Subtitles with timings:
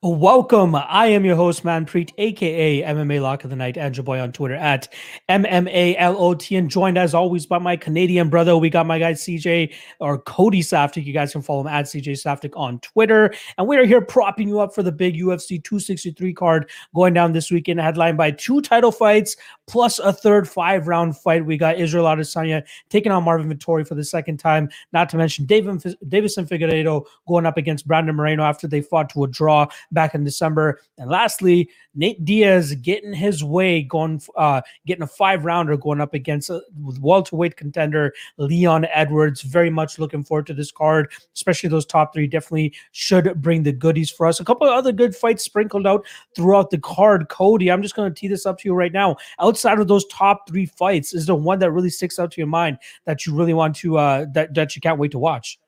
[0.00, 0.76] Welcome.
[0.76, 4.30] I am your host, Manpreet, aka MMA Lock of the Night, and your boy on
[4.30, 4.86] Twitter at
[5.28, 6.56] MMALOT.
[6.56, 8.56] And joined as always by my Canadian brother.
[8.56, 11.04] We got my guy CJ or Cody Saftik.
[11.04, 13.34] You guys can follow him at CJ Saftik on Twitter.
[13.56, 17.32] And we are here propping you up for the big UFC 263 card going down
[17.32, 19.34] this weekend, headlined by two title fights
[19.66, 21.44] plus a third five round fight.
[21.44, 25.44] We got Israel Adesanya taking on Marvin Vettori for the second time, not to mention
[25.44, 30.14] David, Deiveson Figueiredo going up against Brandon Moreno after they fought to a draw back
[30.14, 30.80] in December.
[30.98, 36.14] And lastly, Nate Diaz getting his way, going uh, getting a five rounder going up
[36.14, 36.60] against uh,
[37.00, 39.42] welterweight contender Leon Edwards.
[39.42, 42.26] Very much looking forward to this card, especially those top three.
[42.26, 44.40] Definitely should bring the goodies for us.
[44.40, 47.28] A couple of other good fights sprinkled out throughout the card.
[47.28, 49.16] Cody, I'm just going to tee this up to you right now.
[49.40, 52.48] Outside of those top three fights, is there one that really sticks out to your
[52.48, 55.58] mind that you really want to uh, that that you can't wait to watch?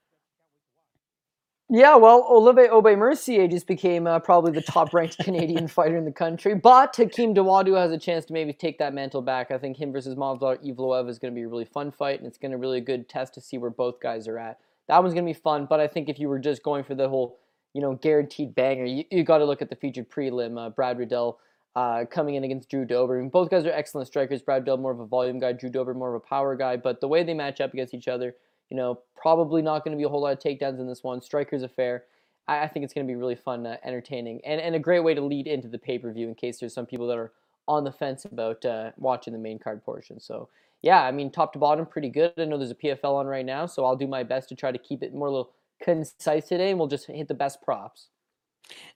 [1.73, 6.10] Yeah, well, Olivier Aubin-Mercier just became uh, probably the top ranked Canadian fighter in the
[6.10, 6.52] country.
[6.52, 9.52] But Hakeem Dawodu has a chance to maybe take that mantle back.
[9.52, 12.26] I think him versus Movsar Evloev is going to be a really fun fight, and
[12.26, 14.59] it's going to be really a good test to see where both guys are at.
[14.88, 16.96] That one's going to be fun, but I think if you were just going for
[16.96, 17.38] the whole,
[17.73, 20.59] you know, guaranteed banger, you, you got to look at the featured prelim.
[20.59, 21.38] Uh, Brad Riddell
[21.76, 23.16] uh, coming in against Drew Dober.
[23.16, 24.43] I mean, both guys are excellent strikers.
[24.43, 27.01] Brad Riddell more of a volume guy, Drew Dober more of a power guy, but
[27.01, 28.35] the way they match up against each other–
[28.71, 31.21] you know, probably not going to be a whole lot of takedowns in this one.
[31.21, 32.04] Striker's affair.
[32.49, 35.01] I, I think it's going to be really fun, uh, entertaining, and, and a great
[35.01, 37.32] way to lead into the pay per view in case there's some people that are
[37.68, 40.18] on the fence about uh, watching the main card portion.
[40.18, 40.48] So,
[40.82, 42.32] yeah, I mean, top to bottom, pretty good.
[42.38, 44.73] I know there's a PFL on right now, so I'll do my best to try
[44.73, 48.09] to keep it more a little concise today, and we'll just hit the best props.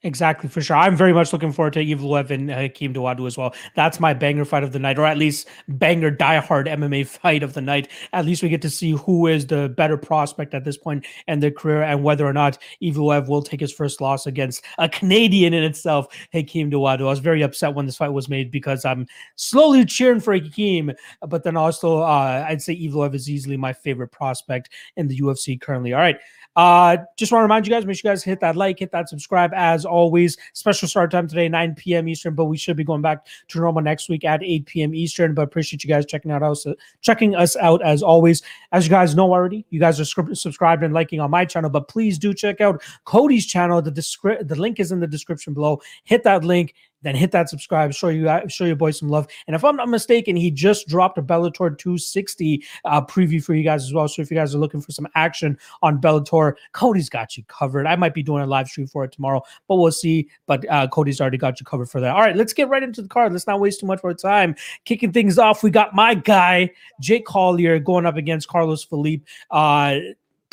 [0.05, 0.77] Exactly, for sure.
[0.77, 3.55] I'm very much looking forward to Evloev and Hakeem Dawodu as well.
[3.75, 7.55] That's my banger fight of the night, or at least banger diehard MMA fight of
[7.55, 7.89] the night.
[8.12, 11.41] At least we get to see who is the better prospect at this point in
[11.41, 15.55] their career and whether or not Evloev will take his first loss against a Canadian
[15.55, 17.00] in itself, Hakeem Dawodu.
[17.00, 20.92] I was very upset when this fight was made because I'm slowly cheering for Hakeem,
[21.27, 25.58] but then also uh, I'd say Evloev is easily my favorite prospect in the UFC
[25.58, 25.95] currently.
[25.95, 26.18] All right.
[26.57, 28.92] Uh, just want to remind you guys, make sure you guys hit that like, hit
[28.92, 30.37] that subscribe as always.
[30.53, 32.09] Special start time today, 9 p.m.
[32.09, 34.95] Eastern, but we should be going back to normal next week at 8 p.m.
[34.95, 35.35] Eastern.
[35.35, 36.67] But appreciate you guys checking out us,
[37.01, 38.42] checking us out as always.
[38.73, 41.89] As you guys know already, you guys are subscribed and liking on my channel, but
[41.89, 43.83] please do check out Cody's channel.
[43.83, 45.81] The descri- the link is in the description below.
[46.05, 49.29] Hit that link then hit that subscribe, show you show your boy some love.
[49.47, 53.63] And if I'm not mistaken, he just dropped a Bellator 260 uh, preview for you
[53.63, 54.09] guys as well.
[54.09, 57.87] So if you guys are looking for some action on Bellator, Cody's got you covered.
[57.87, 60.29] I might be doing a live stream for it tomorrow, but we'll see.
[60.47, 62.15] But uh, Cody's already got you covered for that.
[62.15, 63.33] All right, let's get right into the card.
[63.33, 64.57] Let's not waste too much more time.
[64.85, 69.25] Kicking things off, we got my guy Jake Collier going up against Carlos Felipe.
[69.51, 69.98] Uh,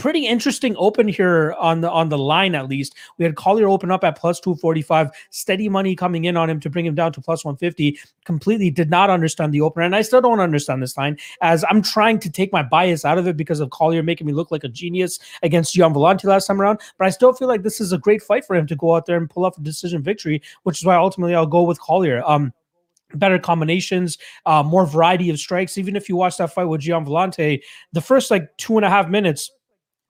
[0.01, 2.95] pretty interesting open here on the on the line at least.
[3.19, 6.71] We had Collier open up at plus 245, steady money coming in on him to
[6.71, 7.99] bring him down to plus 150.
[8.25, 11.83] Completely did not understand the opener, and I still don't understand this line as I'm
[11.83, 14.63] trying to take my bias out of it because of Collier making me look like
[14.63, 16.79] a genius against Gian Villante last time around.
[16.97, 19.05] But I still feel like this is a great fight for him to go out
[19.05, 22.23] there and pull off a decision victory, which is why ultimately I'll go with Collier.
[22.25, 22.53] Um,
[23.13, 25.77] better combinations, uh, more variety of strikes.
[25.77, 27.61] Even if you watch that fight with Gian Villante,
[27.93, 29.51] the first like two and a half minutes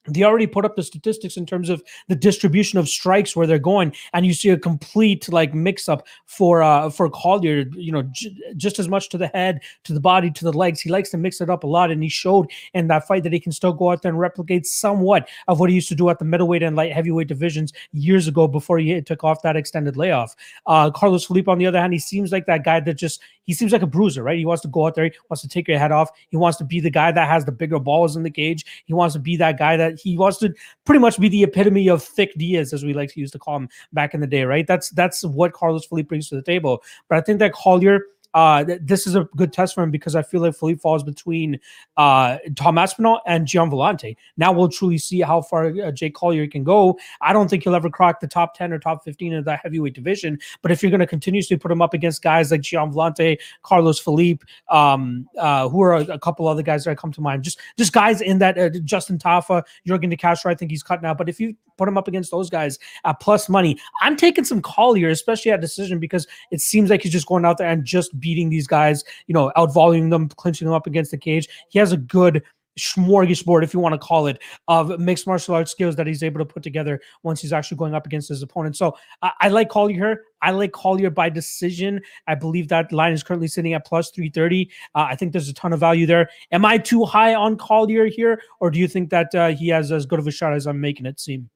[0.08, 3.60] they already put up the statistics in terms of the distribution of strikes where they're
[3.60, 8.02] going and you see a complete like mix up for uh for collier you know
[8.12, 10.82] j- just as much to the head to the body to the legs.
[10.82, 13.34] He likes to mix it up a lot and he showed in that fight that
[13.34, 16.10] he can still go out there and replicate somewhat of what he used to do
[16.10, 19.98] at the middleweight and light heavyweight divisions years ago before he took off that extended
[19.98, 20.36] layoff.
[20.66, 23.54] Uh carlos felipe on the other hand he seems like that guy that just he
[23.54, 24.38] seems like a bruiser right?
[24.38, 26.10] He wants to go out there he wants to take your head off.
[26.30, 28.66] He wants to be the guy that has the bigger balls in the cage.
[28.86, 30.54] He wants to be that guy that he wants to
[30.86, 33.58] pretty much be the epitome of thick Diaz, as we like to use to call
[33.58, 34.68] him back in the day, right?
[34.68, 36.84] That's that's what Carlos Felipe brings to the table.
[37.10, 40.16] But I think that Collier uh, th- this is a good test for him because
[40.16, 41.60] I feel like Felipe falls between
[41.98, 44.16] uh, Tom Aspinall and Gian Villante.
[44.38, 46.98] Now we'll truly see how far uh, Jake Collier can go.
[47.22, 49.94] I don't think he'll ever crack the top 10 or top 15 of that heavyweight
[49.94, 50.40] division.
[50.62, 54.00] But if you're going to continuously put him up against guys like Gian Villante, Carlos
[54.00, 57.60] Felipe, um, uh, who are a, a, couple other guys that come to mind, just
[57.78, 61.14] just guys in that uh, Justin Tafa, Jurgen De Castro, I think he's cut now.
[61.14, 64.62] But if you put him up against those guys at plus money, I'm taking some
[64.62, 68.20] Collier, especially at decision, because it seems like he's just going out there and just
[68.20, 71.50] beating these guys, you know, outvoluing them, clinching them up against the cage.
[71.70, 72.44] He has a good
[72.80, 76.40] smorgasbord, if you want to call it, of mixed martial arts skills that he's able
[76.40, 78.78] to put together once he's actually going up against his opponent.
[78.78, 80.24] So I, I like Collier here.
[80.42, 82.00] I like Collier by decision.
[82.28, 84.70] I believe that line is currently sitting at plus 330.
[84.96, 86.30] Uh, I think there's a ton of value there.
[86.52, 89.92] Am I too high on Collier here, or do you think that uh, he has
[89.92, 91.50] as good of a shot as I'm making it seem?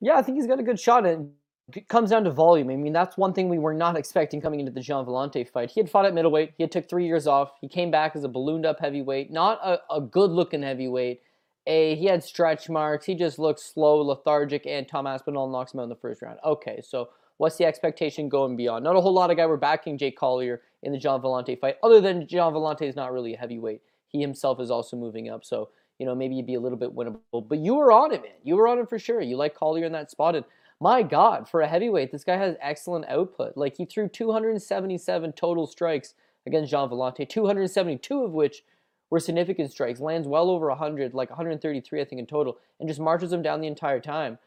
[0.00, 1.06] Yeah, I think he's got a good shot.
[1.06, 1.32] And
[1.74, 2.70] it comes down to volume.
[2.70, 5.70] I mean, that's one thing we were not expecting coming into the Gian Villante fight.
[5.70, 6.54] He had fought at middleweight.
[6.56, 7.52] He had took three years off.
[7.60, 11.20] He came back as a ballooned up heavyweight, not a, a good looking heavyweight.
[11.66, 13.04] A he had stretch marks.
[13.04, 16.38] He just looked slow, lethargic, and Tom Aspinall knocks him out in the first round.
[16.42, 18.84] Okay, so what's the expectation going beyond?
[18.84, 21.76] Not a whole lot of guy were backing Jake Collier in the Gian Villante fight,
[21.82, 23.82] other than Gian Villante is not really a heavyweight.
[24.06, 25.68] He himself is also moving up, so
[25.98, 27.46] you know maybe you'd be a little bit winnable.
[27.46, 28.32] But you were on it, man.
[28.42, 29.20] You were on it for sure.
[29.20, 30.44] You like Collier in that spot, and
[30.80, 33.56] my God, for a heavyweight, this guy has excellent output.
[33.56, 36.14] Like he threw 277 total strikes
[36.46, 38.62] against Gian Villante, 272 of which
[39.10, 43.00] were significant strikes, lands well over 100, like 133, I think, in total, and just
[43.00, 44.38] marches them down the entire time.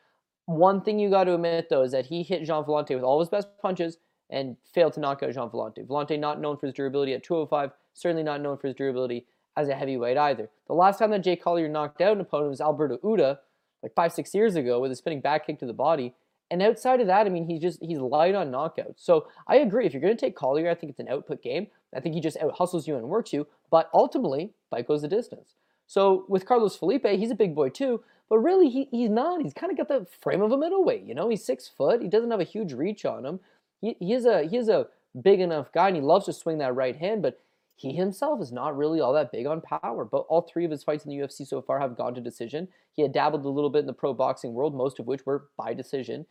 [0.46, 3.20] One thing you got to admit, though, is that he hit Gian Villante with all
[3.20, 3.98] his best punches
[4.30, 5.86] and failed to knock out Gian Villante.
[5.86, 9.26] Villante not known for his durability at 205, certainly not known for his durability
[9.58, 10.50] as a heavyweight either.
[10.68, 13.40] The last time that Jay Collier knocked out an opponent was Alberto Uda,
[13.84, 16.14] like five, six years ago, with a spinning back kick to the body.
[16.50, 18.98] And outside of that, I mean, he's just he's light on knockouts.
[18.98, 19.86] So I agree.
[19.86, 21.68] If you're going to take Collier, I think it's an output game.
[21.96, 23.48] I think he just out hustles you and works you.
[23.70, 25.56] But ultimately, fight goes the distance.
[25.88, 28.04] So with Carlos Felipe, he's a big boy too.
[28.30, 29.42] But really, he, he's not.
[29.42, 31.04] He's kind of got the frame of a middleweight.
[31.04, 32.02] You know, he's six foot.
[32.02, 33.40] He doesn't have a huge reach on him.
[33.82, 34.88] He, he is a he is a
[35.22, 37.22] big enough guy, and he loves to swing that right hand.
[37.22, 37.40] But
[37.82, 40.06] he himself is not really all that big on power.
[40.06, 42.68] But all three of his fights in the UFC so far have gone to decision.
[42.94, 45.48] He had dabbled a little bit in the pro boxing world, most of which were
[45.58, 46.26] by decision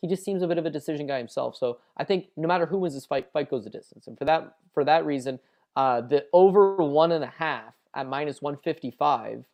[0.00, 1.56] he just seems a bit of a decision guy himself.
[1.56, 4.06] So I think no matter who wins this fight, fight goes the distance.
[4.06, 5.38] And for that for that reason,
[5.74, 9.44] uh, the over one and a half at minus one fifty five,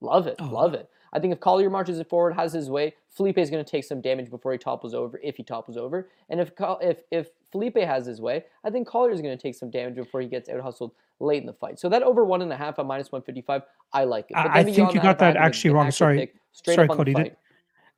[0.00, 0.46] love it, oh.
[0.46, 0.88] love it.
[1.12, 3.84] I think if Collier marches it forward, has his way, Felipe is going to take
[3.84, 6.08] some damage before he topples over, if he topples over.
[6.30, 9.54] And if if if Felipe has his way, I think Collier is going to take
[9.54, 11.78] some damage before he gets out hustled late in the fight.
[11.78, 13.62] So that over one and a half at minus one fifty five,
[13.92, 14.36] I like it.
[14.36, 15.90] I think you got that actually wrong.
[15.90, 17.14] Sorry, sorry, Cody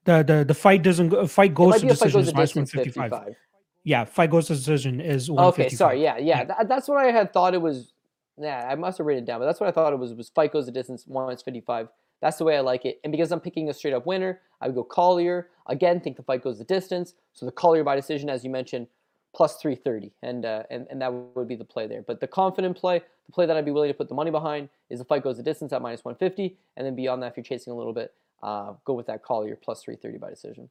[0.04, 3.34] the the the fight doesn't go, fight goes to decision is minus 155.
[3.84, 6.02] Yeah, fight goes to decision is Okay, sorry.
[6.02, 6.44] Yeah, yeah.
[6.44, 7.92] Th- that's what I had thought it was.
[8.38, 10.14] Yeah, I must have written it down, but that's what I thought it was.
[10.14, 11.88] Was fight goes the distance minus 55.
[12.24, 13.00] That's the way I like it.
[13.04, 15.50] And because I'm picking a straight up winner, I would go Collier.
[15.66, 17.12] Again, think the fight goes the distance.
[17.34, 18.86] So the Collier by decision, as you mentioned,
[19.36, 20.10] plus 330.
[20.22, 22.00] And, uh, and, and that would be the play there.
[22.00, 24.70] But the confident play, the play that I'd be willing to put the money behind,
[24.88, 26.56] is the fight goes the distance at minus 150.
[26.78, 29.56] And then beyond that, if you're chasing a little bit, uh, go with that Collier
[29.62, 30.70] plus 330 by decision.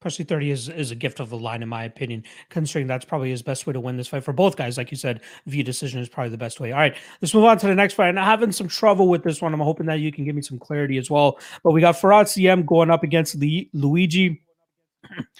[0.00, 3.30] Plus 330 is, is a gift of the line, in my opinion, considering that's probably
[3.30, 4.78] his best way to win this fight for both guys.
[4.78, 6.72] Like you said, via decision is probably the best way.
[6.72, 8.08] All right, let's move on to the next fight.
[8.08, 9.52] And I'm having some trouble with this one.
[9.52, 11.38] I'm hoping that you can give me some clarity as well.
[11.62, 13.36] But we got Fares Ziam going up against
[13.74, 14.42] Luigi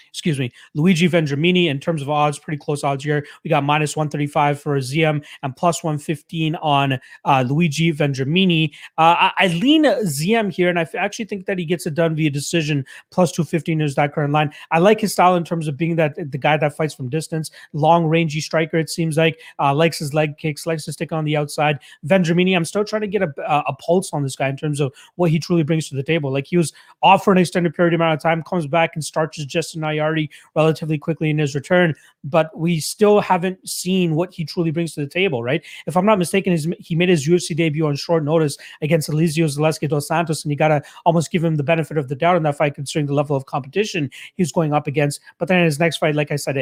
[0.09, 3.25] excuse me, Luigi Vendramini in terms of odds, pretty close odds here.
[3.43, 8.71] We got minus 135 for Ziam and plus 115 on uh, Luigi Vendramini.
[8.97, 12.15] Uh, I, I, lean Ziam here, and I actually think that he gets it done
[12.15, 12.85] via decision.
[13.11, 14.53] Plus 215 is that current line.
[14.71, 17.51] I like his style in terms of being that the guy that fights from distance,
[17.73, 19.39] long rangey striker, it seems like.
[19.59, 21.79] Uh, likes his leg kicks, likes to stick on the outside.
[22.05, 24.93] Vendramini, I'm still trying to get a, a pulse on this guy in terms of
[25.15, 26.31] what he truly brings to the table.
[26.31, 29.37] Like he was off for an extended period amount of time, comes back and starts
[29.51, 31.93] Jessin Ayari relatively quickly in his return,
[32.23, 35.63] but we still haven't seen what he truly brings to the table, right?
[35.87, 39.45] If I'm not mistaken, his, he made his UFC debut on short notice against Elizeu
[39.45, 42.37] Zaleski dos Santos, and you got to almost give him the benefit of the doubt
[42.37, 45.19] in that fight, considering the level of competition he's going up against.
[45.37, 46.57] But then in his next fight, like I said,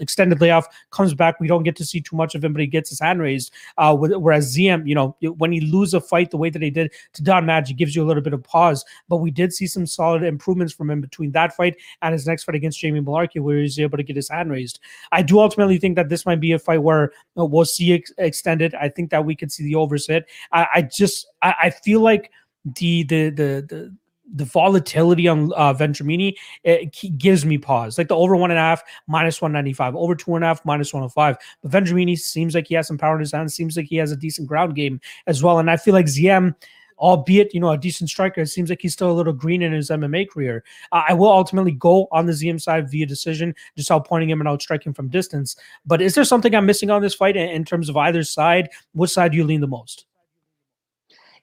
[0.00, 1.40] extended layoff comes back.
[1.40, 3.52] We don't get to see too much of him, but he gets his hand raised.
[3.76, 6.92] Uh, whereas Ziam, you know, when he lose a fight the way that he did
[7.14, 8.84] to Don Madge, gives you a little bit of pause.
[9.08, 12.44] But we did see some solid improvements from him between that fight and his next
[12.44, 14.80] fight against Jamie Mullarkey, where he's able to get his hand raised.
[15.12, 18.10] I do ultimately think that this might be a fight where uh, we'll see it
[18.18, 18.74] extended.
[18.74, 20.26] I think that we could see the overs hit.
[20.52, 22.30] I, I just I, I, feel like
[22.64, 23.94] the the the the
[24.34, 26.34] the volatility on uh, Vendramini
[26.64, 27.96] it gives me pause.
[27.96, 30.48] Like the over one and a half minus one ninety five, over two and a
[30.48, 31.36] half minus one hundred oh five.
[31.62, 33.54] But Vendramini seems like he has some power in his hands.
[33.54, 35.58] Seems like he has a decent ground game as well.
[35.58, 36.54] And I feel like Ziam
[36.98, 38.42] albeit you know a decent striker.
[38.42, 40.64] It seems like he's still a little green in his MMA career.
[40.92, 44.48] Uh, I will ultimately go on the Ziam side via decision, just outpointing him and
[44.48, 45.56] outstriking from distance.
[45.86, 48.70] But is there something I'm missing on this fight in, in terms of either side?
[48.92, 50.06] Which side do you lean the most?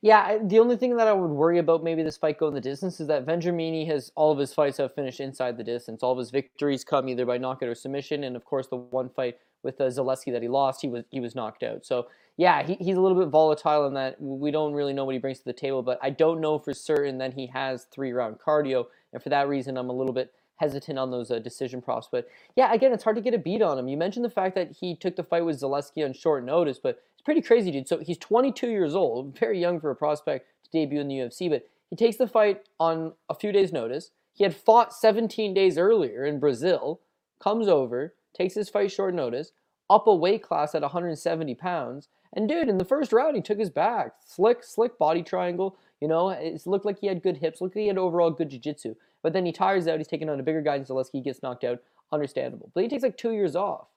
[0.02, 3.00] Yeah, the only thing that I would worry about maybe this fight going the distance
[3.00, 6.04] is that Vendramini has all of his fights have finished inside the distance.
[6.04, 9.10] All of his victories come either by knockout or submission, and of course the one
[9.10, 11.86] fight with uh, Zaleski that he lost, he was he was knocked out.
[11.86, 12.08] So
[12.38, 15.20] yeah, he, he's a little bit volatile in that we don't really know what he
[15.20, 18.38] brings to the table, but I don't know for certain that he has three round
[18.40, 22.08] cardio, and for that reason, I'm a little bit hesitant on those uh, decision props.
[22.10, 23.88] But yeah, again, it's hard to get a beat on him.
[23.88, 27.02] You mentioned the fact that he took the fight with Zaleski on short notice, but
[27.14, 27.88] it's pretty crazy, dude.
[27.88, 31.50] So he's 22 years old, very young for a prospect to debut in the UFC,
[31.50, 34.12] but he takes the fight on a few days' notice.
[34.34, 37.00] He had fought 17 days earlier in Brazil,
[37.40, 39.52] comes over, takes his fight short notice,
[39.90, 42.10] up a weight class at 170 pounds.
[42.34, 44.14] And dude, in the first round, he took his back.
[44.26, 45.78] Slick, slick body triangle.
[46.02, 48.50] You know, it looked like he had good hips, looked like he had overall good
[48.50, 48.96] jiu-jitsu.
[49.24, 51.64] But then he tires out, he's taking on a bigger guy than Zaleski, gets knocked
[51.64, 51.80] out.
[52.12, 52.72] Understandable.
[52.74, 53.88] But he takes like two years off.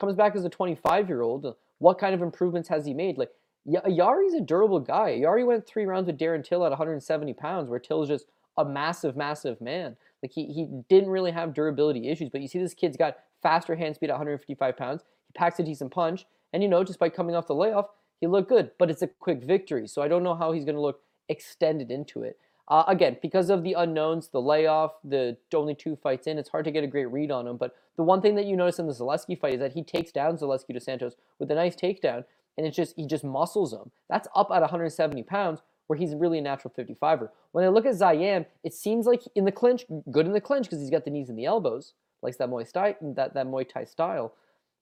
[0.00, 1.54] Comes back as a 25-year-old.
[1.78, 3.18] What kind of improvements has he made?
[3.18, 3.30] Like,
[3.66, 5.18] Yari's a durable guy.
[5.18, 8.26] Yari went three rounds with Darren Till at 170 pounds, where Till's just
[8.58, 9.96] a massive, massive man.
[10.22, 13.76] Like he, he didn't really have durability issues, but you see this kid's got faster
[13.76, 15.02] hand speed at 155 pounds.
[15.28, 17.86] He packs a decent punch, and you know, just by coming off the layoff,
[18.20, 18.72] he looked good.
[18.78, 21.92] But it's a quick victory, so I don't know how he's going to look extended
[21.92, 22.38] into it.
[22.66, 26.64] Uh, again, because of the unknowns, the layoff, the only two fights in, it's hard
[26.64, 27.58] to get a great read on him.
[27.58, 30.10] But the one thing that you notice in the Zaleski fight is that he takes
[30.10, 32.24] down Zaleski dos Santos with a nice takedown,
[32.56, 33.90] and it's just he just muscles him.
[34.08, 37.28] That's up at 170 pounds, where he's really a natural 55er.
[37.52, 40.64] When I look at Ziam, it seems like in the clinch, good in the clinch
[40.64, 41.92] because he's got the knees and the elbows,
[42.24, 44.34] likes that Muay Thai, that, that Muay Thai style.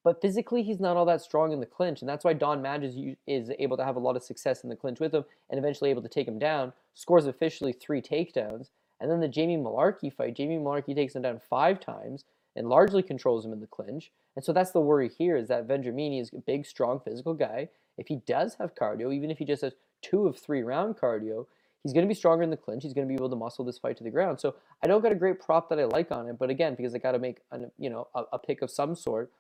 [0.05, 2.85] But physically, he's not all that strong in the clinch, and that's why Don Madge
[2.85, 2.97] is,
[3.27, 5.91] is able to have a lot of success in the clinch with him, and eventually
[5.91, 6.73] able to take him down.
[6.95, 8.71] Scores officially three takedowns,
[9.01, 13.03] and then the Jamie Mullarkey fight, Jamie Mullarkey takes him down five times and largely
[13.03, 14.11] controls him in the clinch.
[14.37, 17.69] And so that's the worry here is that Vendramini is a big, strong, physical guy.
[17.99, 21.47] If he does have cardio, even if he just has two of three round cardio,
[21.83, 22.83] he's going to be stronger in the clinch.
[22.83, 24.41] He's going to be able to muscle this fight to the ground.
[24.41, 26.95] So I don't got a great prop that I like on it, but again, because
[26.95, 29.31] I got to make an, you know a, a, pick of some sort.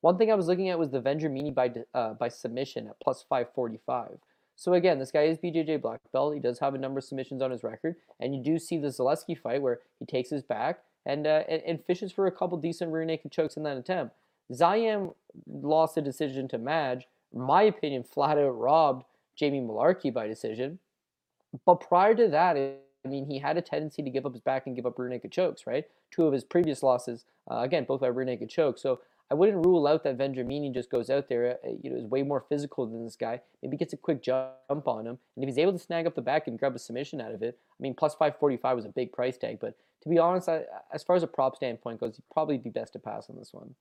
[0.00, 3.24] One thing I was looking at was the Vendramini by uh, by submission at plus
[3.28, 4.18] 545.
[4.58, 6.32] So again, this guy is BJJ black belt.
[6.32, 8.88] He does have a number of submissions on his record, and you do see the
[8.88, 12.58] Zaleski fight where he takes his back and uh, and, and, fishes for a couple
[12.58, 14.14] decent rear naked chokes in that attempt.
[14.52, 15.14] Ziam
[15.46, 17.06] lost a decision to Madge.
[17.32, 20.78] In my opinion, flat out robbed Jamie Mullarkey by decision.
[21.64, 24.66] But prior to that, I mean, he had a tendency to give up his back
[24.66, 25.84] and give up rear naked chokes, right?
[26.10, 28.82] Two of his previous losses, uh, again, both by rear naked chokes.
[28.82, 32.04] So I wouldn't rule out that Vendramini just goes out there, uh, you know, is
[32.04, 33.40] way more physical than this guy.
[33.62, 36.22] Maybe gets a quick jump on him, and if he's able to snag up the
[36.22, 39.12] back and grab a submission out of it, I mean, plus 545 was a big
[39.12, 39.58] price tag.
[39.60, 42.70] But to be honest, I, as far as a prop standpoint goes, you'd probably be
[42.70, 43.74] best to pass on this one.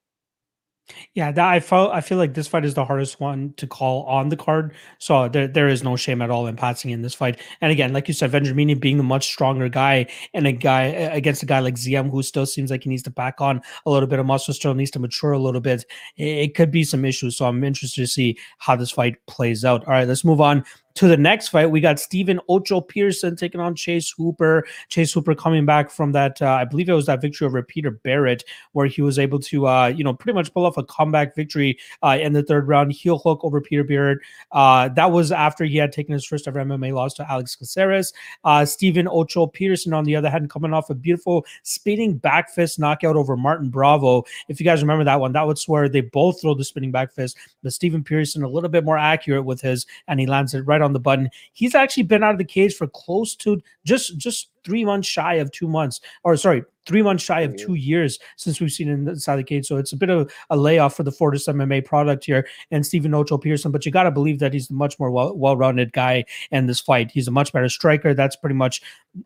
[1.14, 4.04] Yeah, that I felt I feel like this fight is the hardest one to call
[4.04, 4.74] on the card.
[5.00, 7.40] So there, there is no shame at all in passing in this fight.
[7.62, 11.42] And again, like you said, Vendramini being the much stronger guy and a guy against
[11.42, 14.08] a guy like Ziam who still seems like he needs to back on a little
[14.08, 15.86] bit of muscle, still needs to mature a little bit.
[16.18, 17.36] It, it could be some issues.
[17.36, 19.86] So I'm interested to see how this fight plays out.
[19.86, 20.64] All right, let's move on
[20.96, 24.66] to the next fight, we got Stephen Ocho Peterson taking on Chase Hooper.
[24.88, 27.92] Chase Hooper coming back from that, uh, I believe it was that victory over Peter
[27.92, 31.36] Barrett, where he was able to, uh, you know, pretty much pull off a comeback
[31.36, 34.20] victory uh, in the third round, heel hook over Peter Barrett.
[34.54, 38.14] Uh, that was after he had taken his first ever MMA loss to Alex Caceres.
[38.46, 42.80] Uh, Stephen Ocho Peterson, on the other hand, coming off a beautiful spinning back fist
[42.80, 44.24] knockout over Martin Bravo.
[44.48, 47.12] If you guys remember that one, that was where they both throw the spinning back
[47.12, 50.62] fist, but Stephen Peterson a little bit more accurate with his, and he lands it
[50.62, 51.30] right on the button.
[51.54, 55.36] He's actually been out of the cage for close to just just three months shy
[55.36, 59.08] of two months, or sorry, three months shy of two years since we've seen him
[59.08, 59.66] inside the cage.
[59.66, 63.14] So it's a bit of a layoff for the Fortis MMA product here and Stephen
[63.14, 63.72] Ocho Peterson.
[63.72, 66.68] But you got to believe that he's a much more well well rounded guy in
[66.68, 67.12] this fight.
[67.12, 68.14] He's a much better striker.
[68.14, 68.82] That's pretty much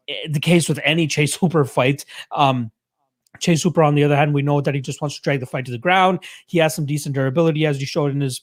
[0.08, 2.06] eh, the case with any Chase Hooper fight.
[2.32, 2.72] Um,
[3.40, 5.46] Chase Hooper, on the other hand, we know that he just wants to drag the
[5.46, 6.20] fight to the ground.
[6.48, 8.42] He has some decent durability, as you showed in his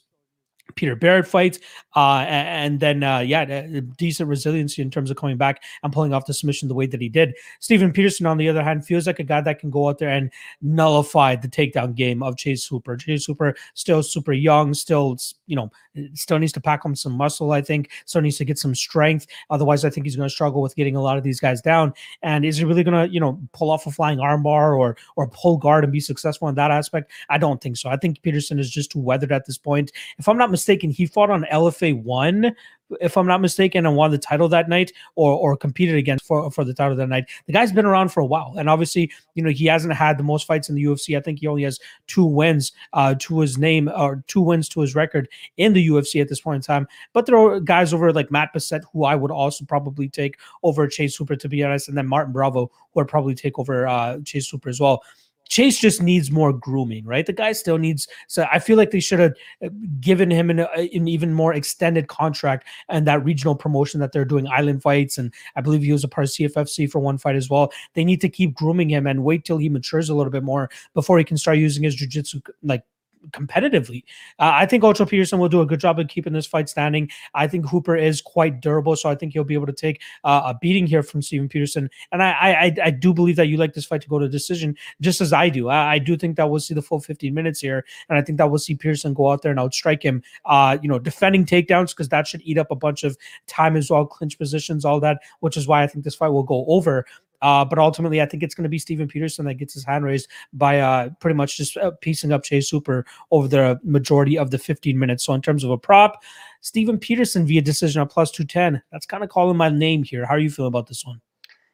[0.74, 1.58] Peter Barrett fights,
[1.94, 6.26] uh, and then uh, yeah, decent resiliency in terms of coming back and pulling off
[6.26, 7.34] the submission the way that he did.
[7.60, 10.10] Stephen Peterson, on the other hand, feels like a guy that can go out there
[10.10, 10.30] and
[10.60, 12.96] nullify the takedown game of Chase Hooper.
[12.96, 15.70] Chase Hooper still super young, still you know,
[16.14, 17.52] still needs to pack on some muscle.
[17.52, 19.26] I think still needs to get some strength.
[19.50, 21.92] Otherwise, I think he's going to struggle with getting a lot of these guys down.
[22.22, 25.28] And is he really going to you know pull off a flying armbar or or
[25.28, 27.10] pull guard and be successful in that aspect?
[27.28, 27.88] I don't think so.
[27.88, 29.92] I think Peterson is just too weathered at this point.
[30.18, 32.54] If I'm not mistaken, he fought on LFA one,
[33.00, 36.50] if I'm not mistaken, and won the title that night, or or competed against for
[36.50, 37.28] for the title that night.
[37.46, 40.22] The guy's been around for a while, and obviously, you know, he hasn't had the
[40.22, 41.16] most fights in the UFC.
[41.16, 44.80] I think he only has two wins uh, to his name, or two wins to
[44.80, 46.88] his record in the UFC at this point in time.
[47.12, 50.86] But there are guys over like Matt Bessette, who I would also probably take over
[50.86, 54.18] Chase Hooper to be honest, and then Martin Bravo, who would probably take over uh,
[54.24, 55.02] Chase Hooper as well.
[55.48, 57.24] Chase just needs more grooming, right?
[57.24, 58.08] The guy still needs.
[58.26, 59.34] So I feel like they should have
[59.64, 59.68] uh,
[60.00, 64.24] given him an, uh, an, even more extended contract and that regional promotion that they're
[64.24, 65.18] doing island fights.
[65.18, 67.72] And I believe he was a part of CFFC for one fight as well.
[67.94, 70.70] They need to keep grooming him and wait till he matures a little bit more
[70.94, 72.82] before he can start using his jujitsu like
[73.30, 74.04] competitively.
[74.38, 77.10] Uh, I think Ocho Peterson will do a good job of keeping this fight standing.
[77.34, 80.42] I think Hooper is quite durable, so I think he'll be able to take uh,
[80.46, 81.90] a beating here from Steven Peterson.
[82.12, 84.76] And I, I, I do believe that you like this fight to go to decision,
[85.00, 85.68] just as I do.
[85.68, 88.38] I, I, do think that we'll see the full 15 minutes here, and I think
[88.38, 90.22] that we'll see Peterson go out there and outstrike him.
[90.44, 93.16] Uh, you know, defending takedowns because that should eat up a bunch of
[93.46, 96.42] time as well, clinch positions, all that, which is why I think this fight will
[96.42, 97.06] go over.
[97.42, 100.04] Uh, but ultimately, I think it's going to be Steven Peterson that gets his hand
[100.04, 104.50] raised by uh, pretty much just uh, piecing up Chase Hooper over the majority of
[104.50, 105.24] the 15 minutes.
[105.24, 106.22] So, in terms of a prop,
[106.60, 108.82] Steven Peterson via decision at plus 210.
[108.90, 110.26] That's kind of calling my name here.
[110.26, 111.20] How are you feeling about this one?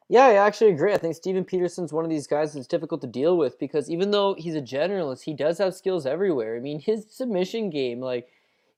[0.09, 0.93] Yeah, I actually agree.
[0.93, 4.11] I think Steven Peterson's one of these guys that's difficult to deal with because even
[4.11, 6.55] though he's a generalist, he does have skills everywhere.
[6.55, 8.27] I mean, his submission game, like,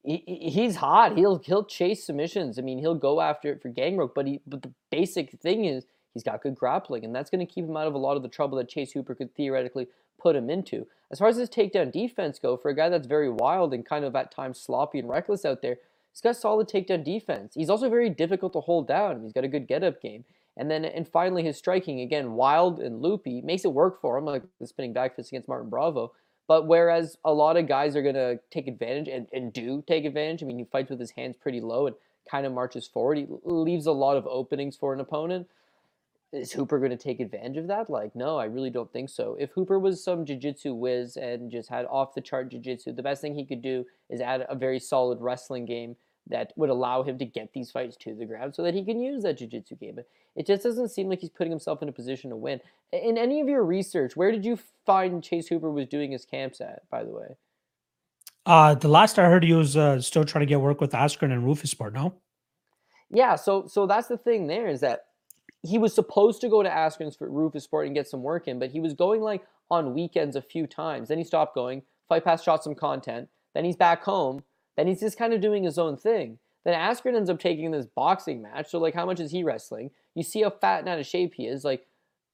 [0.05, 1.17] he, he's hot.
[1.17, 2.59] He'll he'll chase submissions.
[2.59, 4.11] I mean, he'll go after it for gang Gangrel.
[4.13, 7.53] But he but the basic thing is He's got good grappling, and that's going to
[7.53, 10.35] keep him out of a lot of the trouble that Chase Hooper could theoretically put
[10.35, 10.87] him into.
[11.11, 14.05] As far as his takedown defense go, for a guy that's very wild and kind
[14.05, 15.77] of at times sloppy and reckless out there,
[16.11, 17.53] he's got solid takedown defense.
[17.53, 19.21] He's also very difficult to hold down.
[19.21, 20.23] He's got a good get-up game.
[20.57, 24.23] And then, and finally, his striking, again, wild and loopy, makes it work for him,
[24.23, 26.13] like the spinning back fist against Martin Bravo.
[26.47, 30.05] But whereas a lot of guys are going to take advantage and, and do take
[30.05, 31.95] advantage, I mean, he fights with his hands pretty low and
[32.29, 33.17] kind of marches forward.
[33.17, 35.47] He leaves a lot of openings for an opponent
[36.35, 37.89] is Hooper going to take advantage of that?
[37.89, 39.35] Like, no, I really don't think so.
[39.39, 43.21] If Hooper was some jiu-jitsu whiz and just had off the chart jiu-jitsu, the best
[43.21, 45.95] thing he could do is add a very solid wrestling game
[46.27, 48.99] that would allow him to get these fights to the ground so that he can
[48.99, 49.95] use that jiu-jitsu game.
[49.95, 52.59] But it just doesn't seem like he's putting himself in a position to win.
[52.91, 56.61] In any of your research, where did you find Chase Hooper was doing his camps
[56.61, 57.35] at, by the way?
[58.45, 61.31] Uh, the last I heard, he was uh, still trying to get work with Askren
[61.31, 62.15] and Rufus Roufusport, no?
[63.09, 65.05] Yeah, so so that's the thing there is that
[65.65, 68.71] he was supposed to go to Askren's for Roufusport and get some work in, but
[68.71, 71.09] he was going like on weekends a few times.
[71.09, 71.83] Then he stopped going.
[72.07, 73.29] Fight Pass shot some content.
[73.53, 74.43] Then he's back home.
[74.77, 76.39] Then he's just kind of doing his own thing.
[76.65, 78.69] Then Askren ends up taking this boxing match.
[78.69, 79.91] So like, how much is he wrestling?
[80.13, 81.63] You see how fat and out of shape he is.
[81.63, 81.85] Like,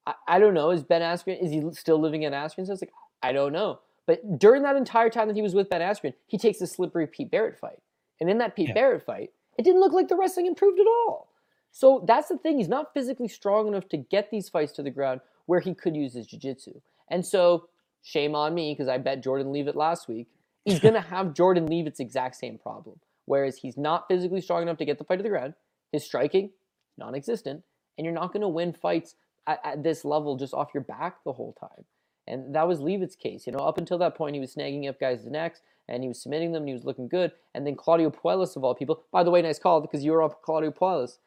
[0.06, 0.72] I, I don't know.
[0.72, 1.42] Is Ben Askren?
[1.42, 2.70] Is he still living at Askren's?
[2.70, 3.80] I was like, I don't know.
[4.08, 7.08] But during that entire time that he was with Ben Askren, he takes the slippery
[7.08, 7.80] Pete Barrett fight.
[8.20, 8.74] And in that Pete yeah.
[8.74, 11.31] Barrett fight, it didn't look like the wrestling improved at all.
[11.72, 12.58] So that's the thing.
[12.58, 15.96] He's not physically strong enough to get these fights to the ground where he could
[15.96, 16.82] use his jiu-jitsu.
[17.10, 17.68] And so,
[18.04, 20.28] shame on me because I bet Jordan Leavitt last week.
[20.66, 23.00] He's going to have Jordan Leavitt's exact same problem.
[23.26, 25.54] Whereas he's not physically strong enough to get the fight to the ground.
[25.92, 26.52] His striking,
[26.98, 27.64] non existent.
[27.98, 29.16] And you're not going to win fights
[29.48, 31.86] at, at, this level just off your back the whole time.
[32.28, 33.46] And that was Leavitt's case.
[33.46, 36.22] You know, up until that point, he was snagging up guys' necks and he was
[36.22, 37.32] submitting them and he was looking good.
[37.54, 40.24] And then Claudio Puelles, of all people, by the way, nice call because you were
[40.24, 41.18] up Claudio Puelles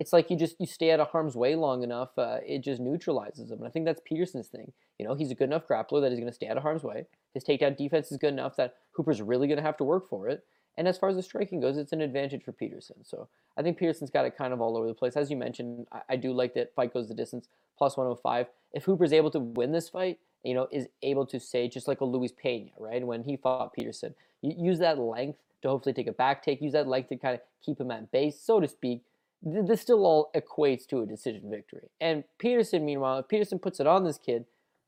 [0.00, 2.80] it's like you just you stay out of harm's way long enough, uh, it just
[2.80, 3.58] neutralizes him.
[3.58, 4.72] And I think that's Peterson's thing.
[4.98, 6.82] You know, he's a good enough grappler that he's going to stay out of harm's
[6.82, 7.04] way.
[7.34, 10.26] His takedown defense is good enough that Hooper's really going to have to work for
[10.26, 10.42] it.
[10.78, 13.04] And as far as the striking goes, it's an advantage for Peterson.
[13.04, 15.16] So I think Peterson's got it kind of all over the place.
[15.16, 18.46] As you mentioned, I, I do like that fight goes the distance, plus 105.
[18.72, 22.00] If Hooper's able to win this fight, you know, is able to say, just like
[22.00, 23.06] a Luis Pena, right?
[23.06, 26.88] When he fought Peterson, use that length to hopefully take a back take, use that
[26.88, 29.02] length to kind of keep him at base, so to speak,
[29.42, 31.88] this still all equates to a decision victory.
[32.00, 34.44] And Peterson, meanwhile, if Peterson puts it on this kid,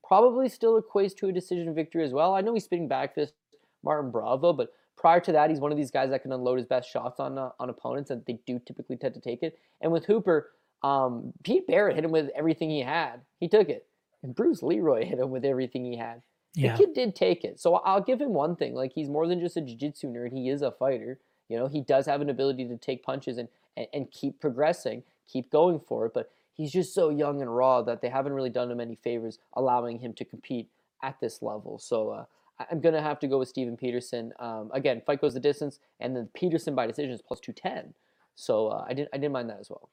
[0.07, 2.35] probably still equates to a decision victory as well.
[2.35, 3.35] I know he's spinning back fist
[3.83, 6.67] Martin Bravo, but prior to that, he's one of these guys that can unload his
[6.67, 9.59] best shots on uh, on opponents, and they do typically tend to take it.
[9.81, 10.51] And with Hooper,
[10.83, 13.23] um, Pete Barrett hit him with everything he had.
[13.41, 13.87] He took it.
[14.23, 16.23] And Bruce Leroy hit him with everything he had.
[16.55, 16.77] Yeah.
[16.77, 17.59] The kid did take it.
[17.59, 18.75] So I'll give him one thing.
[18.75, 20.33] Like, he's more than just a jiu-jitsu nerd.
[20.33, 21.19] He is a fighter.
[21.49, 25.03] You know, he does have an ability to take punches and and, and keep progressing,
[25.27, 26.13] keep going for it.
[26.15, 29.39] But he's just so young and raw that they haven't really done him any favors
[29.55, 30.69] allowing him to compete
[31.03, 31.79] at this level.
[31.79, 32.25] So uh,
[32.71, 34.33] I'm going to have to go with Steven Peterson.
[34.39, 37.95] Um, again, fight goes the distance, and then Peterson by decision is plus 210.
[38.35, 39.91] So uh, I didn't I didn't mind that as well.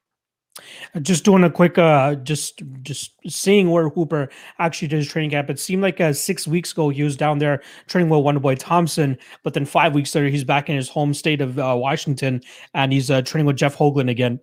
[1.01, 5.49] Just doing a quick, uh, just just seeing where Hooper actually did his training camp.
[5.49, 9.17] It seemed like uh, six weeks ago he was down there training with Wonderboy Thompson,
[9.43, 12.41] but then five weeks later he's back in his home state of uh, Washington
[12.73, 14.39] and he's uh, training with Jeff Hougland again,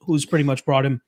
[0.00, 1.00] who's pretty much brought him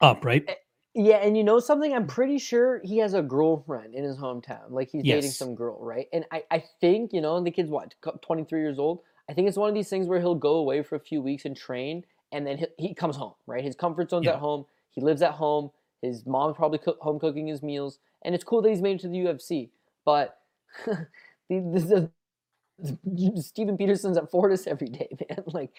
[0.00, 0.44] up, right?
[0.48, 0.54] Eh,
[0.94, 1.94] yeah, and you know something?
[1.94, 4.70] I'm pretty sure he has a girlfriend in his hometown.
[4.70, 5.16] Like he's yes.
[5.16, 6.06] dating some girl, right?
[6.12, 9.00] And I, I think, you know, the kid's what, 23 years old?
[9.28, 11.44] I think it's one of these things where he'll go away for a few weeks
[11.44, 13.64] and train and then he, he comes home, right?
[13.64, 14.32] His comfort zone's yeah.
[14.32, 14.66] at home.
[14.90, 15.70] He lives at home.
[16.02, 19.00] His mom's probably cook, home cooking his meals, and it's cool that he's made it
[19.02, 19.68] to the UFC.
[20.04, 20.38] But
[21.50, 22.10] the,
[23.36, 25.44] Steven Peterson's at Fortis every day, man.
[25.46, 25.70] Like,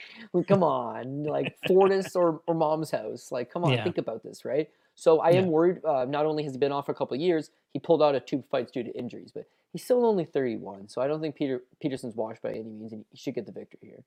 [0.47, 3.31] come on, like Fortis or, or mom's house.
[3.31, 3.83] Like, come on, yeah.
[3.83, 4.69] think about this, right?
[4.95, 5.39] So I Yeah.
[5.39, 5.83] am worried.
[5.85, 8.15] Uh, not only has he been off for a couple of years, he pulled out
[8.15, 10.89] of two fights due to injuries, but he's still only 31.
[10.89, 13.51] So I don't think Peter Peterson's washed by any means, and he should get the
[13.51, 14.03] victory here.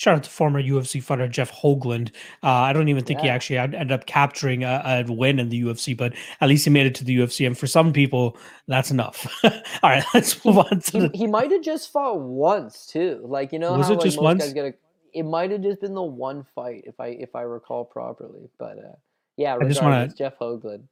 [0.00, 2.08] Shout out to former UFC fighter Jeff Hougland.
[2.42, 5.50] Uh, I don't even think he actually had- ended up capturing a, a win in
[5.50, 7.46] the UFC, but at least he made it to the UFC.
[7.46, 9.26] And for some people, that's enough.
[9.44, 9.50] All
[9.82, 11.10] right, let's move on to He, the.
[11.18, 13.20] he might have just fought once too.
[13.22, 14.44] Like you know Was how it like just most once?
[14.44, 14.74] guys get a.
[15.12, 18.48] It might have just been the one fight, if I if I recall properly.
[18.58, 18.96] But uh,
[19.36, 20.84] yeah, I just wanna- regardless, Jeff Hougland.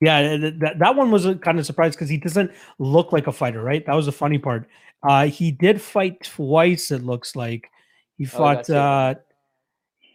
[0.00, 3.32] Yeah, that, that one was a kind of surprise because he doesn't look like a
[3.32, 3.84] fighter, right?
[3.84, 4.66] That was the funny part.
[5.06, 7.70] Uh, he did fight twice, it looks like.
[8.18, 8.76] He Oh, fought it.
[8.76, 9.14] uh,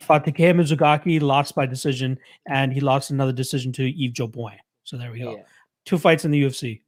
[0.02, 4.58] fought Takeya Mizugaki, lost by decision, and he lost another decision to Yves Jabouin.
[4.84, 5.36] So there we go.
[5.38, 5.44] Yeah.
[5.86, 6.82] Two fights in the UFC.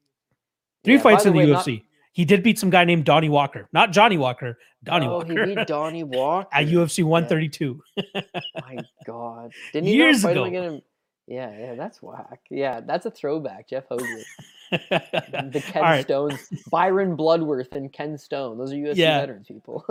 [0.84, 1.84] Three Yeah, fights in the way, not- UFC.
[2.14, 5.56] He did beat some guy named Donnie Walker, not Johnny Walker, Donnie oh, Walker he
[5.56, 7.82] beat Donnie Walker at UFC 132.
[8.56, 10.44] My God, didn't he Years not ago.
[10.46, 10.82] him
[11.28, 12.42] Yeah, yeah, that's whack.
[12.50, 13.70] Yeah, that's a throwback.
[13.70, 14.24] Jeff Hougland,
[14.72, 16.02] the Ken right.
[16.04, 18.58] Stones, Byron Bloodworth, and Ken Stone.
[18.58, 19.20] Those are UFC Yeah.
[19.20, 19.86] veterans people.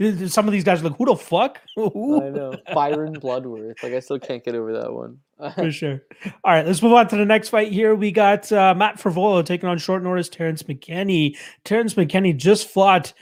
[0.28, 1.60] Some of these guys are like, who the fuck?
[1.74, 2.22] Who?
[2.22, 3.82] I know Byron Bloodworth.
[3.82, 5.18] Like I still can't get over that one.
[5.56, 6.00] For sure.
[6.44, 7.94] All right, let's move on to the next fight here.
[7.94, 11.36] We got uh, Matt Frevola taking on short notice Terrence McKinney.
[11.64, 13.12] Terrence McKinney just fought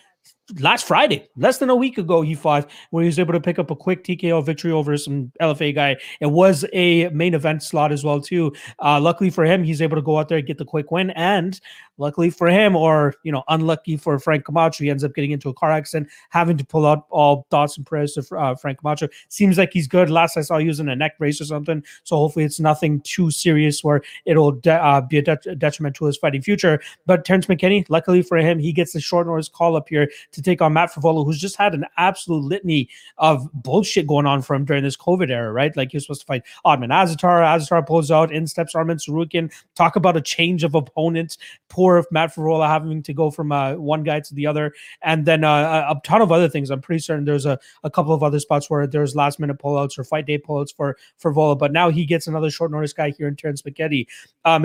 [0.58, 2.22] last Friday, less than a week ago.
[2.22, 5.32] He fought where he was able to pick up a quick TKO victory over some
[5.40, 5.96] LFA guy.
[6.20, 8.52] It was a main event slot as well too.
[8.82, 11.10] Uh, luckily for him, he's able to go out there and get the quick win.
[11.10, 11.60] And
[12.02, 15.48] luckily for him, or you know, unlucky for Frank Camacho, he ends up getting into
[15.48, 19.08] a car accident, having to pull out all thoughts and prayers to uh, Frank Camacho.
[19.28, 20.10] Seems like he's good.
[20.10, 21.82] Last I saw, he was in a neck brace or something.
[22.04, 26.04] So hopefully, it's nothing too serious where it'll de- uh, be a det- detriment to
[26.04, 26.80] his fighting future.
[27.06, 30.42] But Terrence McKinney, luckily for him, he gets the short notice call up here to
[30.42, 32.88] take on Matt Frevola, who's just had an absolute litany
[33.18, 35.74] of bullshit going on for him during this COVID era, right?
[35.76, 37.42] Like he was supposed to fight Ottman Azaitar.
[37.42, 39.52] Azaitar pulls out, in steps Arman Tsarukyan.
[39.74, 41.38] Talk about a change of opponents.
[41.68, 44.72] Poor Matt Frevola having to go from uh, one guy to the other.
[45.02, 46.70] And then uh, a, ton of other things.
[46.70, 49.98] I'm pretty certain there's a, a couple of other spots where there's last minute pullouts
[49.98, 51.56] or fight day pullouts for, for Vola.
[51.56, 54.06] But now he gets another short notice guy here in Terrence McKinney.
[54.44, 54.60] Uh,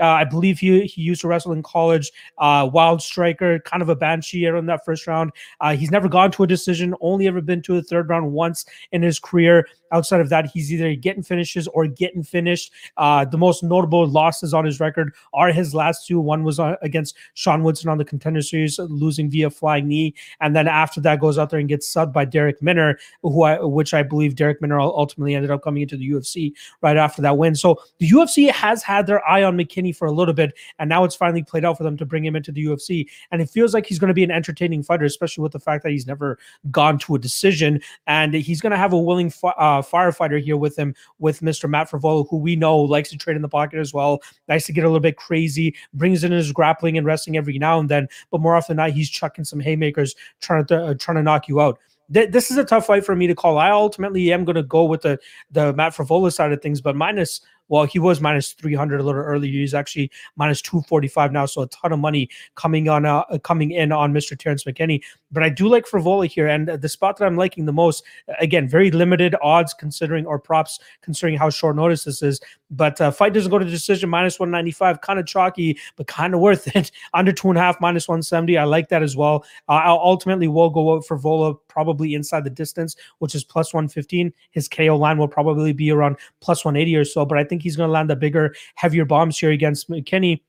[0.00, 2.12] uh, I believe he, he used to wrestle in college.
[2.38, 5.32] Uh, wild striker, kind of a banshee in that first round.
[5.60, 8.64] Uh, he's never gone to a decision, only ever been to a third round once
[8.92, 9.66] in his career.
[9.92, 12.72] Outside of that, he's either getting finishes or getting finished.
[12.96, 16.20] The most notable losses on his record are his last two.
[16.20, 20.66] One was against Sean Woodson on the contender series, losing via flying knee, and then
[20.66, 24.02] after that goes out there and gets subbed by Darrick Minner, who I, which I
[24.02, 27.54] believe Darrick Minner ultimately ended up coming into the UFC right after that win.
[27.54, 31.04] So the UFC has had their eye on McKinney for a little bit, and now
[31.04, 33.06] it's finally played out for them to bring him into the UFC.
[33.30, 35.82] And it feels like he's going to be an entertaining fighter, especially with the fact
[35.84, 36.38] that he's never
[36.70, 40.56] gone to a decision, and he's going to have a willing fi- uh, firefighter here
[40.56, 41.68] with him, with Mr.
[41.68, 44.72] Matt Frevola, who we know likes to trade in the pocket as well, likes to
[44.72, 48.08] get a little bit crazy, brings in his grappling and wrestling every now and then,
[48.30, 51.48] but more often than not, he's chucking some haymakers, trying to uh, trying to knock
[51.48, 51.78] you out.
[52.12, 53.58] Th- This is a tough fight for me to call.
[53.58, 55.18] I ultimately am going to go with the
[55.50, 59.20] the Matt Frevola side of things, but minus well, he was minus 300 a little
[59.20, 59.52] earlier.
[59.52, 61.46] He's actually minus 245 now.
[61.46, 64.38] So a ton of money coming on, uh, coming in on Mr.
[64.38, 65.02] Terrence McKinney.
[65.30, 66.46] But I do like Frevola here.
[66.46, 68.04] And the spot that I'm liking the most,
[68.40, 72.40] again, very limited odds considering, or props considering how short notice this is.
[72.70, 76.40] But uh, fight doesn't go to decision, minus 195, kind of chalky, but kind of
[76.48, 76.90] worth it.
[77.14, 78.56] Under two and a half, minus 170.
[78.56, 79.44] I like that as well.
[79.68, 83.72] Uh, I'll ultimately will go out for Vola probably inside the distance, which is plus
[83.72, 84.32] 115.
[84.50, 87.24] His KO line will probably be around plus 180 or so.
[87.24, 90.40] But I think he's going to land the bigger, heavier bombs here against McKinney.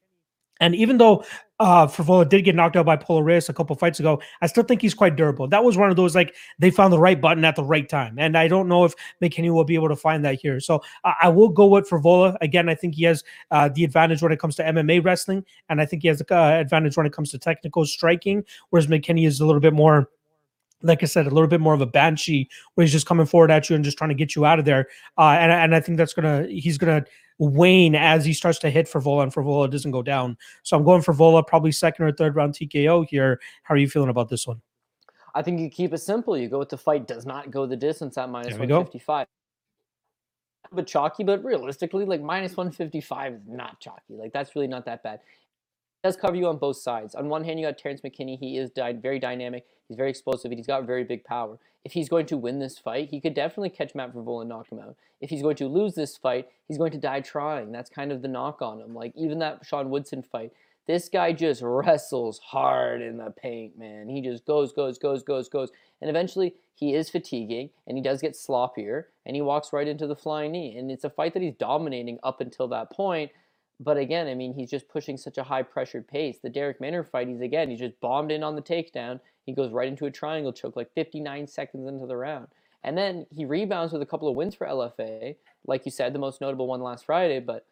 [0.60, 1.24] And even though
[1.60, 4.64] uh Frevola did get knocked out by Polo Reyes a couple fights ago, I still
[4.64, 5.48] think he's quite durable.
[5.48, 8.18] That was one of those like they found the right button at the right time.
[8.18, 10.60] And I don't know if McKinney will be able to find that here.
[10.60, 12.38] So I, I will go with Frevola.
[12.42, 15.46] Again, I think he has uh, the advantage when it comes to MMA wrestling.
[15.70, 18.88] And I think he has the uh, advantage when it comes to technical striking, whereas
[18.88, 20.10] McKinney is a little bit more
[20.82, 23.52] like I said, a little bit more of a banshee where he's just coming forward
[23.52, 24.88] at you and just trying to get you out of there.
[25.18, 27.04] Uh, and, and I think that's gonna he's gonna
[27.40, 30.38] wane as he starts to hit for Vola and for Vola doesn't go down.
[30.64, 33.40] So I'm going for Vola, probably second or third round TKO here.
[33.64, 34.62] How are you feeling about this one?
[35.36, 36.38] I think you keep it simple.
[36.38, 38.80] You go with the fight does not go the distance at minus we go.
[38.80, 39.28] 155.
[40.72, 44.16] But chalky, but realistically, like minus 155 is not chalky.
[44.16, 45.20] Like that's really not that bad.
[46.04, 47.14] Does cover you on both sides.
[47.14, 48.40] On one hand, you got Terrence McKinney.
[48.40, 49.66] He is di- very dynamic.
[49.88, 51.60] He's very explosive, and he's got very big power.
[51.84, 54.72] If he's going to win this fight, he could definitely catch Matt Frevola and knock
[54.72, 54.96] him out.
[55.20, 57.72] If he's going to lose this fight, he's going to die trying.
[57.72, 58.94] That's kind of the knock on him.
[58.94, 60.52] Like even that Sean Woodson fight,
[60.90, 64.10] This guy just wrestles hard in the paint, man.
[64.10, 65.70] He just goes, goes, goes, goes, goes.
[66.02, 70.08] And eventually he is fatiguing and he does get sloppier and he walks right into
[70.08, 70.76] the flying knee.
[70.76, 73.30] And it's a fight that he's dominating up until that point.
[73.80, 76.40] But again, I mean, he's just pushing such a high pressured pace.
[76.42, 79.22] The Darrick Minner fight, he's again, he's just bombed in on the takedown.
[79.46, 82.48] He goes right into a triangle choke like 59 seconds into the round.
[82.84, 85.36] And then he rebounds with a couple of wins for LFA.
[85.66, 87.66] Like you said, the most notable one last Friday, but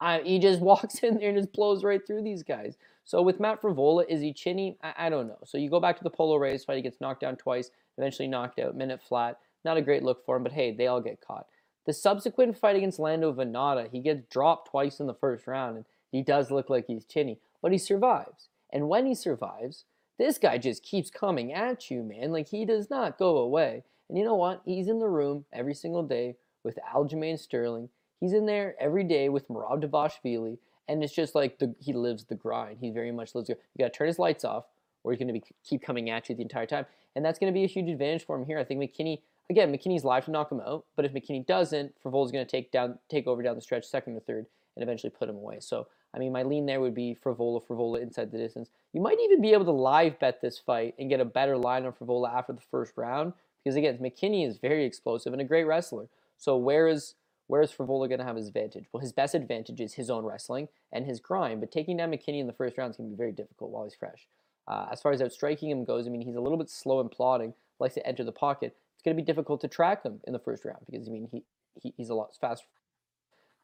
[0.00, 2.76] I, he just walks in there and just blows right through these guys.
[3.04, 4.76] So with Matt Frevola, is he chinny?
[4.82, 5.38] I, I, don't know.
[5.44, 8.28] So you go back to the Polo Reyes fight, he gets knocked down twice, eventually
[8.28, 9.38] knocked out, minute flat.
[9.64, 11.46] Not a great look for him, but hey, they all get caught.
[11.86, 15.84] The subsequent fight against Lando Vannata, he gets dropped twice in the first round, and
[16.10, 18.48] he does look like he's chinny, but he survives.
[18.72, 19.84] And when he survives,
[20.18, 22.32] this guy just keeps coming at you, man.
[22.32, 23.84] Like he does not go away.
[24.08, 24.62] And you know what?
[24.64, 27.88] He's in the room every single day with Aljamain Sterling.
[28.20, 32.24] He's in there every day with Merab Dvalishvili, and it's just like the, he lives
[32.24, 32.78] the grind.
[32.80, 33.48] He very much lives.
[33.48, 34.64] You got to turn his lights off,
[35.04, 37.52] or he's going to be keep coming at you the entire time, and that's going
[37.52, 38.58] to be a huge advantage for him here.
[38.58, 42.26] I think McKinney again, McKinney's live to knock him out, but if McKinney doesn't, Frevola
[42.26, 45.10] is going to take down, take over down the stretch, second or third, and eventually
[45.10, 45.58] put him away.
[45.60, 48.70] So, I mean, my lean there would be Frevola, Frevola inside the distance.
[48.92, 51.84] You might even be able to live bet this fight and get a better line
[51.84, 53.32] on Frevola after the first round,
[53.62, 56.08] because again, McKinney is very explosive and a great wrestler.
[56.38, 57.14] So, where is
[57.48, 58.86] where is Frevola going to have his advantage?
[58.92, 62.40] Well, his best advantage is his own wrestling and his grind, but taking down McKinney
[62.40, 64.26] in the first round is going to be very difficult while he's fresh.
[64.66, 67.10] Uh, as far as outstriking him goes, I mean, he's a little bit slow and
[67.10, 68.76] plodding, likes to enter the pocket.
[69.06, 71.44] Going to be difficult to track him in the first round because, I mean, he,
[71.80, 72.66] he he's a lot faster.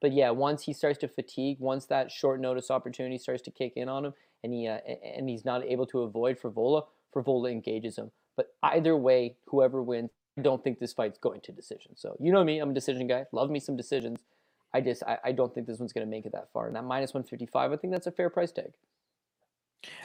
[0.00, 3.72] But yeah, once he starts to fatigue, once that short notice opportunity starts to kick
[3.74, 4.78] in on him, and he uh,
[5.16, 8.12] and he's not able to avoid Frevola, Frevola engages him.
[8.36, 11.96] But either way, whoever wins, I don't think this fight's going to decision.
[11.96, 13.24] So you know me, I'm a decision guy.
[13.32, 14.20] Love me some decisions.
[14.72, 16.68] I just I, I don't think this one's going to make it that far.
[16.68, 18.74] And that minus 155, I think that's a fair price tag.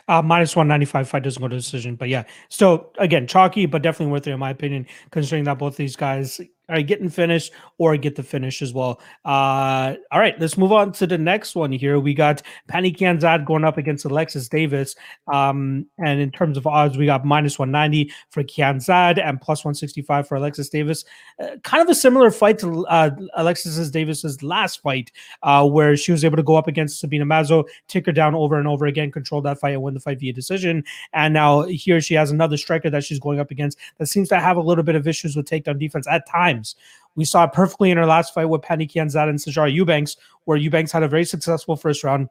[0.08, 1.96] Uh, minus 195 fight doesn't go to decision.
[1.96, 5.76] But yeah, still, again, chalky, but definitely worth it, in my opinion, considering that both
[5.76, 9.00] these guys are getting finished or get the finish as well.
[9.24, 12.00] Uh, all right, let's move on to the next one here.
[12.00, 14.96] We got Pannie Kianzad going up against Alexis Davis.
[15.32, 20.28] Um, and in terms of odds, we got minus 190 for Kianzad and plus 165
[20.28, 21.06] for Alexis Davis.
[21.42, 25.12] Uh, kind of a similar fight to uh, Alexis Davis's last fight,
[25.44, 28.58] uh, where she was able to go up against Sabina Mazo, take her down over
[28.58, 30.84] and over again, control that fight, and win the fight via decision.
[31.14, 34.40] And now here she has another striker that she's going up against that seems to
[34.40, 36.76] have a little bit of issues with takedown defense at times times.
[37.16, 40.58] We saw it perfectly in her last fight with Pannie Kianzad and Sijara Eubanks, where
[40.58, 42.30] Eubanks had a very successful first round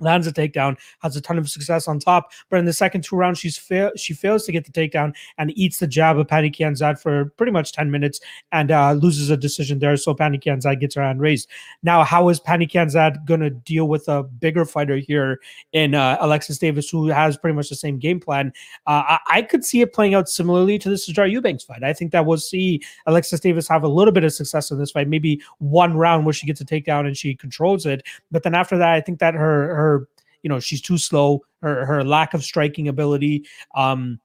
[0.00, 2.32] lands a takedown, has a ton of success on top.
[2.50, 5.56] But in the second two rounds, she's fa- she fails to get the takedown and
[5.56, 8.20] eats the jab of Pannie Kianzad for pretty much 10 minutes
[8.52, 9.96] and uh, loses a decision there.
[9.96, 11.48] So Pannie Kianzad gets her hand raised.
[11.82, 15.40] Now, how is Pannie Kianzad going to deal with a bigger fighter here
[15.72, 18.52] in uh, Alexis Davis, who has pretty much the same game plan?
[18.86, 21.82] Uh, I-, I, could see it playing out similarly to the Sijara Eubanks fight.
[21.82, 24.90] I think that we'll see Alexis Davis have a little bit of success in this
[24.90, 28.06] fight, maybe one round where she gets a takedown and she controls it.
[28.30, 30.08] But then after that, I think that her, her her
[30.42, 34.20] you know she's too slow her her lack of striking ability um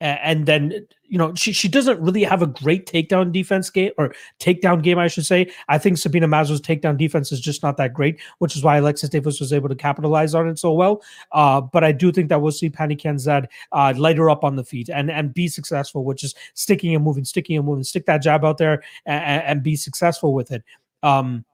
[0.00, 4.14] and then you know she she doesn't really have a great takedown defense game or
[4.38, 5.50] takedown game I should say.
[5.68, 9.08] I think Sabina Mazo's takedown defense is just not that great, which is why Alexis
[9.08, 11.02] Davis was able to capitalize on it so well.
[11.32, 14.56] Uh, but I do think that we'll see Pannie Kianzad uh, light her up on
[14.56, 18.04] the feet and and be successful, which is sticking and moving, sticking and moving, stick
[18.06, 20.62] that jab out there and, and be successful with it.
[21.02, 21.44] Um,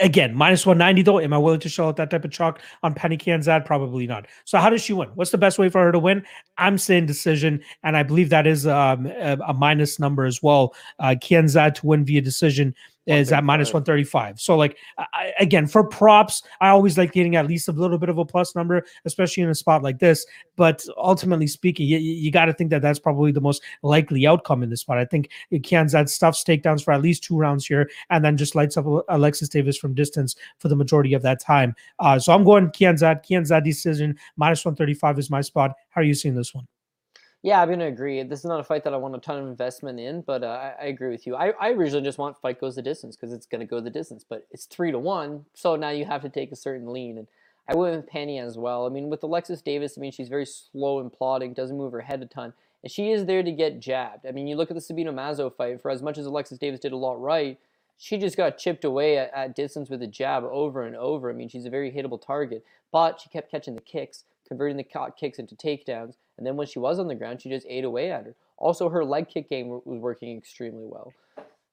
[0.00, 1.20] Again, minus 190 though.
[1.20, 3.66] Am I willing to show out that type of chalk on Pannie Kianzad?
[3.66, 4.26] Probably not.
[4.44, 5.10] So how does she win?
[5.14, 6.24] What's the best way for her to win?
[6.56, 10.74] I'm saying decision, and I believe that is um, a, a, minus number as well.
[10.98, 12.74] Uh, Kianzad to win via decision
[13.06, 14.40] is at minus 135.
[14.40, 18.08] So, like, I, again, for props, I always like getting at least a little bit
[18.08, 20.26] of a plus number, especially in a spot like this.
[20.56, 24.62] But ultimately speaking, you, you got to think that that's probably the most likely outcome
[24.62, 24.98] in this spot.
[24.98, 28.76] I think Kianzad stuffs takedowns for at least two rounds here and then just lights
[28.76, 31.74] up Alexis Davis from distance for the majority of that time.
[31.98, 33.24] Uh, so I'm going Kianzad.
[33.24, 35.72] Kianzad decision, minus 135 is my spot.
[35.90, 36.66] How are you seeing this one?
[37.42, 38.22] Yeah, I'm gonna agree.
[38.22, 40.46] This is not a fight that I want a ton of investment in, but uh,
[40.46, 41.36] I, I, agree with you.
[41.36, 44.26] I, I originally just want fight goes the distance because it's gonna go the distance,
[44.28, 47.16] but it's three to one, so now you have to take a certain lean.
[47.16, 47.26] And
[47.66, 48.84] I went with Pannie as well.
[48.84, 52.02] I mean, with Alexis Davis, I mean she's very slow and plodding, doesn't move her
[52.02, 54.26] head a ton, and she is there to get jabbed.
[54.26, 55.80] I mean, you look at the Sabina Mazo fight.
[55.80, 57.58] For as much as Alexis Davis did a lot right,
[57.96, 61.30] she just got chipped away at, at distance with a jab over and over.
[61.30, 65.12] I mean, she's a very hittable target, but she kept catching the kicks, converting the
[65.18, 68.10] kicks into takedowns and then when she was on the ground, she just ate away
[68.10, 68.34] at her.
[68.56, 71.12] Also, her leg kick game was working extremely well.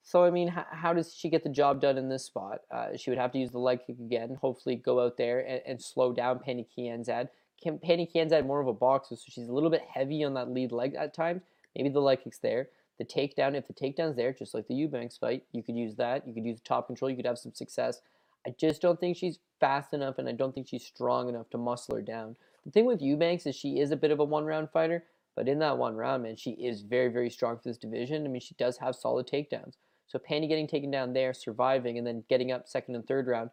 [0.04, 2.60] So I mean, how, how does she get the job done in this spot?
[2.70, 4.38] Uh, she would have to use the leg kick again.
[4.42, 7.30] Hopefully, go out there and, and slow down Pannie Kianzad.
[7.64, 10.50] Can Pannie Kianzad more of a boxer, so she's a little bit heavy on that
[10.50, 11.44] lead leg at times.
[11.78, 12.68] Maybe the leg kick's there.
[12.98, 16.28] The takedown, if the takedown's there, just like the Eubanks fight, you could use that.
[16.28, 17.10] You could use top control.
[17.10, 18.02] You could have some success.
[18.46, 21.58] I just don't think she's fast enough, and I don't think she's strong enough to
[21.58, 22.36] muscle her down.
[22.68, 25.06] The thing with Eubanks is she is a bit of a one-round fighter,
[25.38, 28.26] but in that one round, man, she is very, very strong for this division.
[28.26, 29.76] I mean, she does have solid takedowns.
[30.06, 33.52] So Pannie getting taken down there, surviving, and then getting up second and third round,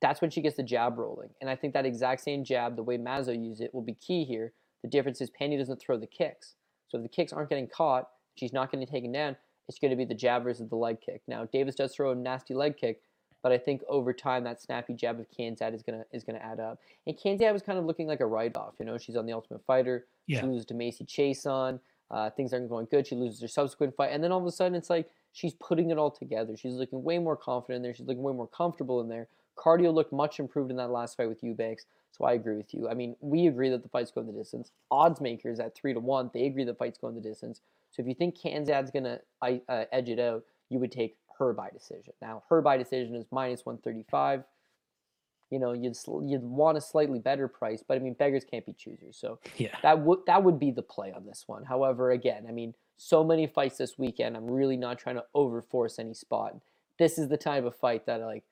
[0.00, 1.28] that's when she gets the jab rolling.
[1.42, 4.24] And I think that exact same jab, the way Mazo used it, will be key
[4.24, 4.54] here.
[4.82, 6.54] The difference is Pannie doesn't throw the kicks.
[6.88, 9.36] So if the kicks aren't getting caught, she's not getting taken down,
[9.68, 11.20] it's going to be the jab versus the leg kick.
[11.28, 13.02] Now, Davis does throw a nasty leg kick,
[13.44, 16.58] but I think over time that snappy jab of Kianzad is gonna is gonna add
[16.58, 16.80] up.
[17.06, 18.72] And Kianzad was kind of looking like a write off.
[18.80, 20.06] You know, she's on the Ultimate Fighter.
[20.26, 20.40] Yeah.
[20.40, 21.78] She loses to Macy Chiasson.
[22.10, 23.06] Uh, things aren't going good.
[23.06, 25.90] She loses her subsequent fight, and then all of a sudden it's like she's putting
[25.90, 26.56] it all together.
[26.56, 27.92] She's looking way more confident in there.
[27.94, 29.28] She's looking way more comfortable in there.
[29.58, 31.84] Cardio looked much improved in that last fight with Eubanks.
[32.12, 32.88] So I agree with you.
[32.88, 34.70] I mean, we agree that the fight's going the distance.
[34.90, 37.60] Odds makers at three to one, they agree the fight's going the distance.
[37.90, 41.70] So if you think Kianzad's gonna uh, edge it out, you would take her by
[41.70, 42.12] decision.
[42.20, 44.44] Now her by decision is minus one thirty five.
[45.50, 48.72] You know, you'd you'd want a slightly better price, but I mean, beggars can't be
[48.72, 49.16] choosers.
[49.16, 51.64] So yeah, that would that would be the play on this one.
[51.64, 54.36] However, again, I mean, so many fights this weekend.
[54.36, 56.56] I'm really not trying to overforce any spot.
[56.98, 58.44] This is the type of fight that like.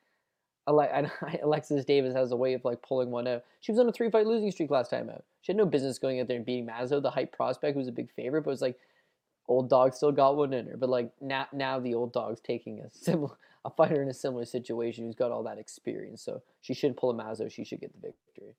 [0.68, 3.42] Alexis Davis has a way of like pulling one out.
[3.60, 5.24] She was on a three fight losing streak last time out.
[5.40, 7.88] She had no business going out there and beating Mazo, the hype prospect, who was
[7.88, 8.78] a big favorite, but it was like
[9.48, 10.76] old dog still got one in her.
[10.76, 14.44] But like now, now the old dog's taking a similar a fighter in a similar
[14.44, 16.22] situation who's got all that experience.
[16.22, 17.50] So she shouldn't pull a Mazo.
[17.50, 18.56] She should get the victory.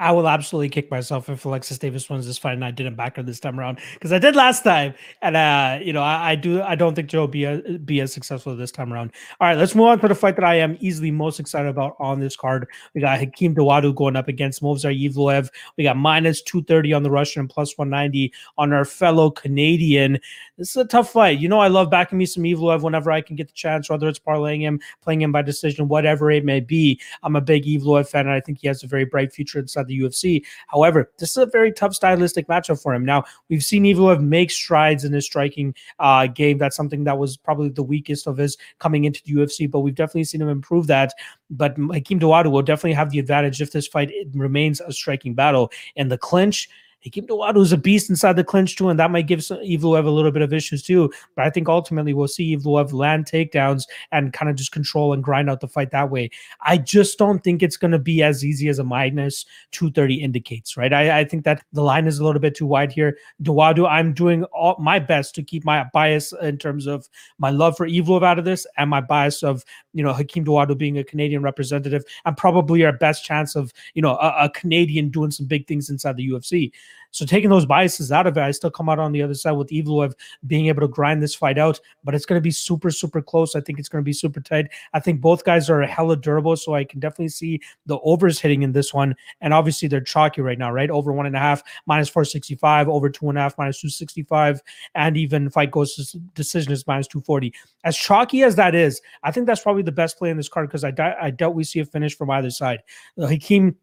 [0.00, 3.16] I will absolutely kick myself if Alexis Davis wins this fight and I didn't back
[3.16, 6.34] her this time around because I did last time, and uh, you know I, I,
[6.36, 9.12] do I don't think Joe be a, be as successful this time around.
[9.38, 11.96] All right, let's move on to the fight that I am easily most excited about
[11.98, 12.66] on this card.
[12.94, 15.50] We got Hakeem Dawodu going up against Movsar Evloev.
[15.76, 19.30] We got minus two thirty on the Russian and plus one ninety on our fellow
[19.30, 20.18] Canadian.
[20.60, 21.38] This is a tough fight.
[21.38, 24.06] You know I love backing me some Evloev whenever I can get the chance, whether
[24.06, 27.00] it's parlaying him, playing him by decision, whatever it may be.
[27.22, 29.86] I'm a big Evloev fan, and I think he has a very bright future inside
[29.86, 30.44] the UFC.
[30.66, 33.06] However, this is a very tough stylistic matchup for him.
[33.06, 36.58] Now, we've seen Evloev make strides in his striking uh, game.
[36.58, 39.94] That's something that was probably the weakest of his coming into the UFC, but we've
[39.94, 41.14] definitely seen him improve that.
[41.48, 45.72] But Hakeem Dawodu will definitely have the advantage if this fight remains a striking battle.
[45.96, 46.68] In the clinch,
[47.02, 50.10] Hakeem Dawodu is a beast inside the clinch too, and that might give Evloev a
[50.10, 51.10] little bit of issues too.
[51.34, 55.24] But I think ultimately we'll see Evloev land takedowns and kind of just control and
[55.24, 56.30] grind out the fight that way.
[56.60, 60.76] I just don't think it's going to be as easy as a minus 230 indicates,
[60.76, 60.92] right?
[60.92, 63.16] I, I think that the line is a little bit too wide here.
[63.42, 67.08] Dawodu, I'm doing all my best to keep my bias in terms of
[67.38, 70.76] my love for Evloev out of this and my bias of, you know, Hakeem Dawodu
[70.76, 75.08] being a Canadian representative and probably our best chance of, you know, a, a Canadian
[75.08, 76.70] doing some big things inside the UFC.
[77.12, 79.52] So taking those biases out of it, I still come out on the other side
[79.52, 80.12] with Evloev
[80.46, 81.80] being able to grind this fight out.
[82.04, 83.56] But it's going to be super, super close.
[83.56, 84.68] I think it's going to be super tight.
[84.92, 88.62] I think both guys are hella durable, so I can definitely see the overs hitting
[88.62, 89.16] in this one.
[89.40, 90.90] And obviously they're chalky right now, right?
[90.90, 94.60] Over one and a half, minus 465, over two and a half, minus 265,
[94.94, 97.52] and even fight goes to decision is minus 240.
[97.84, 100.68] As chalky as that is, I think that's probably the best play in this card
[100.68, 102.82] because I, I doubt we see a finish from either side.
[103.18, 103.76] Hakeem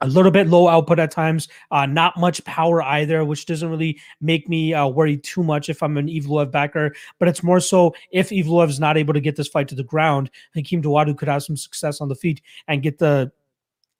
[0.00, 3.98] a little bit low output at times, uh, not much power either, which doesn't really
[4.20, 6.94] make me uh, worry too much if I'm an Evloev backer.
[7.18, 9.84] But it's more so if Evloev is not able to get this fight to the
[9.84, 13.30] ground, Hakeem Dawodu could have some success on the feet and get the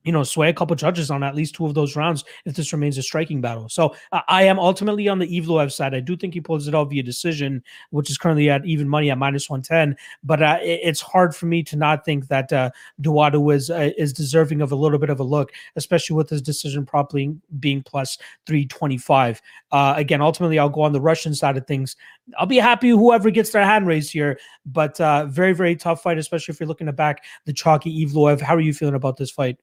[0.05, 2.73] you know, sway a couple judges on at least two of those rounds if this
[2.73, 3.69] remains a striking battle.
[3.69, 5.95] So uh, I am ultimately on the Evloev side.
[5.95, 9.11] I do think he pulls it out via decision, which is currently at even money
[9.11, 9.97] at minus 110.
[10.25, 12.71] But uh, it, it's hard for me to not think that uh,
[13.03, 16.41] Dawodu is, uh, is deserving of a little bit of a look, especially with his
[16.41, 19.43] decision probably being plus 325.
[19.71, 21.97] Uh, again, ultimately, I'll go on the Russian side of things.
[22.39, 26.19] I'll be happy whoever gets their hand raised here, but uh, very, very tough fight,
[26.19, 28.41] especially if you're looking to back the chalky Evloev.
[28.41, 29.59] How are you feeling about this fight?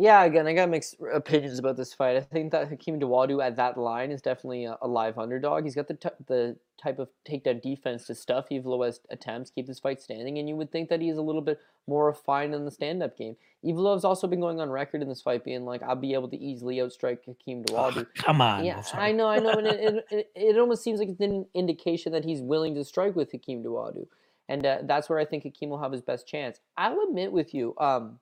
[0.00, 2.16] Yeah, again, I got mixed opinions about this fight.
[2.16, 5.64] I think that Hakeem Dawodu at that line is definitely a, a live underdog.
[5.64, 9.80] He's got the t- the type of takedown defense to stuff Evloev's attempts, keep this
[9.80, 11.58] fight standing, and you would think that he's a little bit
[11.88, 13.34] more refined in the stand-up game.
[13.64, 16.36] Evloev's also been going on record in this fight being like, I'll be able to
[16.36, 18.06] easily outstrike Hakeem Dawodu.
[18.06, 18.64] Oh, come on.
[18.64, 22.12] Yeah, I know, I know, and it, it, it, almost seems like it's an indication
[22.12, 24.06] that he's willing to strike with Hakeem Dawodu.
[24.48, 26.60] And uh, that's where I think Hakeem will have his best chance.
[26.76, 28.20] I'll admit with you, um,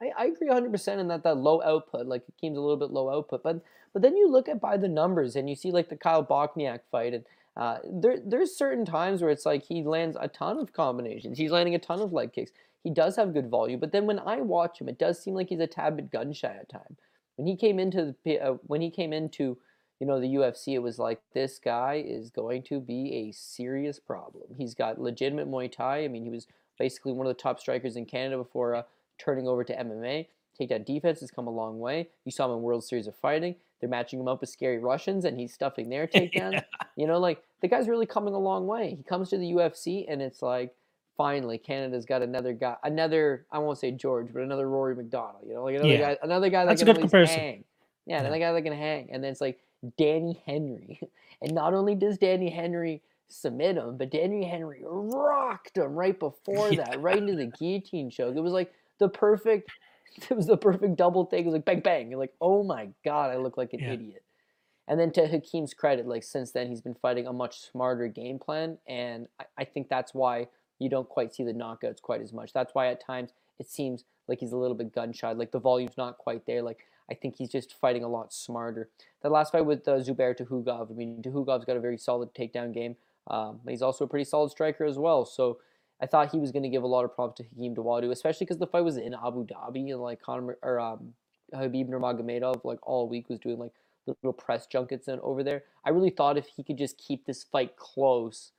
[0.00, 3.10] I, I agree 100% in that that low output, like Hakeem's a little bit low
[3.10, 5.96] output, but but then you look at by the numbers and you see like the
[5.96, 7.24] Kyle Bochniak fight and
[7.56, 11.38] Uh, there, there's certain times where it's like he lands a ton of combinations.
[11.38, 12.52] He's landing a ton of leg kicks.
[12.84, 15.48] He does have good volume, but then when I watch him, it does seem like
[15.48, 16.96] he's a tad bit gun shy at time.
[17.36, 19.58] When he came into the uh, when he came into
[19.98, 23.98] you know the UFC, it was like this guy is going to be a serious
[23.98, 24.54] problem.
[24.56, 26.04] He's got legitimate Muay Thai.
[26.04, 26.46] I mean, he was
[26.78, 28.82] basically one of the top strikers in Canada before uh,
[29.18, 30.26] turning over to MMA.
[30.58, 32.08] Takedown defense has come a long way.
[32.24, 33.54] You saw him in World Series of Fighting.
[33.80, 36.52] They're matching him up with scary Russians, and he's stuffing their takedowns.
[36.52, 36.62] yeah.
[36.96, 38.94] You know, like the guy's really coming a long way.
[38.96, 40.74] He comes to the UFC, and it's like
[41.18, 45.42] finally Canada's got another guy, another I won't say George, but another Rory MacDonald.
[45.46, 46.14] You know, like another yeah.
[46.14, 47.38] guy, another guy that That's can a good comparison.
[47.38, 47.64] hang.
[48.06, 49.10] Yeah, yeah, another guy that can hang.
[49.12, 49.58] And then it's like
[49.98, 51.00] Danny Henry,
[51.42, 56.68] and not only does Danny Henry submit him, but Danny Henry rocked him right before
[56.72, 56.84] yeah.
[56.84, 58.36] that, right into the guillotine choke.
[58.36, 59.70] It was like the perfect.
[60.30, 61.42] It was the perfect double take.
[61.42, 62.10] It was like bang bang.
[62.10, 64.24] You're like, oh my god, I look like an idiot.
[64.88, 68.40] And then to Hakeem's credit, like since then he's been fighting a much smarter game
[68.40, 70.48] plan, and I, I think that's why
[70.80, 72.52] you don't quite see the knockouts quite as much.
[72.52, 75.60] That's why at times it seems like he's a little bit gun shy, like the
[75.60, 76.62] volume's not quite there.
[76.62, 76.78] Like
[77.10, 78.88] I think he's just fighting a lot smarter.
[79.22, 82.72] The last fight with uh, Zubair Tukhugov, I mean, Tukhugov's got a very solid takedown
[82.72, 82.96] game.
[83.28, 85.24] Um, he's also a pretty solid striker as well.
[85.24, 85.58] So
[86.00, 88.44] I thought he was going to give a lot of props to Hakeem Dawodu, especially
[88.44, 91.14] because the fight was in Abu Dhabi and like Conor or um,
[91.52, 93.72] Khabib Nurmagomedov like all week was doing like
[94.06, 95.64] little press junkets and over there.
[95.84, 98.52] I really thought if he could just keep this fight close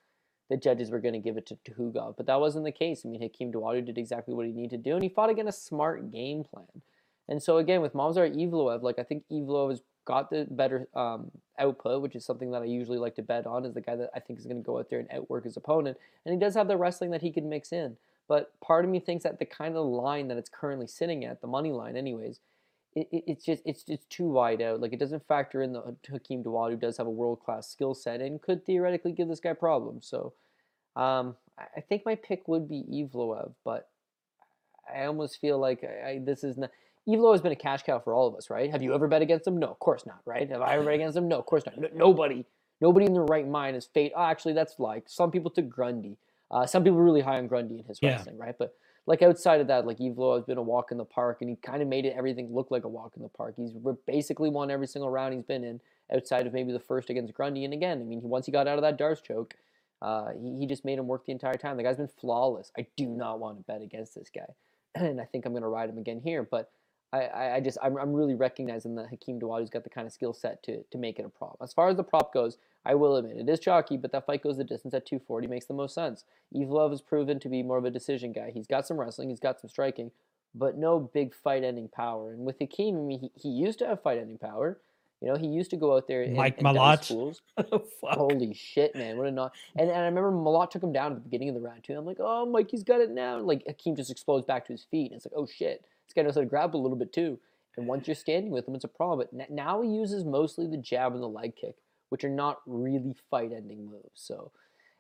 [0.50, 2.18] the judges were going to give it to Tukhugov.
[2.18, 3.04] But that wasn't the case.
[3.06, 5.48] I mean, Hakeem Dawodu did exactly what he needed to do, and he fought again
[5.48, 6.82] a smart game plan.
[7.28, 11.32] And so again, with Movsar Evloev, like I think Evloev has got the better um,
[11.60, 14.10] output, which is something that I usually like to bet on, is the guy that
[14.16, 15.98] I think is going to go out there and outwork his opponent.
[16.26, 17.98] And he does have the wrestling that he can mix in.
[18.28, 21.42] But part of me thinks that the kind of line that it's currently sitting at,
[21.42, 22.40] the money line, anyways,
[22.96, 24.82] it, it, it's just it's just too wide out.
[24.82, 27.94] Like it doesn't factor in the Hakeem Dawad, who does have a world class skill
[27.94, 30.08] set and could theoretically give this guy problems.
[30.08, 30.34] So
[30.96, 33.90] um, I think my pick would be Evloev, but
[34.94, 36.72] I almost feel like I, I, this is not.
[37.10, 38.70] Evlo has been a cash cow for all of us, right?
[38.70, 39.58] Have you ever bet against him?
[39.58, 40.50] No, of course not, right?
[40.50, 41.28] Have I ever bet against him?
[41.28, 41.78] No, of course not.
[41.78, 42.46] No, nobody,
[42.82, 44.14] nobody in their right mind is fate.
[44.16, 46.18] Oh, actually, that's like some people took Grundy.
[46.52, 48.12] Uh, some people were really high on Grundy in his yeah.
[48.12, 48.56] wrestling, right?
[48.58, 51.50] But like outside of that, like Evlo has been a walk in the park, and
[51.50, 53.56] he kind of made it everything look like a walk in the park.
[53.58, 53.72] He's
[54.06, 55.82] basically won every single round he's been in,
[56.14, 57.66] outside of maybe the first against Grundy.
[57.66, 59.56] And again, I mean, once he got out of that D'Arce choke,
[60.02, 61.78] uh, he, he just made him work the entire time.
[61.78, 62.72] The guy's been flawless.
[62.78, 64.54] I do not want to bet against this guy,
[64.96, 66.44] and I think I'm going to ride him again here.
[66.44, 66.72] But
[67.12, 70.34] I, I, just I'm, I'm really recognizing that Hakeem Dawodu's got the kind of skill
[70.34, 71.58] set to to make it a problem.
[71.62, 74.44] As far as the prop goes, I will admit it is chalky, but that fight
[74.44, 76.24] goes the distance at 240 makes the most sense.
[76.56, 78.52] Evloev has proven to be more of a decision guy.
[78.54, 80.12] He's got some wrestling, he's got some striking,
[80.54, 82.32] but no big fight-ending power.
[82.32, 84.80] And with Hakeem, I mean, he, he used to have fight-ending power.
[85.22, 87.04] You know, he used to go out there and, Mike and Malott.
[87.04, 87.42] schools.
[88.04, 89.18] Holy shit, man!
[89.18, 89.52] What a not.
[89.76, 91.94] And, and I remember Malott took him down at the beginning of the round too.
[91.94, 93.38] I'm like, oh, Mikey's got it now.
[93.38, 95.12] And like Hakeem just explodes back to his feet.
[95.12, 97.40] And it's like, oh shit, this guy knows how to grab a little bit too.
[97.78, 99.28] And once you're standing with him, it's a problem.
[99.32, 101.76] But now he uses mostly the jab and the leg kick,
[102.10, 104.10] which are not really fight-ending moves.
[104.16, 104.52] So,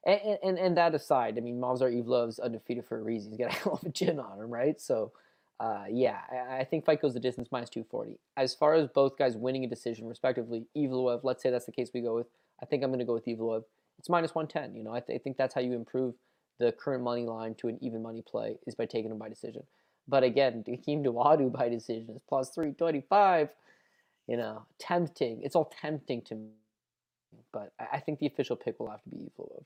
[0.05, 3.31] and and, and that aside, I mean, Movsar Evloev's undefeated for a reason.
[3.31, 4.79] He's got a hell of a chin on him, right?
[4.79, 5.11] So
[5.59, 8.17] uh, yeah, I, I, think fight goes the distance minus 240.
[8.37, 11.91] As far as both guys winning a decision, respectively, Evloev, let's say that's the case
[11.93, 12.27] we go with.
[12.63, 13.63] I think I'm going to go with Evloev.
[13.97, 14.77] It's minus 110.
[14.77, 16.15] You know, I, th- I think that's how you improve
[16.59, 19.63] the current money line to an even money play is by taking him by decision.
[20.09, 23.49] But again, Hakeem Dawodu by decision is plus 325.
[24.27, 25.41] You know, tempting.
[25.43, 26.49] It's all tempting to me.
[27.51, 29.63] But I, think the official pick will have to be Evloev.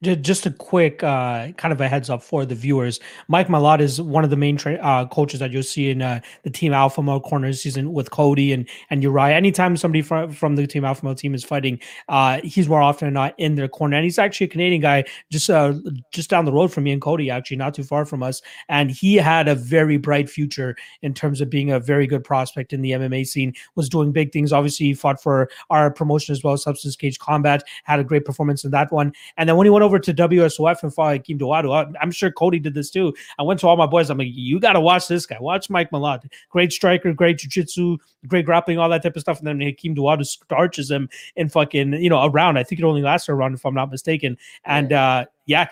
[0.00, 3.00] Just a quick uh, kind of a heads up for the viewers.
[3.26, 6.20] Mike Malott is one of the main tra- uh, coaches that you'll see in uh,
[6.44, 9.32] the Team Alpha Male corner season with Cody and and Urijah.
[9.32, 13.08] Anytime somebody from, from the Team Alpha Male team is fighting, uh, he's more often
[13.08, 13.96] than not in their corner.
[13.96, 15.02] And he's actually a Canadian guy,
[15.32, 15.74] just uh,
[16.12, 18.40] just down the road from me and Cody, actually not too far from us.
[18.68, 22.72] And he had a very bright future in terms of being a very good prospect
[22.72, 23.52] in the MMA scene.
[23.74, 24.52] Was doing big things.
[24.52, 27.64] Obviously, he fought for our promotion as well, Substance Cage Combat.
[27.82, 29.12] Had a great performance in that one.
[29.36, 32.60] And then when he went over to WSOF and fought Hakeem Dawodu, I'm sure Cody
[32.60, 33.12] did this too.
[33.38, 34.08] I went to all my boys.
[34.08, 35.36] I'm like, you got to watch this guy.
[35.40, 36.30] Watch Mike Malott.
[36.50, 37.98] Great striker, great jiu-jitsu,
[38.28, 39.38] great grappling, all that type of stuff.
[39.38, 42.58] And then Hakeem Dawodu starches him in fucking, you know, a round.
[42.58, 44.38] I think it only lasted a round, if I'm not mistaken.
[44.64, 45.66] And uh, yeah,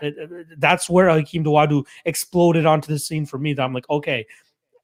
[0.56, 3.54] that's where Hakeem Dawodu exploded onto the scene for me.
[3.54, 4.26] That I'm like, okay,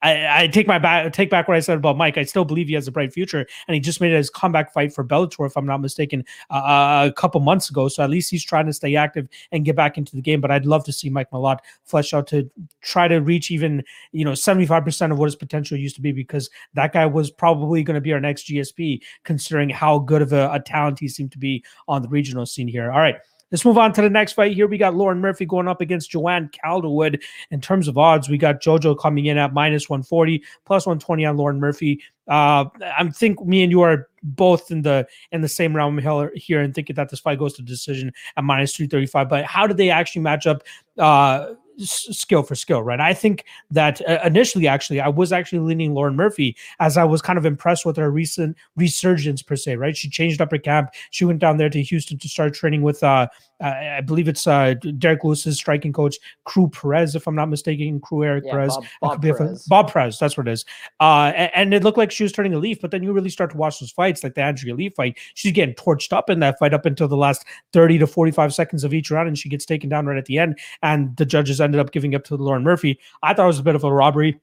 [0.03, 2.19] I, I, take my back take back what I said about Mike.
[2.19, 4.93] I still believe he has a bright future, and he just made his comeback fight
[4.93, 7.89] for Bellator, if I'm not mistaken, uh, a couple months ago.
[7.89, 10.41] So at least he's trying to stay active and get back into the game.
[10.41, 12.51] But I'd love to see Mike Malott flesh out to
[12.81, 13.83] try to reach even
[14.13, 17.31] you know 75 percent of what his potential used to be, because that guy was
[17.31, 21.09] probably going to be our next GSP, considering how good of a, a talent he
[21.09, 22.91] seemed to be on the regional scene here.
[22.91, 23.17] All right.
[23.53, 24.67] Let's move on to the next fight here.
[24.67, 27.23] We got Lauren Murphy going up against Joanne Calderwood.
[27.51, 31.37] In terms of odds, we got JoJo coming in at minus 140, plus 120 on
[31.37, 32.01] Lauren Murphy.
[32.29, 35.99] Uh, I think me and you are both in the in the same realm
[36.35, 39.29] here and thinking that this fight goes to decision at minus 335.
[39.29, 40.63] But how do they actually match up?
[40.99, 43.01] Uh, skill for skill, right?
[43.01, 47.23] I think that uh, initially, actually, I was actually leaning Lauren Murphy as I was
[47.23, 49.97] kind of impressed with her recent resurgence per se, right?
[49.97, 50.91] She changed up her camp.
[51.11, 53.29] She went down there to Houston to start training with, uh,
[53.63, 58.01] uh, I believe it's uh, Derrick Lewis's striking coach, Crew Perez, if I'm not mistaken,
[58.01, 58.77] Crew Eric yeah, Perez.
[59.01, 59.65] Bob, Bob Perez.
[59.65, 60.65] Bob Perez, that's what it is.
[61.01, 63.31] Uh, and, and, it looked like she was turning a leaf, but then you really
[63.31, 65.19] start to watch those fights, like the Andrea Lee fight.
[65.35, 68.85] She's getting torched up in that fight up until the last 30 to 45 seconds
[68.85, 70.59] of each round, and she gets taken down right at the end.
[70.83, 72.99] And the judges ended up giving up to Lauren Murphy.
[73.23, 74.41] I thought it was a bit of a robbery.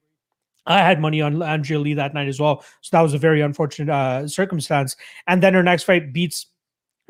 [0.66, 2.64] I had money on Andrea Lee that night as well.
[2.82, 4.96] So that was a very unfortunate uh, circumstance.
[5.28, 6.48] And then her next fight beats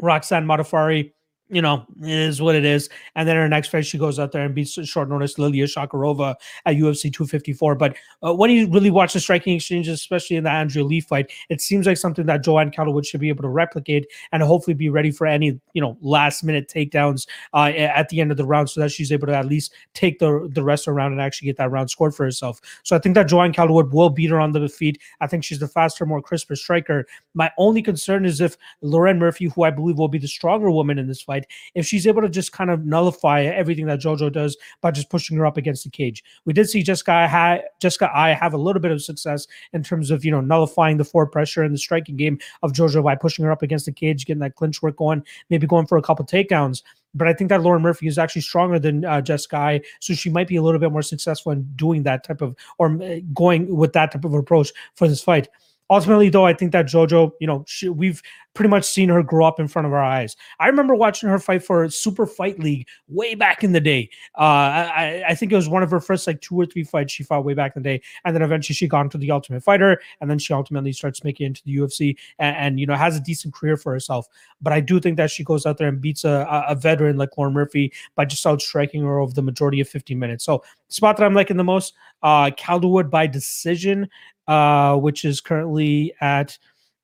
[0.02, 1.12] Roxanne Modafferi
[1.50, 2.90] you know, it is what it is.
[3.16, 6.36] And then her next fight, she goes out there and beats short notice Liliya Shakirova
[6.66, 7.76] at UFC 254.
[7.76, 11.32] But uh, when you really watch the striking exchanges, especially in the Andrea Lee fight,
[11.50, 14.90] it seems like something that Joanne Calderwood should be able to replicate and hopefully be
[14.90, 18.70] ready for any, you know, last minute takedowns uh, at the end of the round
[18.70, 21.22] so that she's able to at least take the, the rest of the round and
[21.22, 22.62] actually get that round scored for herself.
[22.84, 25.00] So I think that Joanne Calderwood will beat her on the feet.
[25.20, 27.08] I think she's the faster, more crisper striker.
[27.34, 31.00] My only concern is if Lauren Murphy, who I believe will be the stronger woman
[31.00, 34.32] in this fight, fight if she's able to just kind of nullify everything that JoJo
[34.32, 36.24] does by just pushing her up against the cage.
[36.46, 40.26] We did see Jessica Jessica Eye have a little bit of success in terms of
[40.26, 43.52] you know nullifying the forward pressure and the striking game of JoJo by pushing her
[43.52, 46.84] up against the cage, getting that clinch work going, maybe going for a couple takedowns.
[47.16, 50.30] But I think that Lauren Murphy is actually stronger than uh, Jessica Eye, so she
[50.30, 53.76] might be a little bit more successful in doing that type of or uh, going
[53.76, 55.48] with that type of approach for this fight
[55.90, 58.22] ultimately though i think that jojo you know she, we've
[58.60, 60.36] pretty much seen her grow up in front of our eyes.
[60.60, 64.10] I remember watching her fight for super fight league way back in the day.
[64.38, 67.14] Uh, I, I think it was one of her first like two or three fights
[67.14, 69.64] she fought way back in the day and then eventually she got into the ultimate
[69.64, 72.96] fighter and then she ultimately starts making it into the ufc and, and, you know
[72.96, 74.28] has a decent career for herself.
[74.62, 77.38] But i do think that she goes out there and beats a, a veteran like
[77.38, 80.44] lauren murphy by just out striking her over the majority of 15 minutes.
[80.44, 84.10] So spot that i'm liking the most uh calderwood by decision
[84.50, 86.58] uh, which is currently at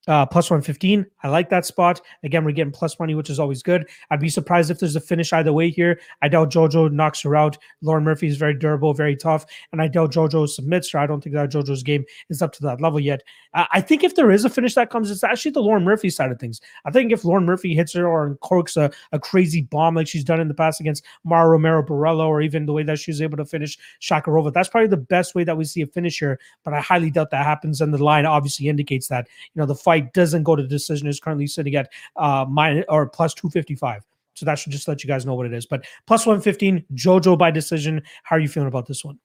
[0.08, 1.06] uh, plus 115.
[1.24, 2.02] I like that spot.
[2.24, 3.88] Again, we're getting plus money, which is always good.
[4.10, 6.00] I'd be surprised if there's a finish either way here.
[6.22, 7.58] I doubt JoJo knocks her out.
[7.82, 11.00] Lauren Murphy is very durable, very tough, and I doubt JoJo submits her.
[11.00, 13.22] I don't think that JoJo's game is up to that level yet.
[13.54, 16.30] I think if there is a finish that comes, it's actually the Lauren Murphy side
[16.30, 16.60] of things.
[16.84, 20.26] I think if Lauren Murphy hits her or corks a, a crazy bomb like she's
[20.26, 23.22] done in the past against Mara Romero Borella, or even the way that she was
[23.22, 26.38] able to finish Shakirova, that's probably the best way that we see a finish here.
[26.66, 27.80] But I highly doubt that happens.
[27.80, 31.20] And the line obviously indicates that, you know, the fight doesn't go to decision, is
[31.20, 34.04] currently sitting at uh, minus or plus 255.
[34.34, 35.66] So that should just let you guys know what it is.
[35.66, 38.02] But plus 115, JoJo by decision.
[38.24, 39.18] How are you feeling about this one?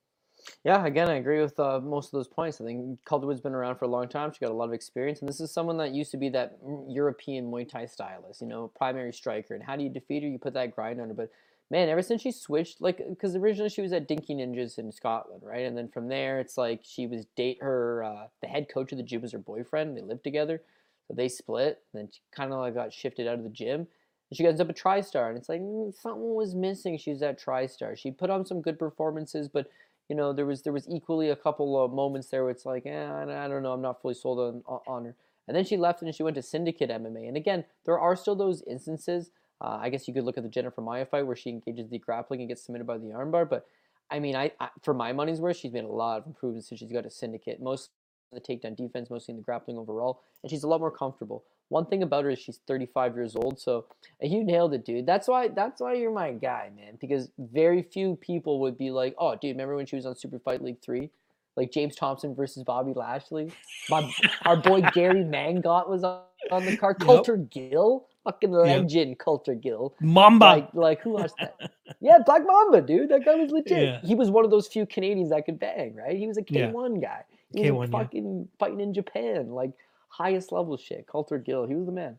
[0.65, 2.61] Yeah, again, I agree with uh, most of those points.
[2.61, 4.33] I think Calderwood's been around for a long time.
[4.33, 6.59] She got a lot of experience, and this is someone that used to be that
[6.89, 9.55] European Muay Thai stylist, you know, primary striker.
[9.55, 10.29] And how do you defeat her?
[10.29, 11.15] You put that grind on her.
[11.15, 11.31] But
[11.71, 15.43] man, ever since she switched, like, because originally she was at Dinky Ninjas in Scotland,
[15.45, 15.65] right?
[15.67, 18.99] And then from there, it's like she was date her uh, the head coach of
[18.99, 19.97] the gym was her boyfriend.
[19.97, 20.63] They lived together,
[21.07, 21.83] so they split.
[21.93, 23.87] And then she kind of like got shifted out of the gym.
[24.31, 26.99] And she ends up a TriStar, and it's like mm, something was missing.
[26.99, 27.97] She's at TriStar.
[27.97, 29.71] She put on some good performances, but
[30.09, 32.85] you know, there was there was equally a couple of moments there where it's like,
[32.85, 35.15] eh, I don't know, I'm not fully sold on on her.
[35.47, 37.27] And then she left and she went to Syndicate MMA.
[37.27, 39.31] And again, there are still those instances.
[39.61, 41.99] Uh, I guess you could look at the Jennifer Maia fight where she engages the
[41.99, 43.49] grappling and gets submitted by the armbar.
[43.49, 43.67] But
[44.11, 46.81] I mean, I, I for my money's worth, she's made a lot of improvements since
[46.81, 47.61] she's got a Syndicate.
[47.61, 47.91] Most
[48.33, 51.45] the takedown defense, mostly in the grappling overall, and she's a lot more comfortable.
[51.69, 53.87] One thing about her is she's 35 years old, so
[54.21, 55.07] you nailed it, dude.
[55.07, 56.99] That's why that's why you're my guy, man.
[57.01, 60.39] Because very few people would be like, "Oh, dude, remember when she was on Super
[60.39, 61.11] Fight League 3?
[61.57, 63.53] Like James Thompson versus Bobby Lashley?
[63.89, 64.11] My
[64.45, 66.97] our boy Gary Mangat was on, on the card.
[67.01, 67.09] Yep.
[67.09, 69.19] Kultar Gill, fucking legend, yep.
[69.19, 69.95] Kultar Gill.
[70.01, 70.45] Mamba.
[70.45, 71.55] Like, like who was that?
[72.01, 73.09] yeah, Black Mamba, dude.
[73.09, 73.83] That guy was legit.
[73.83, 74.01] Yeah.
[74.03, 76.17] He was one of those few Canadians that could bang, right?
[76.17, 77.09] He was a K1 yeah.
[77.09, 77.25] guy.
[77.53, 78.59] He K1, was fucking yeah.
[78.59, 79.73] fighting in Japan, like
[80.09, 81.07] highest level shit.
[81.07, 82.19] Kultar Gill, he was the man.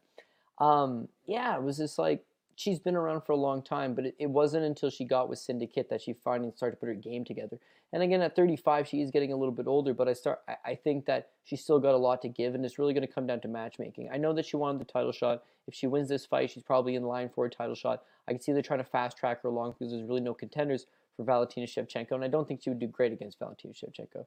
[0.58, 2.24] Um, yeah, it was just like
[2.56, 5.40] she's been around for a long time, but it, it wasn't until she got with
[5.40, 7.58] Syndicate that she finally started to put her game together.
[7.94, 10.56] And again, at 35, she is getting a little bit older, but I start I,
[10.66, 13.14] I think that she's still got a lot to give, and it's really going to
[13.14, 14.10] come down to matchmaking.
[14.14, 15.44] I know that she wanted the title shot.
[15.68, 18.04] If she wins this fight, she's probably in line for a title shot.
[18.28, 20.86] I can see they're trying to fast track her along because there's really no contenders
[21.18, 24.26] for Valentina Shevchenko, and I don't think she would do great against Valentina Shevchenko.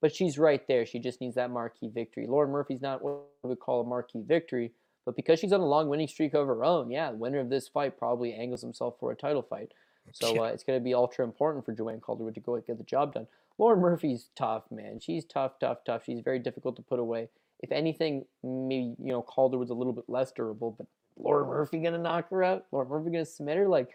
[0.00, 0.86] But she's right there.
[0.86, 2.26] She just needs that marquee victory.
[2.26, 4.72] Lauren Murphy's not what we would call a marquee victory,
[5.04, 7.48] but because she's on a long winning streak of her own, yeah, the winner of
[7.48, 9.72] this fight probably angles himself for a title fight.
[10.12, 12.78] So uh, it's going to be ultra important for Joanne Calderwood to go and get
[12.78, 13.26] the job done.
[13.58, 14.98] Lauren Murphy's tough, man.
[15.00, 16.04] She's tough, tough, tough.
[16.04, 17.28] She's very difficult to put away.
[17.60, 20.86] If anything, maybe you know Calderwood's a little bit less durable, but
[21.18, 22.64] Lauren Murphy gonna knock her out?
[22.72, 23.68] Lauren Murphy gonna submit her?
[23.68, 23.90] Like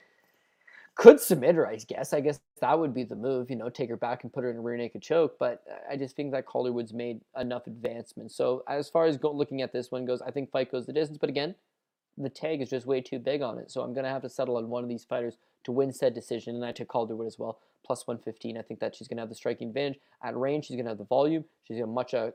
[0.96, 2.14] could submit her, I guess.
[2.14, 4.50] I guess that would be the move, you know, take her back and put her
[4.50, 5.36] in a rear naked choke.
[5.38, 8.36] But I just think that Calderwood's made enough advancements.
[8.36, 10.93] So as far as go, looking at this one goes, I think fight goes the
[10.93, 11.18] distance.
[11.18, 11.56] But again,
[12.18, 13.70] the tag is just way too big on it.
[13.70, 16.14] So I'm going to have to settle on one of these fighters to win said
[16.14, 16.56] decision.
[16.56, 18.58] And I took Calderwood as well, plus 115.
[18.58, 20.00] I think that she's going to have the striking advantage.
[20.24, 21.43] At range, she's going to have the volume.
[21.66, 22.34] She's going to much, a,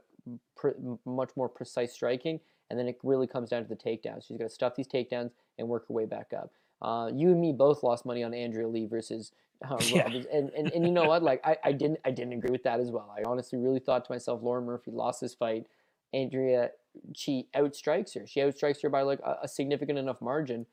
[0.62, 0.70] uh,
[1.06, 2.40] much more precise striking.
[2.68, 4.26] And then it really comes down to the takedowns.
[4.26, 6.52] She's going to stuff these takedowns and work her way back up.
[6.82, 9.32] Uh, you and me both lost money on Andrea Lee versus
[9.68, 10.06] uh, yeah.
[10.06, 11.22] and, and and you know what?
[11.22, 13.14] Like I, I didn't I didn't agree with that as well.
[13.16, 15.66] I honestly really thought to myself, Lauren Murphy lost this fight.
[16.12, 16.70] Andrea,
[17.14, 18.26] she outstrikes her.
[18.26, 20.66] She outstrikes her by like a, a significant enough margin,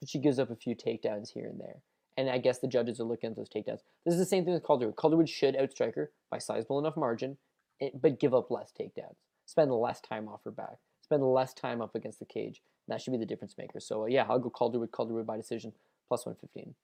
[0.00, 1.78] but she gives up a few takedowns here and there.
[2.18, 3.80] And I guess the judges are looking at those takedowns.
[4.04, 4.96] This is the same thing with Calderwood.
[4.96, 7.36] Calderwood should outstrike her by sizable enough margin,
[7.80, 9.16] eh, but give up less takedowns.
[9.44, 10.78] Spend less time off her back.
[11.02, 12.62] Spend less time up against the cage.
[12.88, 13.80] That should be the difference maker.
[13.80, 15.72] So uh, yeah, I'll go Calderwood, Calderwood by decision,
[16.08, 16.74] plus 115.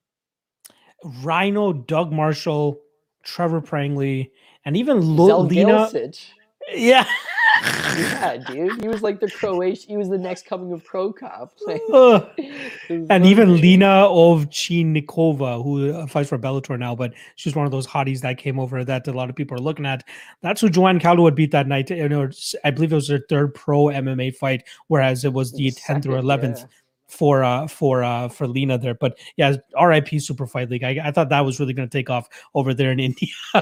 [1.24, 2.80] Rhino, Doug Marshall,
[3.22, 4.30] Trevor Prangley,
[4.64, 5.90] and even Lena.
[6.72, 7.06] Yeah.
[7.98, 8.80] yeah, dude.
[8.82, 9.90] He was like the Croatian.
[9.90, 11.56] He was the next coming of Cro Cop.
[12.88, 17.86] and even Lena Ovchynnikova, who uh, fights for Bellator now, but she's one of those
[17.86, 20.04] hotties that came over that a lot of people are looking at.
[20.40, 21.90] That's who Joanne Calderwood beat that night.
[21.90, 22.30] You know,
[22.64, 26.16] I believe it was her third pro MMA fight, whereas it was the tenth or
[26.16, 26.64] eleventh.
[27.12, 28.94] For uh for uh for Lena there.
[28.94, 30.82] But yeah, RIP Super Fight League.
[30.82, 33.28] I, I thought that was really going to take off over there in India.
[33.54, 33.60] All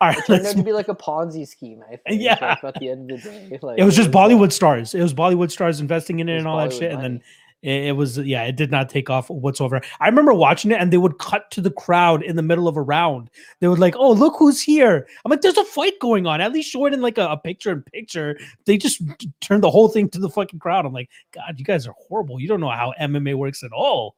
[0.00, 1.82] right, it turned out to be like a Ponzi scheme.
[1.90, 2.22] I think.
[2.22, 2.38] Yeah.
[2.62, 4.94] Like, at the end of the day, like, it was just was Bollywood stars.
[4.94, 7.06] It was Bollywood stars investing in it, it and all Bollywood that shit, money.
[7.06, 7.22] and then
[7.64, 9.80] it, it, was yeah, it did not take off whatsoever.
[9.98, 12.76] I remember watching it, and they would cut to the crowd in the middle of
[12.76, 13.30] a round.
[13.60, 16.52] They would like, "Oh, look who's here!" I'm like, "There's a fight going on." At
[16.52, 18.38] least show it in like a, a picture in picture.
[18.66, 19.02] They just
[19.40, 20.84] turned the whole thing to the fucking crowd.
[20.84, 22.38] I'm like, God, you guys are horrible.
[22.38, 24.16] You don't know how MMA works at all.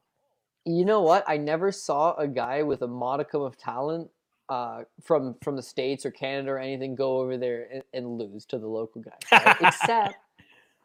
[0.65, 1.23] You know what?
[1.29, 4.11] I never saw a guy with a modicum of talent
[4.49, 8.45] uh, from from the states or Canada or anything go over there and, and lose
[8.47, 9.57] to the local guy, right?
[9.61, 10.17] except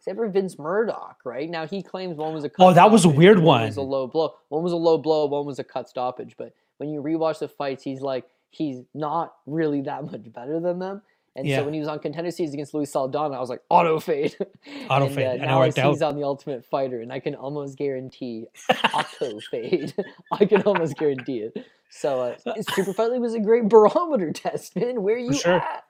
[0.02, 1.48] Except for Vince Murdoch, right?
[1.48, 3.62] Now he claims one was a cut oh, that was a weird one.
[3.62, 4.34] One was a low blow.
[4.50, 5.28] One was a low blow.
[5.28, 6.34] One was a cut stoppage.
[6.36, 10.80] But when you rewatch the fights, he's like he's not really that much better than
[10.80, 11.04] them.
[11.36, 11.60] And yeah.
[11.60, 14.36] so when he was on Contender Series against Luis Saldana, I was like auto fade.
[14.90, 15.42] Auto and, fade.
[15.42, 18.48] Uh, now I see he's on the Ultimate Fighter, and I can almost guarantee
[18.92, 19.94] auto fade.
[20.32, 21.66] I can almost guarantee it.
[21.92, 25.04] So uh, Super Fight League was a great barometer test, man.
[25.04, 25.58] Where are you sure.
[25.58, 25.84] at?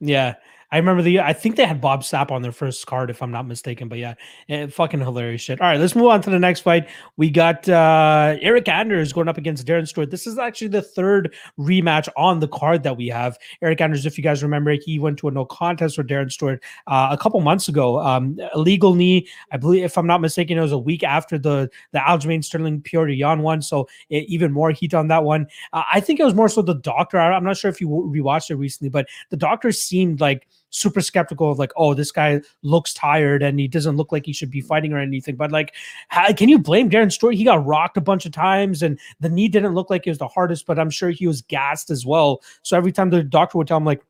[0.00, 0.34] Yeah,
[0.72, 3.30] I remember the I think they had Bob Sapp on their first card, if I'm
[3.30, 3.88] not mistaken.
[3.88, 4.14] But yeah,
[4.48, 5.60] eh, fucking hilarious shit.
[5.60, 6.88] All right, let's move on to the next fight.
[7.18, 10.10] We got uh Eryk Anders going up against Darren Stewart.
[10.10, 13.36] This is actually the third rematch on the card that we have.
[13.62, 16.62] Eryk Anders, if you guys remember, he went to a no contest for Darren Stewart
[16.86, 18.00] uh, a couple months ago.
[18.00, 21.70] Um, illegal knee, I believe, if I'm not mistaken, it was a week after the
[21.92, 23.60] the Aljamain Sterling Petr Yan one.
[23.60, 25.48] So it, even more heat on that one.
[25.74, 27.20] Uh, I think it was more so the doctor.
[27.20, 31.00] I, I'm not sure if you rewatched it recently, but the doctor seemed like super
[31.00, 34.50] skeptical of like, oh, this guy looks tired and he doesn't look like he should
[34.50, 35.36] be fighting or anything.
[35.36, 35.74] But like,
[36.08, 37.34] how, can you blame Darren Stewart?
[37.34, 40.18] He got rocked a bunch of times and the knee didn't look like it was
[40.18, 42.42] the hardest, but I'm sure he was gassed as well.
[42.62, 44.02] So every time the doctor would tell him like,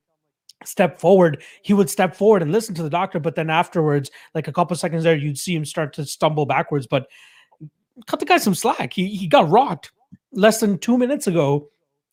[0.65, 3.19] step forward, he would step forward and listen to the doctor.
[3.19, 6.87] But then afterwards, like a couple seconds there, you'd see him start to stumble backwards.
[6.87, 7.09] But
[8.07, 8.93] cut the guy some slack.
[8.93, 9.91] He he got rocked
[10.33, 11.69] less than two minutes ago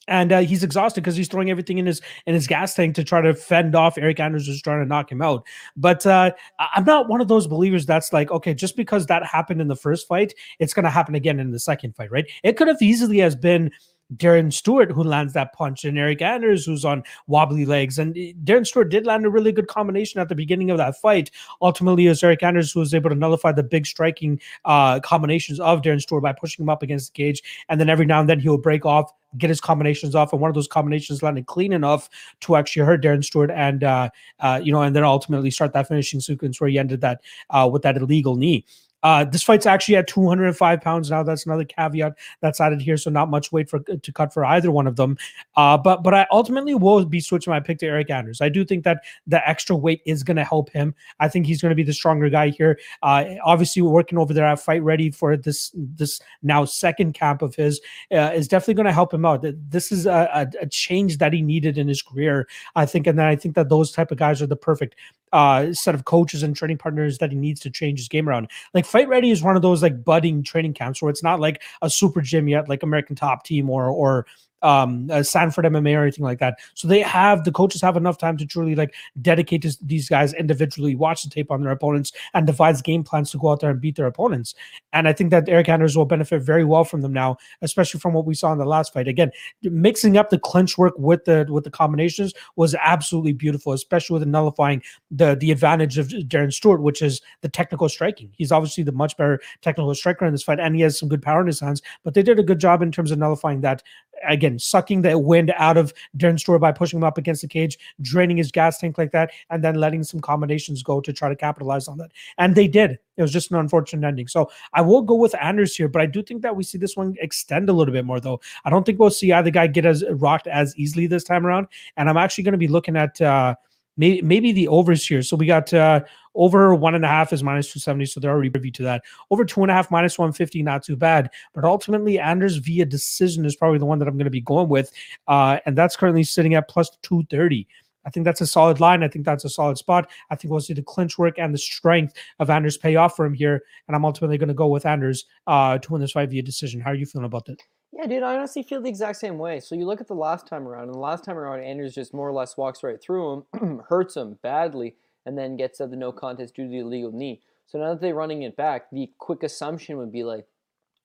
[0.09, 3.03] and uh, he's exhausted because he's throwing everything in his in his gas tank to
[3.03, 5.45] try to fend off Eryk Anders who's trying to knock him out.
[5.77, 9.61] But uh, I'm not one of those believers that's like, okay, just because that happened
[9.61, 12.25] in the first fight, it's going to happen again in the second fight, right?
[12.43, 13.71] It could have easily has been
[14.15, 17.99] Darren Stewart who lands that punch and Eryk Anders who's on wobbly legs.
[17.99, 20.99] And eh, Darren Stewart did land a really good combination at the beginning of that
[20.99, 21.31] fight.
[21.61, 25.59] Ultimately, it was Eryk Anders who was able to nullify the big striking uh, combinations
[25.59, 27.43] of Darren Stewart by pushing him up against the cage.
[27.69, 30.49] And then every now and then he'll break off get his combinations off, and one
[30.49, 32.09] of those combinations landed clean enough
[32.41, 35.87] to actually hurt Darren Stewart, and uh, uh, you know, and then ultimately start that
[35.87, 38.65] finishing sequence where he ended that uh, with that illegal knee.
[39.03, 41.23] Uh, this fight's actually at 205 pounds now.
[41.23, 44.71] That's another caveat that's added here, so not much weight for to cut for either
[44.71, 45.17] one of them.
[45.55, 48.41] Uh, but but I ultimately will be switching my pick to Eryk Anders.
[48.41, 50.93] I do think that the extra weight is going to help him.
[51.19, 52.79] I think he's going to be the stronger guy here.
[53.01, 57.55] Uh, obviously, working over there at Fight Ready for this this now second camp of
[57.55, 57.79] his
[58.11, 59.45] uh, is definitely going to help him out.
[59.69, 63.17] This is a, a, a change that he needed in his career, I think, and
[63.17, 64.95] then I think that those type of guys are the perfect
[65.31, 68.49] uh, set of coaches and training partners that he needs to change his game around.
[68.73, 71.61] Like Fight Ready is one of those like budding training camps where it's not like
[71.81, 74.25] a super gym yet, like American Top Team or or
[74.61, 76.59] um uh, Sanford MMA or anything like that.
[76.73, 80.33] So they have the coaches have enough time to truly like dedicate to these guys
[80.33, 83.69] individually, watch the tape on their opponents, and devise game plans to go out there
[83.69, 84.55] and beat their opponents.
[84.93, 88.13] And I think that Eryk Anders will benefit very well from them now, especially from
[88.13, 89.07] what we saw in the last fight.
[89.07, 89.31] Again,
[89.63, 94.27] mixing up the clinch work with the with the combinations was absolutely beautiful, especially with
[94.27, 94.81] nullifying
[95.11, 98.31] the the advantage of Darren Stewart, which is the technical striking.
[98.37, 101.21] He's obviously the much better technical striker in this fight, and he has some good
[101.21, 101.81] power in his hands.
[102.03, 103.83] But they did a good job in terms of nullifying that
[104.27, 107.77] again, sucking the wind out of Darren Stewart by pushing him up against the cage,
[108.01, 111.35] draining his gas tank like that, and then letting some combinations go to try to
[111.35, 112.11] capitalize on that.
[112.37, 112.97] And they did.
[113.17, 114.27] It was just an unfortunate ending.
[114.27, 116.95] So I will go with Anders here, but I do think that we see this
[116.95, 118.39] one extend a little bit more, though.
[118.63, 121.67] I don't think we'll see either guy get as rocked as easily this time around.
[121.97, 123.55] And I'm actually going to be looking at uh,
[123.99, 125.21] maybe, maybe the overs here.
[125.21, 126.01] So we got uh,
[126.33, 129.03] over one and a half is minus 270, so they're already privy to that.
[129.29, 131.29] Over two and a half, minus 150, not too bad.
[131.53, 134.69] But ultimately, Anders via decision is probably the one that I'm going to be going
[134.69, 134.91] with.
[135.27, 137.67] Uh, and that's currently sitting at plus 230.
[138.05, 139.03] I think that's a solid line.
[139.03, 140.09] I think that's a solid spot.
[140.29, 143.25] I think we'll see the clinch work and the strength of Anders pay off for
[143.25, 143.61] him here.
[143.87, 146.79] And I'm ultimately going to go with Anders uh, to win this fight via decision.
[146.79, 147.61] How are you feeling about that?
[147.91, 149.59] Yeah, dude, I honestly feel the exact same way.
[149.59, 152.13] So you look at the last time around, and the last time around, Andrews just
[152.13, 156.11] more or less walks right through him, hurts him badly and then gets the no
[156.11, 157.41] contest due to the illegal knee.
[157.67, 160.45] So now that they're running it back, the quick assumption would be like,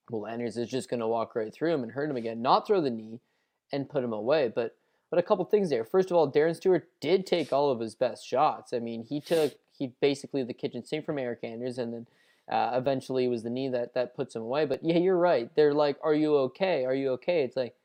[0.09, 2.67] well, Andrews is just going to walk right through him and hurt him again, not
[2.67, 3.19] throw the knee
[3.71, 4.51] and put him away.
[4.53, 4.75] But
[5.09, 5.85] but a couple things there.
[5.85, 8.73] First of all, Darren Stewart did take all of his best shots.
[8.73, 12.07] I mean, he took he basically the kitchen sink from Eryk Anders, and then
[12.51, 14.65] uh, eventually it was the knee that that puts him away.
[14.65, 15.49] But yeah, you're right.
[15.55, 16.85] They're like, "Are you okay?
[16.85, 17.75] Are you okay?" It's like,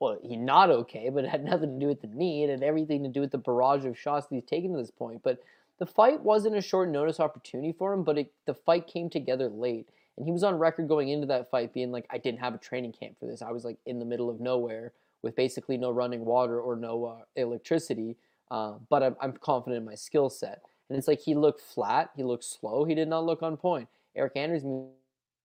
[0.00, 2.44] well, he's not okay, but it had nothing to do with the knee.
[2.44, 4.90] It had everything to do with the barrage of shots that he's taken to this
[4.90, 5.22] point.
[5.22, 5.42] But
[5.78, 9.48] the fight wasn't a short notice opportunity for him, but it, the fight came together
[9.48, 9.88] late.
[10.16, 12.58] And he was on record going into that fight being like, I didn't have a
[12.58, 13.42] training camp for this.
[13.42, 14.92] I was like in the middle of nowhere
[15.22, 18.16] with basically no running water or no uh, electricity.
[18.50, 20.62] Uh, but I'm, I'm confident in my skill set.
[20.88, 23.88] And it's like he looked flat, he looked slow, he did not look on point.
[24.16, 24.62] Eryk Anders,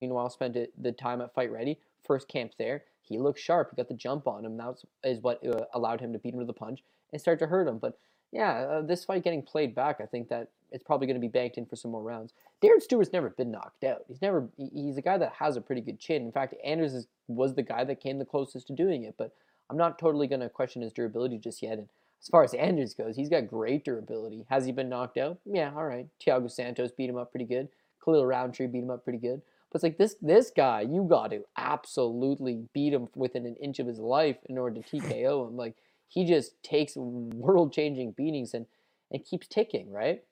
[0.01, 2.83] meanwhile, spent the time at Fight Ready, first camp there.
[3.01, 3.71] He looked sharp.
[3.71, 4.55] He got the jump on him.
[4.57, 7.47] That is what uh, allowed him to beat him to the punch and start to
[7.47, 7.79] hurt him.
[7.79, 7.97] But
[8.31, 11.27] yeah, uh, this fight getting played back, I think that it's probably going to be
[11.27, 12.33] banked in for some more rounds.
[12.61, 14.03] Darren Stewart's never been knocked out.
[14.07, 14.47] He's never.
[14.57, 16.21] He's a guy that has a pretty good chin.
[16.23, 19.15] In fact, Anders is, was the guy that came the closest to doing it.
[19.17, 19.33] But
[19.71, 21.79] I'm not totally going to question his durability just yet.
[21.79, 21.89] And
[22.21, 24.45] as far as Andrews goes, he's got great durability.
[24.49, 25.39] Has he been knocked out?
[25.45, 26.07] Yeah, all right.
[26.25, 27.69] Thiago Santos beat him up pretty good.
[28.03, 29.41] Khalil Rountree beat him up pretty good.
[29.71, 33.79] But it's like this this guy, you got to absolutely beat him within an inch
[33.79, 35.55] of his life in order to TKO him.
[35.55, 35.75] Like
[36.07, 38.65] he just takes world changing beatings and,
[39.11, 40.23] and keeps ticking, right?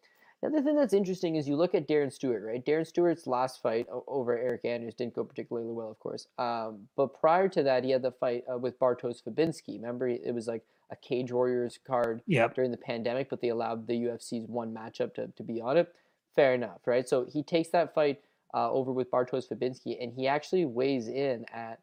[0.41, 2.63] The other thing that's interesting is you look at Darren Stewart, right?
[2.63, 6.27] Darren Stewart's last fight over Eryk Anders didn't go particularly well, of course.
[6.37, 9.77] Um, but prior to that, he had the fight uh, with Bartosz Fabinski.
[9.77, 12.55] Remember, it was like a Cage Warriors card yep.
[12.55, 15.93] during the pandemic, but they allowed the UFC's one matchup to, to be on it.
[16.35, 17.07] Fair enough, right?
[17.07, 18.21] So he takes that fight
[18.53, 21.79] uh, over with Bartosz Fabinski, and he actually weighs in at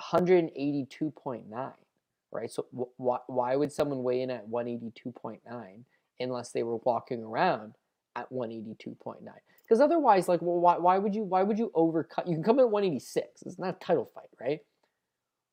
[0.00, 1.72] 182.9
[2.30, 2.50] right?
[2.50, 5.40] So wh- why would someone weigh in at 182.9
[6.20, 7.74] unless they were walking around
[8.16, 9.16] at 182.9?
[9.62, 12.26] Because otherwise, like, well, why, why would you why would you overcut?
[12.26, 13.42] You can come in at 186.
[13.42, 14.60] It's not a title fight, right?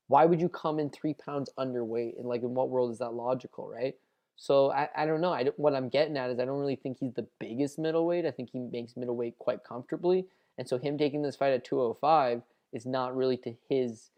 [0.08, 2.18] Why would you come in three pounds underweight?
[2.18, 3.96] And like, in what world is that logical, right?
[4.36, 5.34] So I, I don't know.
[5.34, 8.26] I don't, what I'm getting at is I don't really think he's the biggest middleweight.
[8.26, 10.26] I think he makes middleweight quite comfortably,
[10.58, 12.42] and so him taking this fight at 205
[12.74, 14.10] is not really to his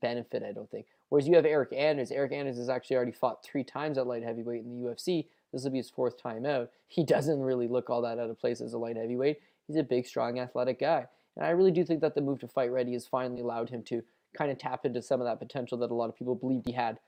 [0.00, 0.42] benefit.
[0.42, 0.86] I don't think.
[1.08, 2.10] Whereas you have Eryk Anders.
[2.10, 5.26] Eryk Anders has actually already fought three times at light heavyweight in the UFC.
[5.52, 6.70] This will be his fourth time out.
[6.88, 9.40] He doesn't really look all that out of place as a light heavyweight.
[9.66, 11.06] He's a big, strong, athletic guy.
[11.36, 13.82] And I really do think that the move to fight ready has finally allowed him
[13.84, 14.02] to
[14.36, 16.72] kind of tap into some of that potential that a lot of people believed he
[16.72, 16.98] had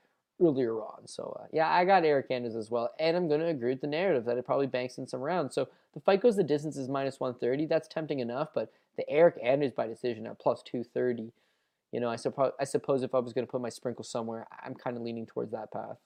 [0.41, 1.07] earlier on.
[1.07, 2.89] So, uh, yeah, I got Eryk Anders as well.
[2.99, 5.53] And I'm going to agree with the narrative that it probably banks in some rounds.
[5.53, 7.65] So the fight goes the distance is minus 130.
[7.65, 8.49] That's tempting enough.
[8.53, 11.31] But the Eryk Anders by decision at plus 230
[11.91, 14.47] you know, I suppose I suppose if I was going to put my sprinkle somewhere,
[14.63, 15.97] I'm kind of leaning towards that path.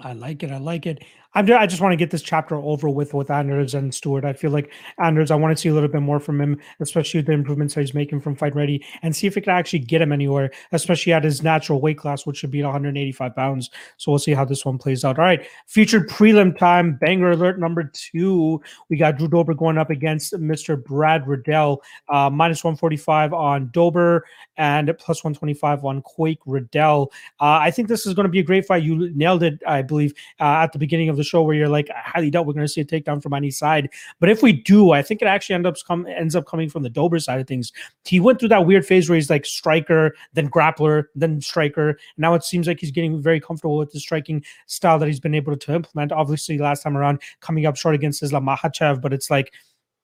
[0.00, 0.50] I like it.
[0.50, 1.02] I like it.
[1.34, 4.24] I'm I just want to get this chapter over with with Anders and Stewart.
[4.24, 7.22] I feel like Anders, I want to see a little bit more from him, especially
[7.22, 10.02] the improvements that he's making from Fight Ready, and see if it can actually get
[10.02, 13.70] him anywhere, especially at his natural weight class, which should be 185 pounds.
[13.96, 15.18] So we'll see how this one plays out.
[15.18, 18.60] All right, featured prelim time, banger alert number two.
[18.90, 20.82] We got Drew Dober going up against Mr.
[20.82, 24.24] Brad Riddell, uh, minus 145 on Dober
[24.58, 27.10] and plus 125 on Quake Riddell.
[27.40, 28.82] Uh, I think this is going to be a great fight.
[28.82, 29.62] You nailed it.
[29.72, 32.46] I believe, uh, at the beginning of the show, where you're like, I highly doubt
[32.46, 33.88] we're going to see a takedown from any side.
[34.20, 36.82] But if we do, I think it actually ends up come ends up coming from
[36.82, 37.72] the Dober side of things.
[38.04, 41.98] He went through that weird phase where he's like striker, then grappler, then striker.
[42.16, 45.34] Now it seems like he's getting very comfortable with the striking style that he's been
[45.34, 46.12] able to implement.
[46.12, 49.52] Obviously, last time around, coming up short against Islam Makhachev, but it's like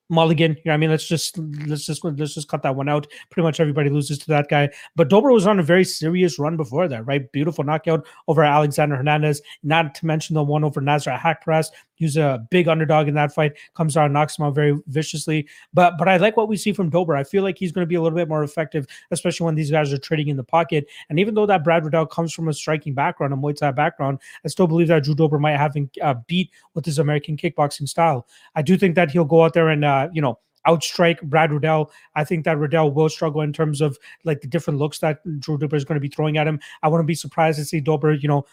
[0.09, 0.55] Mulligan.
[0.57, 1.37] You know, I mean, let's just
[1.67, 3.07] let's just let's just cut that one out.
[3.29, 4.69] Pretty much everybody loses to that guy.
[4.95, 7.31] But Dober was on a very serious run before that, right?
[7.31, 9.41] Beautiful knockout over Alexander Hernandez.
[9.63, 11.69] Not to mention the one over Nasrat Haqparast.
[11.99, 13.53] He's a big underdog in that fight.
[13.75, 15.47] Comes out, knocks him out very viciously.
[15.73, 17.15] But but I like what we see from Dober.
[17.15, 19.69] I feel like he's going to be a little bit more effective, especially when these
[19.69, 20.87] guys are trading in the pocket.
[21.09, 24.19] And even though that Brad Riddell comes from a striking background, a Muay Thai background,
[24.45, 27.87] I still believe that Drew Dober might have him uh, beat with his American kickboxing
[27.87, 28.25] style.
[28.55, 31.91] I do think that he'll go out there and uh, you know outstrike Brad Riddell.
[32.15, 35.57] I think that Riddell will struggle in terms of like the different looks that Drew
[35.57, 36.59] Dober is going to be throwing at him.
[36.83, 38.45] I wouldn't be surprised to see Dober, you know,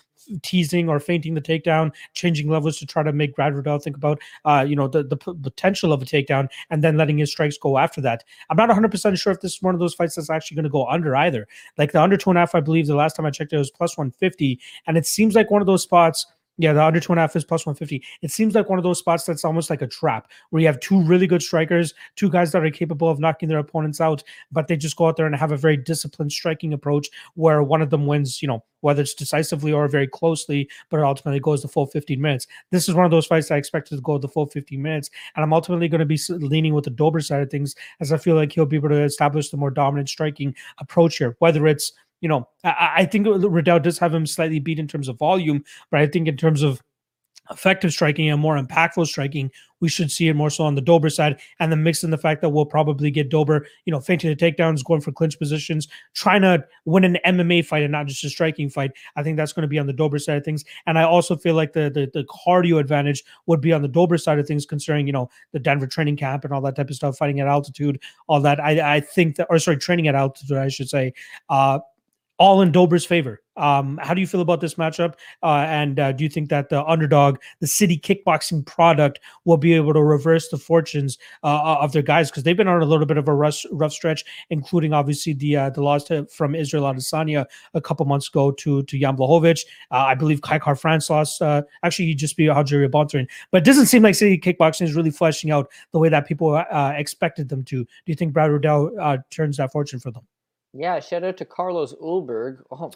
[0.43, 4.21] teasing or feinting the takedown, changing levels to try to make Brad Riddell think about,
[4.45, 7.59] uh, you know, the, the p- potential of a takedown and then letting his strikes
[7.59, 8.25] go after that.
[8.51, 10.71] I'm not 100% sure if this is one of those fights that's actually going to
[10.71, 11.47] go under either.
[11.79, 13.59] Like the under two and a half, I believe the last time I checked it
[13.59, 14.59] was plus 150.
[14.87, 16.27] And it seems like one of those spots
[16.59, 18.03] yeah, the under two and a half is plus 150.
[18.23, 20.81] It seems like one of those spots that's almost like a trap where you have
[20.81, 24.67] two really good strikers, two guys that are capable of knocking their opponents out, but
[24.69, 27.91] they just go out there and have a very disciplined striking approach where one of
[27.91, 31.69] them wins, you know, whether it's decisively or very closely, but it ultimately goes the
[31.69, 32.47] full 15 minutes.
[32.71, 35.11] This is one of those fights I expected to go the full 15 minutes.
[35.35, 38.17] And I'm ultimately going to be leaning with the Dober side of things as I
[38.17, 41.93] feel like he'll be able to establish the more dominant striking approach here, whether it's
[42.21, 45.65] you know, I, I think Riddell does have him slightly beat in terms of volume,
[45.91, 46.81] but I think in terms of
[47.51, 49.51] effective striking and more impactful striking,
[49.81, 51.39] we should see it more so on the Dober side.
[51.61, 54.37] And the mix in the fact that we'll probably get Dober, you know, feinting the
[54.37, 58.31] takedowns, going for clinch positions, trying to win an MMA fight and not just a
[58.31, 58.93] striking fight.
[59.17, 60.65] I think that's going to be on the Dober side of things.
[60.87, 64.17] And I also feel like the, the the cardio advantage would be on the Dober
[64.19, 66.97] side of things, considering, you know, the Denver training camp and all that type of
[66.97, 68.59] stuff, fighting at altitude, all that.
[68.61, 71.13] I, I think that, or sorry, training at altitude, I should say.
[71.49, 71.81] Uh,
[72.39, 73.43] all in Dober's favor.
[73.57, 75.15] Um, how do you feel about this matchup?
[75.43, 79.73] Uh, and uh, do you think that the underdog, the city kickboxing product, will be
[79.73, 82.31] able to reverse the fortunes uh, of their guys?
[82.31, 85.57] Because they've been on a little bit of a rough, rough stretch, including obviously the
[85.57, 89.65] uh, the loss to, from Israel Adesanya a couple months ago to to Jan Blachowicz.
[89.91, 91.41] Uh, I believe Kai Kara-France lost.
[91.41, 93.27] Uh, actually, he just beat Rogério Bontorin.
[93.51, 96.63] But it doesn't seem like city kickboxing is really fleshing out the way that people
[96.97, 97.85] expected them to.
[97.85, 100.27] Do you think Brad Riddell turns that fortune for them?
[100.79, 102.59] Yeah, shout out to Carlos Ulberg.
[102.71, 102.91] Oh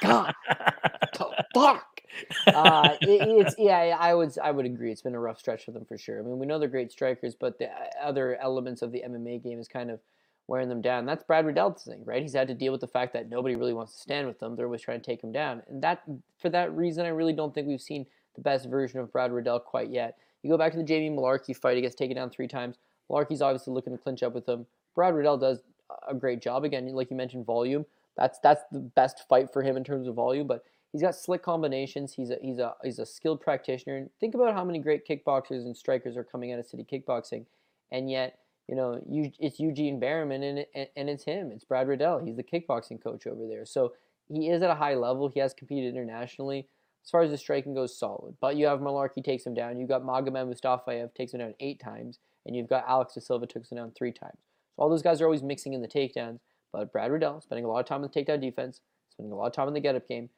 [0.00, 0.34] God,
[1.54, 2.00] fuck.
[2.46, 4.92] Uh, it, it's yeah, I would I would agree.
[4.92, 6.20] It's been a rough stretch for them for sure.
[6.20, 9.42] I mean, we know they're great strikers, but the uh, other elements of the MMA
[9.42, 9.98] game is kind of
[10.46, 11.06] wearing them down.
[11.06, 12.22] That's Brad Riddell's thing, right?
[12.22, 14.54] He's had to deal with the fact that nobody really wants to stand with them.
[14.54, 16.02] They're always trying to take him down, and that
[16.38, 18.06] for that reason, I really don't think we've seen
[18.36, 20.18] the best version of Brad Riddell quite yet.
[20.42, 22.76] You go back to the Jamie Mullarkey fight; he gets taken down three times.
[23.10, 24.66] Mullarkey's obviously looking to clinch up with him.
[24.94, 25.62] Brad Riddell does
[26.08, 26.64] a great job.
[26.64, 27.86] Again, like you mentioned, volume.
[28.16, 30.46] That's that's the best fight for him in terms of volume.
[30.46, 32.14] But he's got slick combinations.
[32.14, 33.96] He's a he's a he's a skilled practitioner.
[33.96, 37.44] And think about how many great kickboxers and strikers are coming out of city kickboxing,
[37.92, 41.50] and yet you know you, it's Eugene Bareman and, and it's him.
[41.52, 42.24] It's Brad Riddell.
[42.24, 43.66] He's the kickboxing coach over there.
[43.66, 43.92] So
[44.28, 45.28] he is at a high level.
[45.28, 46.66] He has competed internationally.
[47.04, 48.34] As far as the striking goes, solid.
[48.40, 49.78] But you have Mullarkey takes him down.
[49.78, 53.46] You've got Magomed Mustafayev takes him down eight times, and you've got Alex De Silva
[53.46, 54.38] takes him down three times.
[54.76, 56.38] So all those guys are always mixing in the takedowns.
[56.72, 59.46] But Brad Riddell, spending a lot of time in the takedown defense, spending a lot
[59.46, 60.28] of time in the get-up game.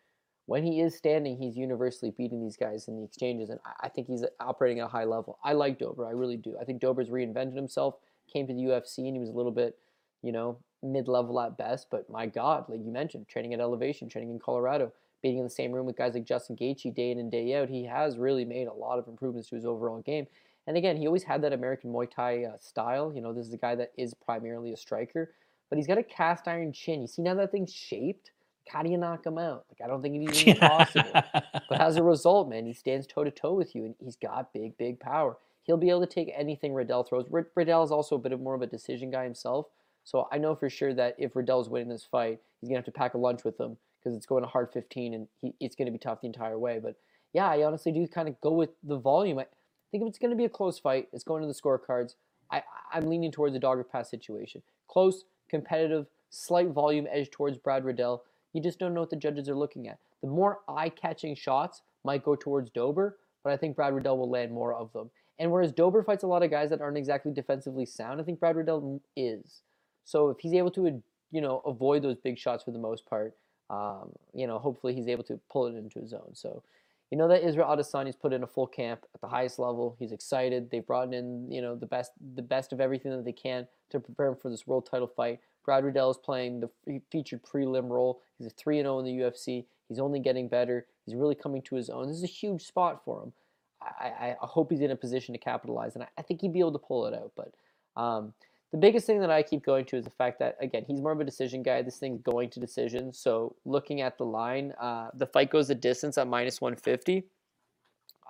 [0.46, 4.06] When he is standing, he's universally beating these guys in the exchanges, and I think
[4.06, 5.38] he's operating at a high level.
[5.44, 6.56] I like Dober, I really do.
[6.58, 7.96] I think Dober's reinvented himself,
[8.32, 9.76] came to the UFC, and he was a little bit,
[10.22, 11.88] you know, mid-level at best.
[11.90, 15.50] But my God, like you mentioned, training at elevation, training in Colorado, being in the
[15.50, 18.44] same room with guys like Justin Gaethje day in and day out, he has really
[18.44, 20.28] made a lot of improvements to his overall game.
[20.68, 23.10] And again, he always had that American Muay Thai uh, style.
[23.14, 25.32] You know, this is a guy that is primarily a striker,
[25.70, 27.00] but he's got a cast iron chin.
[27.00, 28.32] You see now that thing's shaped?
[28.68, 29.64] How do you knock him out?
[29.70, 31.10] Like, I don't think it's even possible.
[31.32, 34.52] but as a result, man, he stands toe to toe with you, and he's got
[34.52, 35.38] big, big power.
[35.62, 37.24] He'll be able to take anything Riddell throws.
[37.54, 39.68] Riddell is also a bit of more of a decision guy himself.
[40.04, 42.92] So I know for sure that if Riddell's winning this fight, he's gonna have to
[42.92, 45.86] pack a lunch with him because it's going to hard 15 and he, it's going
[45.86, 46.78] to be tough the entire way.
[46.78, 46.96] But
[47.32, 49.38] yeah, I honestly do kind of go with the volume.
[49.38, 49.46] I
[49.90, 52.14] think if it's going to be a close fight, it's going to the scorecards.
[52.50, 52.62] I,
[52.92, 54.62] I'm leaning towards a dogger pass situation.
[54.88, 58.22] Close, competitive, slight volume edge towards Brad Riddell.
[58.52, 59.98] You just don't know what the judges are looking at.
[60.22, 64.52] The more eye-catching shots might go towards Dober, but I think Brad Riddell will land
[64.52, 65.10] more of them.
[65.38, 68.40] And whereas Dober fights a lot of guys that aren't exactly defensively sound, I think
[68.40, 69.62] Brad Riddell is.
[70.04, 73.34] So if he's able to, you know, avoid those big shots for the most part,
[73.70, 76.30] um, you know, hopefully he's able to pull it into his zone.
[76.32, 76.62] So
[77.10, 79.96] you know that Israel Adesanya's put in a full camp at the highest level.
[79.98, 80.70] He's excited.
[80.70, 84.00] They've brought in, you know, the best the best of everything that they can to
[84.00, 85.40] prepare him for this world title fight.
[85.64, 88.22] Brad Riddell is playing the featured prelim role.
[88.38, 89.64] He's a 3 0 in the UFC.
[89.88, 90.86] He's only getting better.
[91.04, 92.08] He's really coming to his own.
[92.08, 93.32] This is a huge spot for him.
[93.80, 96.52] I, I, I hope he's in a position to capitalize, and I, I, think he'd
[96.52, 97.32] be able to pull it out.
[97.36, 97.54] But
[98.00, 98.34] um,
[98.72, 101.12] the biggest thing that I keep going to is the fact that, again, he's more
[101.12, 101.80] of a decision guy.
[101.80, 103.12] This thing's going to decision.
[103.12, 107.24] So looking at the line, uh, the fight goes the distance at minus 150.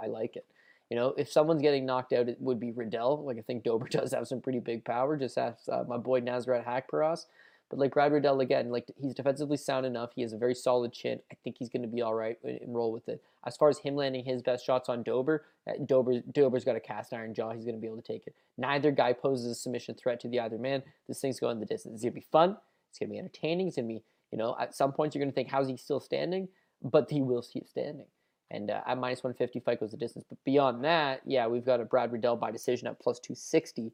[0.01, 0.47] I like it.
[0.91, 3.25] You know, if someone's getting knocked out, it would be Riddell.
[3.25, 6.21] Like, I think Dober does have some pretty big power, just as uh, my boy
[6.21, 7.27] Nasrat Haqparast.
[7.71, 10.11] But like Brad Riddell again, like he's defensively sound enough.
[10.15, 11.21] He has a very solid chin.
[11.31, 13.23] I think he's going to be all right and roll with it.
[13.47, 16.81] As far as him landing his best shots on Dober, uh, Dober Dober's got a
[16.81, 17.53] cast iron jaw.
[17.53, 18.35] He's going to be able to take it.
[18.57, 20.83] Neither guy poses a submission threat to the other man.
[21.07, 21.95] This thing's going the distance.
[21.95, 22.57] It's going to be fun.
[22.91, 23.69] It's going to be entertaining.
[23.69, 24.03] It's going to be,
[24.33, 26.49] you know, at some points you're going to think, how's he still standing?
[26.83, 28.07] But he will keep standing.
[28.51, 30.25] And uh, at minus 150, fight goes the distance.
[30.29, 33.93] But beyond that, yeah, we've got a Brad Riddell by decision at plus 260.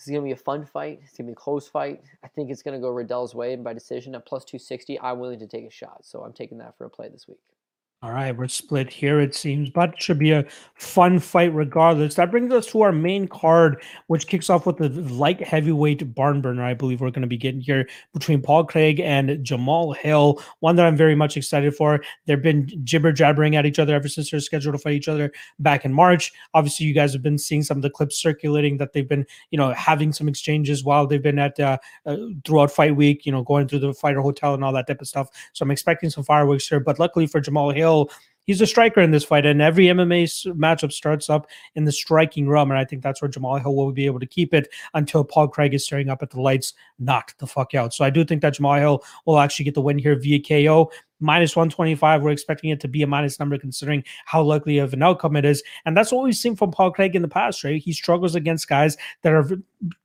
[0.00, 1.00] This is going to be a fun fight.
[1.02, 2.00] It's going to be a close fight.
[2.24, 4.98] I think it's going to go Riddell's way and by decision at plus 260.
[4.98, 6.06] I'm willing to take a shot.
[6.06, 7.36] So I'm taking that for a play this week.
[8.02, 12.14] All right, we're split here, it seems, but should be a fun fight regardless.
[12.14, 16.40] That brings us to our main card, which kicks off with the light heavyweight barn
[16.40, 20.42] burner, I believe we're going to be getting here between Paul Craig and Jamal Hill.
[20.60, 22.02] One that I'm very much excited for.
[22.24, 25.30] They've been jibber jabbering at each other ever since they're scheduled to fight each other
[25.58, 26.32] back in March.
[26.54, 29.58] Obviously, you guys have been seeing some of the clips circulating that they've been, you
[29.58, 31.76] know, having some exchanges while they've been at uh,
[32.06, 35.02] uh, throughout fight week, you know, going through the fighter hotel and all that type
[35.02, 35.28] of stuff.
[35.52, 38.10] So I'm expecting some fireworks here, but luckily for Jamal Hill, Hill,
[38.44, 40.24] he's a striker in this fight, and every MMA
[40.54, 43.92] matchup starts up in the striking realm, and I think that's where Jamal Hill will
[43.92, 47.38] be able to keep it until Paul Craig is staring up at the lights, knocked
[47.38, 47.94] the fuck out.
[47.94, 50.90] So I do think that Jamal Hill will actually get the win here via KO
[51.20, 52.22] minus 125.
[52.22, 55.44] We're expecting it to be a minus number considering how likely of an outcome it
[55.44, 55.62] is.
[55.84, 57.80] And that's what we've seen from Paul Craig in the past, right?
[57.80, 59.48] He struggles against guys that are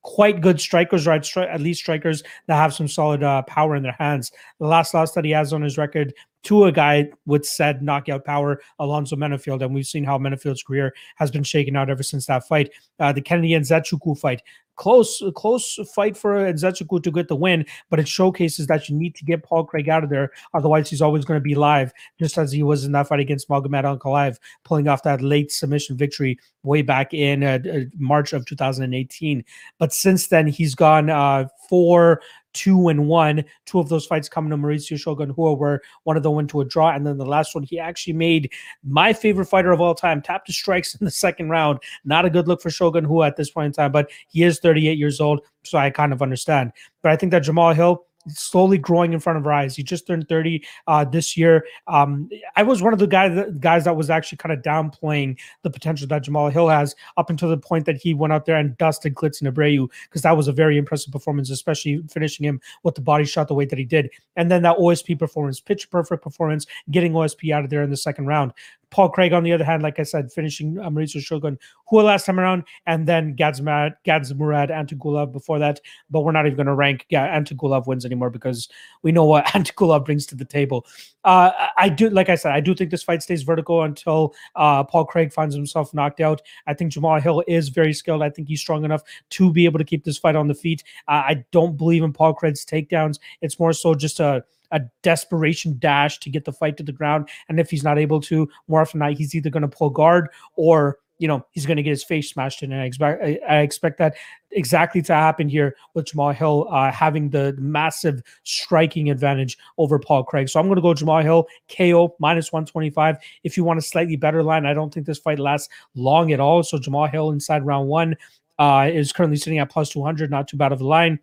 [0.04, 1.26] quite good strikers, right?
[1.38, 4.32] At least strikers that have some solid uh, power in their hands.
[4.60, 6.14] The last loss that he has on his record
[6.46, 9.64] to a guy with said knockout power, Alonzo Menifield.
[9.64, 12.72] And we've seen how Menifield's career has been shaken out ever since that fight.
[13.00, 14.42] Uh, the Kennedy and Nzechukwu fight
[14.76, 19.16] close close fight for Nzechukwu to get the win, but it showcases that you need
[19.16, 20.32] to get Paul Craig out of there.
[20.54, 23.50] Otherwise, he's always going to be live, just as he was in that fight against
[23.50, 28.46] Magomed Ankalaev, pulling off that late submission victory way back in uh, uh March of
[28.46, 29.44] 2018.
[29.80, 32.22] But since then, he's gone uh, four
[32.56, 33.44] two and one.
[33.66, 36.62] Two of those fights coming to Mauricio Shogun Rua were one of them went to
[36.62, 38.52] a draw, and then the last one he actually made
[38.84, 41.80] my favorite fighter of all time tap to strikes in the second round.
[42.06, 44.60] Not a good look for Shogun Rua at this point in time, but he is
[44.60, 46.72] 38 years old, so I kind of understand.
[47.04, 49.76] But I think that Jamal Hill slowly growing in front of our eyes.
[49.76, 51.66] He just turned 30 uh, this year.
[51.88, 55.38] Um, I was one of the guys that, guys that was actually kind of downplaying
[55.64, 58.58] the potential that Jamal Hill has up until the point that he went out there
[58.58, 62.96] and dusted Klidson Abreu because that was a very impressive performance, especially finishing him with
[62.96, 64.10] the body shot the way that he did.
[64.36, 67.98] And then that OSP performance, pitch perfect performance, getting OSP out of there in the
[67.98, 68.54] second round.
[68.90, 71.58] Paul Craig, on the other hand, like I said, finishing uh, Mauricio Shogun
[71.92, 75.80] Rua last time around, and then Gadzhimurad, Gadzhimurad Antigulov before that.
[76.10, 78.70] But we're not even going to rank yeah, Antigulov wins anymore because
[79.02, 80.86] we know what Antigulov brings to the table.
[81.24, 84.84] Uh, I do, like I said, I do think this fight stays vertical until uh,
[84.84, 86.42] Paul Craig finds himself knocked out.
[86.68, 88.22] I think Jamal Hill is very skilled.
[88.22, 90.84] I think he's strong enough to be able to keep this fight on the feet.
[91.08, 93.20] Uh, I don't believe in Paul Craig's takedowns.
[93.42, 97.30] It's more so just a a desperation dash to get the fight to the ground.
[97.50, 99.90] And if he's not able to, more often than not, he's either going to pull
[99.90, 102.72] guard or you know he's going to get his face smashed in.
[102.72, 104.16] And I expect I expect that
[104.52, 110.24] exactly to happen here with Jamal Hill uh, having the massive striking advantage over Paul
[110.24, 110.50] Craig.
[110.50, 113.18] So I'm going to go Jamal Hill KO minus 125.
[113.44, 116.40] If you want a slightly better line, I don't think this fight lasts long at
[116.40, 116.64] all.
[116.64, 118.16] So Jamal Hill inside round one
[118.60, 121.20] uh, is currently sitting at plus 200, not too bad of a line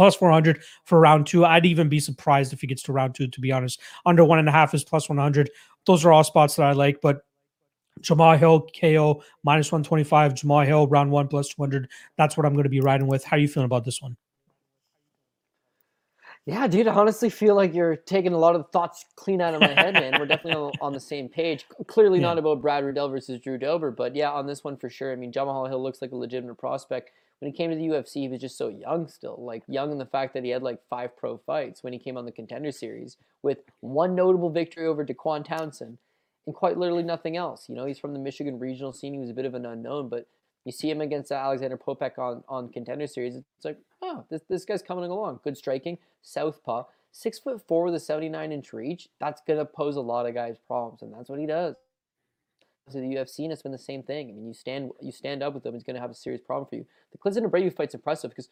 [0.00, 1.44] plus 400 for round two.
[1.44, 3.82] I'd even be surprised if he gets to round two, to be honest.
[4.06, 5.50] Under one and a half is plus 100.
[5.84, 7.20] Those are all spots that I like, but
[8.00, 10.36] Jamal Hill, KO, minus 125.
[10.36, 11.86] Jamal Hill, round one, plus 200.
[12.16, 13.24] That's what I'm going to be riding with.
[13.24, 14.16] How are you feeling about this one?
[16.46, 19.60] Yeah, dude, I honestly feel like you're taking a lot of thoughts clean out of
[19.60, 20.18] my head, man.
[20.18, 21.66] We're definitely on, the same page.
[21.88, 22.28] Clearly Yeah.
[22.28, 25.12] not about Brad Riddell versus Drew Dober, but yeah, on this one for sure.
[25.12, 27.10] I mean, Jamal Hill looks like a legitimate prospect.
[27.40, 29.36] When he came to the UFC, he was just so young still.
[29.38, 32.16] Like, young in the fact that he had like five pro fights when he came
[32.16, 35.98] on the contender series with one notable victory over Daquan Townsend
[36.46, 37.68] and quite literally nothing else.
[37.68, 39.14] You know, he's from the Michigan regional scene.
[39.14, 40.26] He was a bit of an unknown, but
[40.64, 43.36] you see him against Alexander Poppeck on, on contender series.
[43.36, 45.40] It's like, oh, this, this guy's coming along.
[45.42, 49.08] Good striking, southpaw, six foot four with a 79 inch reach.
[49.18, 51.76] That's going to pose a lot of guys problems, and that's what he does.
[52.90, 54.30] To the UFC, and it's been the same thing.
[54.30, 56.40] I mean, you stand you stand up with him, he's going to have a serious
[56.40, 56.86] problem for you.
[57.12, 58.48] The Klidson Abreu fight's impressive because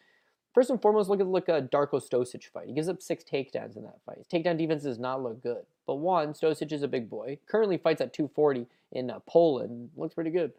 [0.53, 2.67] first and foremost, look at look at Darko Stosic fight.
[2.67, 4.17] He gives up six takedowns in that fight.
[4.17, 5.63] His takedown defense does not look good.
[5.85, 7.39] But one, Stosic is a big boy.
[7.47, 9.89] Currently fights at 240 in uh, Poland.
[9.95, 10.51] Looks pretty good.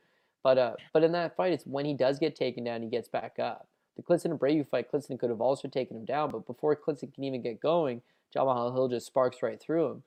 [0.42, 3.08] But uh, but in that fight, it's when he does get taken down, he gets
[3.08, 3.68] back up.
[3.96, 7.24] The Klidson Abreu fight, Klidson could have also taken him down, but before Klidson can
[7.24, 8.00] even get going,
[8.32, 10.02] Jamal Hill just sparks right through him.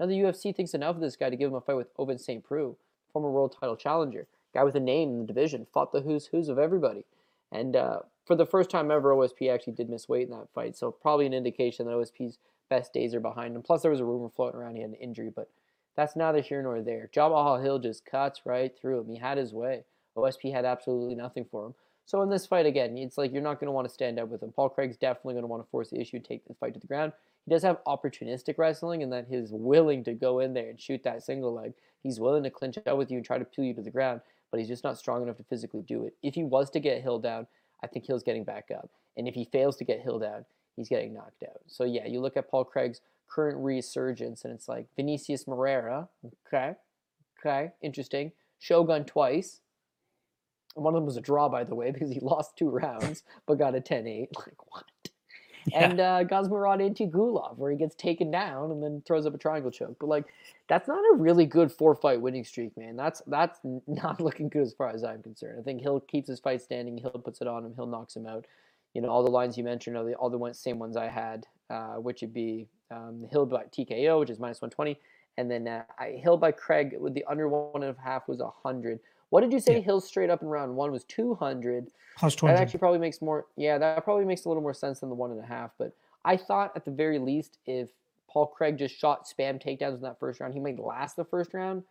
[0.00, 2.24] Now the UFC thinks enough of this guy to give him a fight with Ovince
[2.24, 2.42] St.
[2.42, 2.76] Preux,
[3.16, 6.50] former world title challenger, guy with a name in the division, fought the who's who's
[6.50, 7.06] of everybody.
[7.50, 10.76] And uh, for the first time ever, OSP actually did miss weight in that fight,
[10.76, 12.36] so probably an indication that OSP's
[12.68, 13.62] best days are behind him.
[13.62, 15.48] Plus, there was a rumor floating around he had an injury, but
[15.96, 17.08] that's neither here nor there.
[17.10, 19.08] Jamal Hill just cuts right through him.
[19.08, 19.84] He had his way.
[20.14, 21.74] OSP had absolutely nothing for him.
[22.04, 24.28] So in this fight again, it's like you're not going to want to stand up
[24.28, 24.52] with him.
[24.52, 26.86] Paul Craig's definitely going to want to force the issue, take the fight to the
[26.86, 27.12] ground.
[27.46, 31.02] He does have opportunistic wrestling, and that he's willing to go in there and shoot
[31.04, 31.74] that single leg.
[32.02, 34.20] He's willing to clinch out with you and try to pull you to the ground,
[34.50, 36.14] but he's just not strong enough to physically do it.
[36.22, 37.46] If he was to get Hill down,
[37.82, 40.44] I think Hill's getting back up, and if he fails to get Hill down,
[40.74, 41.60] he's getting knocked out.
[41.66, 46.08] So yeah, you look at Paul Craig's current resurgence, and it's like Vinicius Moreira,
[46.48, 46.74] okay,
[47.38, 48.32] okay, interesting.
[48.58, 49.60] Shogun twice.
[50.74, 53.58] One of them was a draw, by the way, because he lost two rounds but
[53.58, 54.28] got a 10 8.
[54.36, 54.84] Like, what?
[55.74, 59.70] And uh, Gadzhimurad Antigulov, where he gets taken down and then throws up a triangle
[59.70, 59.96] choke.
[59.98, 60.26] But, like,
[60.68, 62.96] that's not a really good four fight winning streak, man.
[62.96, 65.58] That's that's not looking good as far as I'm concerned.
[65.58, 66.98] I think Hill keeps his fight standing.
[66.98, 67.74] Hill puts it on him.
[67.74, 68.46] Hill knocks him out.
[68.94, 71.46] You know, all the lines you mentioned are the, all the same ones I had,
[71.68, 74.98] uh, which would be um, Hill by TKO, which is minus 120.
[75.38, 78.40] And then uh, I, Hill by Craig with the under one and a half was
[78.40, 78.98] a 100.
[79.30, 79.80] What did you say Yeah.
[79.80, 81.90] Hill straight up in round one was 200?
[82.18, 83.46] Plus That actually probably makes more.
[83.56, 85.72] Yeah, that probably makes a little more sense than the one and a half.
[85.78, 85.92] But
[86.24, 87.90] I thought at the very least, if
[88.28, 91.54] Paul Craig just shot spam takedowns in that first round, he might last the first
[91.54, 91.82] round.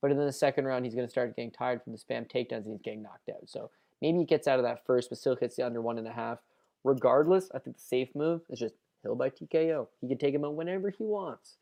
[0.00, 2.64] But in the second round, he's going to start getting tired from the spam takedowns
[2.64, 3.48] and he's getting knocked out.
[3.48, 3.70] So
[4.00, 6.12] maybe he gets out of that first, but still hits the under one and a
[6.12, 6.38] half.
[6.84, 9.88] Regardless, I think the safe move is just Hill by TKO.
[10.00, 11.56] He can take him out whenever he wants.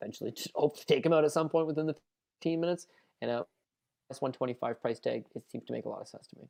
[0.00, 1.94] Eventually, just hope to take him out at some point within the
[2.40, 2.86] 15 minutes.
[3.20, 3.46] And uh, this
[4.16, 6.48] 125 price tag, it seems to make a lot of sense to me.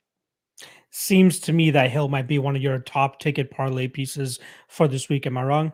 [0.90, 4.38] Seems to me that Hill might be one of your top ticket parlay pieces
[4.68, 5.26] for this week.
[5.26, 5.72] Am I wrong?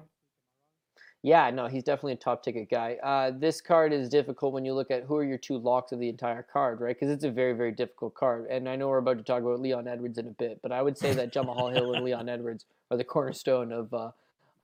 [1.22, 2.98] Yeah, no, he's definitely a top ticket guy.
[3.02, 5.98] Uh, this card is difficult when you look at who are your two locks of
[5.98, 6.94] the entire card, right?
[6.94, 8.46] Because it's a very, very difficult card.
[8.50, 10.82] And I know we're about to talk about Leon Edwards in a bit, but I
[10.82, 14.10] would say that Jamal Hill and Leon Edwards are the cornerstone of uh,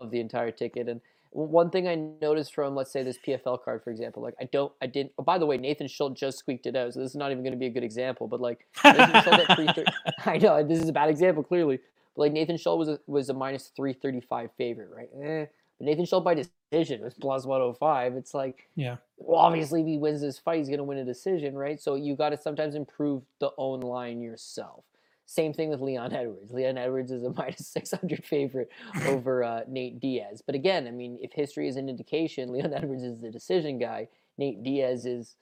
[0.01, 0.87] of the entire ticket.
[0.89, 1.01] And
[1.31, 4.73] one thing I noticed from, let's say, this PFL card, for example, like I don't,
[4.83, 5.13] I didn't.
[5.19, 7.45] Oh, by the way, Nathan Schultz just squeaked it out, so this is not even
[7.45, 8.27] going to be a good example.
[8.29, 9.93] But like Nathan Schultz at 330
[10.27, 11.79] I know this is a bad example, clearly.
[12.17, 15.09] But like Nathan Schultz was a, was a minus three thirty five favorite, right?
[15.23, 15.47] Eh.
[15.79, 18.15] But Nathan Schultz by decision was plus one hundred five.
[18.17, 18.97] It's like, Yeah.
[19.17, 21.81] well, obviously, if he wins this fight, he's going to win a decision, right?
[21.81, 24.85] So you got to sometimes improve the own line yourself.
[25.31, 26.51] Same thing with Leon Edwards.
[26.51, 28.69] Leon Edwards is a minus 600 favorite
[29.07, 30.43] over uh, Nate Diaz.
[30.45, 34.09] But again, I mean, if history is an indication, Leon Edwards is the decision guy.
[34.39, 35.37] Nate Diaz is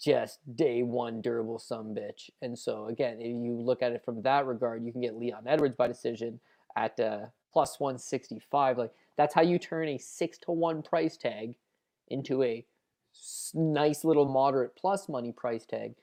[0.00, 2.30] just day one durable some bitch.
[2.40, 5.44] And so again, if you look at it from that regard, you can get Leon
[5.46, 6.40] Edwards by decision
[6.74, 8.78] at uh, plus 165.
[8.78, 11.54] Like that's how you turn a six to one price tag
[12.08, 12.64] into a
[13.52, 15.96] nice little moderate plus money price tag.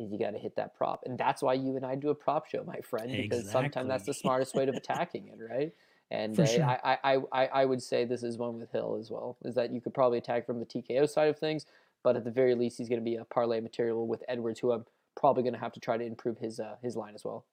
[0.00, 2.14] Is you got to hit that prop, and that's why you and I do a
[2.14, 5.72] prop show, my friend, because sometimes that's the smartest way of attacking it, right?
[6.10, 6.64] And uh, sure.
[6.64, 9.36] I, I, I, I would say this is one with Hill as well.
[9.44, 11.66] Is that you could probably attack from the TKO side of things,
[12.02, 14.72] but at the very least, he's going to be a parlay material with Edwards, who
[14.72, 14.86] I'm
[15.16, 17.44] probably going to have to try to improve his uh, his line as well.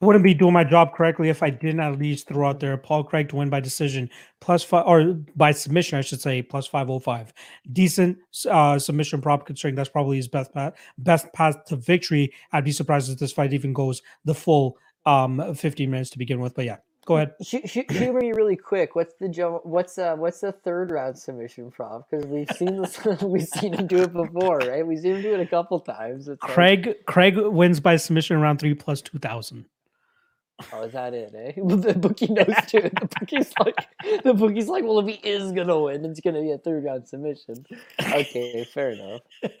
[0.00, 3.02] Wouldn't be doing my job correctly if I didn't at least throw out there Paul
[3.02, 4.08] Craig to win by decision
[4.40, 7.32] plus five or by submission, I should say, plus five oh five.
[7.72, 8.18] Decent
[8.48, 12.32] uh, submission prop considering that's probably his best path best path to victory.
[12.52, 16.38] I'd be surprised if this fight even goes the full um 15 minutes to begin
[16.40, 16.54] with.
[16.54, 17.32] But yeah, go ahead.
[17.50, 18.94] Hu- hu- Humor me really quick.
[18.94, 22.08] What's the what's uh what's the third round submission prop?
[22.08, 24.86] Because we've seen this, we've seen him do it before, right?
[24.86, 26.28] We've seen him do it a couple times.
[26.28, 29.64] It's like- Craig Craig wins by submission round three plus two thousand.
[30.72, 31.52] Oh, is that it, eh?
[31.56, 32.80] The bookie knows too.
[32.80, 33.88] The bookie's like,
[34.24, 37.08] the bookie's like, well, if he is gonna win, it's gonna be a third round
[37.08, 37.64] submission.
[38.00, 39.20] Okay, fair enough.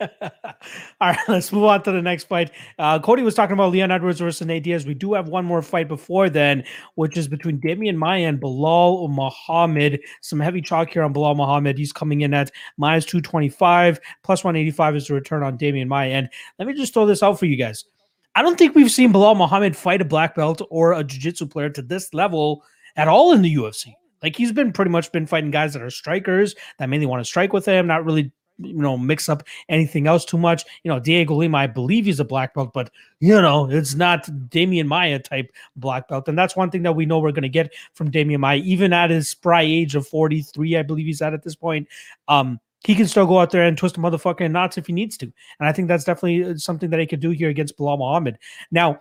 [1.00, 2.50] All right, let's move on to the next fight.
[2.80, 4.86] Uh, Cody was talking about Leon Edwards versus Nate Diaz.
[4.86, 6.64] We do have one more fight before then,
[6.96, 10.00] which is between Demian Maia and Belal Muhammad.
[10.20, 11.78] Some heavy chalk here on Belal Muhammad.
[11.78, 16.10] He's coming in at minus 225, plus 185 is the return on Demian Maia.
[16.10, 17.84] And let me just throw this out for you guys.
[18.38, 21.70] I don't think we've seen Belal Muhammad fight a black belt or a jiu-jitsu player
[21.70, 22.62] to this level
[22.94, 23.94] at all in the UFC.
[24.22, 27.24] Like he's been pretty much been fighting guys that are strikers that mainly want to
[27.24, 30.64] strike with him, not really you know mix up anything else too much.
[30.84, 34.26] You know, Diego Lima, I believe he's a black belt, but you know, it's not
[34.26, 36.28] Demian Maia type black belt.
[36.28, 39.10] And that's one thing that we know we're gonna get from Demian Maia, even at
[39.10, 41.88] his spry age of 43, I believe he's at at this point.
[42.28, 44.92] Um, he can still go out there and twist a motherfucker in knots if he
[44.92, 45.26] needs to.
[45.58, 48.38] And I think that's definitely uh, something that he could do here against Belal Muhammad.
[48.70, 49.00] Now,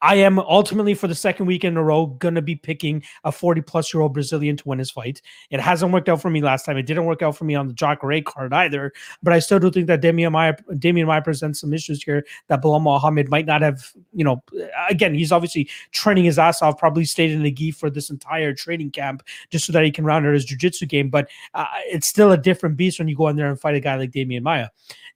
[0.00, 3.62] I am ultimately for the second week in a row to be picking a 40
[3.62, 5.20] plus year old Brazilian to win his fight.
[5.50, 6.76] It hasn't worked out for me last time.
[6.76, 8.92] It didn't work out for me on the Jacare card either.
[9.22, 12.62] But I still do think that Demian Maia, Demian Maia presents some issues here that
[12.62, 14.42] Belal Muhammad might not have, you know,
[14.88, 18.54] again, he's obviously training his ass off, probably stayed in the gi for this entire
[18.54, 21.10] training camp just so that he can round out his jiu-jitsu game.
[21.10, 23.80] But uh, it's still a different beast when you go in there and fight a
[23.80, 24.68] guy like Demian Maia.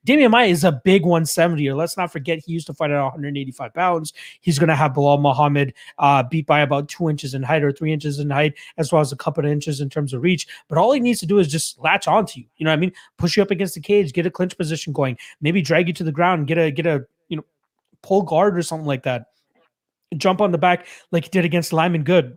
[0.06, 3.00] Demian Maia is a big 170 or let's not forget he used to fight at
[3.00, 4.12] 185 pounds.
[4.40, 7.72] He's going to have Belal Muhammad uh, beat by about two inches in height or
[7.72, 10.46] three inches in height, as well as a couple of inches in terms of reach.
[10.68, 12.46] But all he needs to do is just latch onto you.
[12.56, 12.92] You know what I mean?
[13.18, 16.04] Push you up against the cage, get a clinch position going, maybe drag you to
[16.04, 17.44] the ground, get a get a you know
[18.02, 19.26] pull guard or something like that.
[20.16, 22.36] Jump on the back like he did against Lyman Good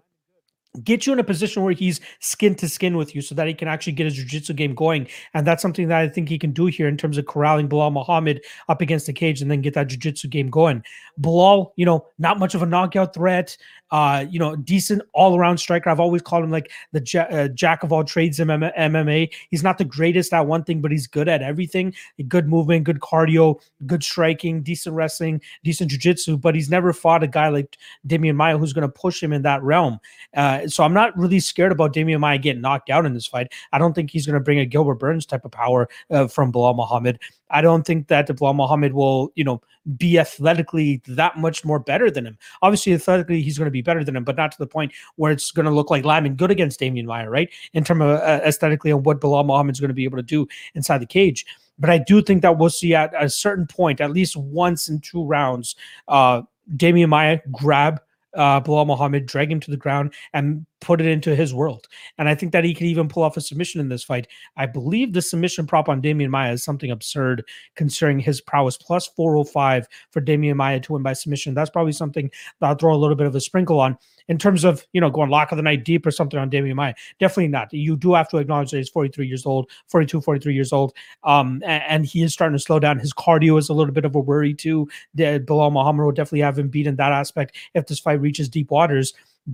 [0.83, 3.53] get you in a position where he's skin to skin with you so that he
[3.53, 5.07] can actually get his jiu-jitsu game going.
[5.33, 7.91] And that's something that i think he can do here in terms of corralling belal
[7.91, 10.83] muhammad up against the cage and then get that jiu-jitsu game going.
[11.19, 13.57] Belal you know not much of a knockout threat
[13.91, 15.89] uh you know decent all-around striker.
[15.89, 19.77] I've always called him like the uh, jack of all trades in mma he's not
[19.77, 21.93] the greatest at one thing but he's good at everything.
[22.27, 27.27] Good movement good cardio good striking decent wrestling decent jiu-jitsu but he's never fought a
[27.27, 27.77] guy like
[28.07, 29.99] demian maia who's going to push him in that realm.
[30.35, 33.51] Uh, so I'm not really scared about Demian Maia getting knocked out in this fight.
[33.71, 36.51] I don't think he's going to bring a Gilbert Burns type of power uh, from
[36.51, 37.19] Belal Muhammad.
[37.49, 39.61] I don't think that Belal Muhammad will, you know,
[39.97, 42.37] be athletically that much more better than him.
[42.61, 45.31] Obviously, athletically, he's going to be better than him, but not to the point where
[45.31, 47.49] it's going to look like Lyman good against Demian Maia, right?
[47.73, 50.47] In terms of uh, aesthetically and what Belal Muhammad's going to be able to do
[50.73, 51.45] inside the cage.
[51.77, 55.01] But I do think that we'll see at a certain point, at least once in
[55.01, 55.75] two rounds,
[56.07, 56.43] uh,
[56.75, 58.01] Demian Maia grab
[58.35, 61.87] uh, Belal Muhammad, drag him to the ground, and put it into his world.
[62.17, 64.27] And I think that he could even pull off a submission in this fight.
[64.57, 67.43] I believe the submission prop on Demian Maia is something absurd
[67.75, 71.53] considering his prowess plus 405 for Demian Maia to win by submission.
[71.53, 72.29] That's probably something
[72.59, 75.09] that I'll throw a little bit of a sprinkle on in terms of, you know,
[75.09, 76.93] going lock of the night deep or something on Demian Maia.
[77.19, 77.71] Definitely not.
[77.73, 80.93] You do have to acknowledge that he's 43 years old, 42, 43 years old.
[81.23, 82.99] Um, and, and he is starting to slow down.
[82.99, 84.87] His cardio is a little bit of a worry too.
[85.17, 88.71] Belal Muhammad will definitely have him beat in that aspect if this fight reaches deep
[88.71, 89.13] waters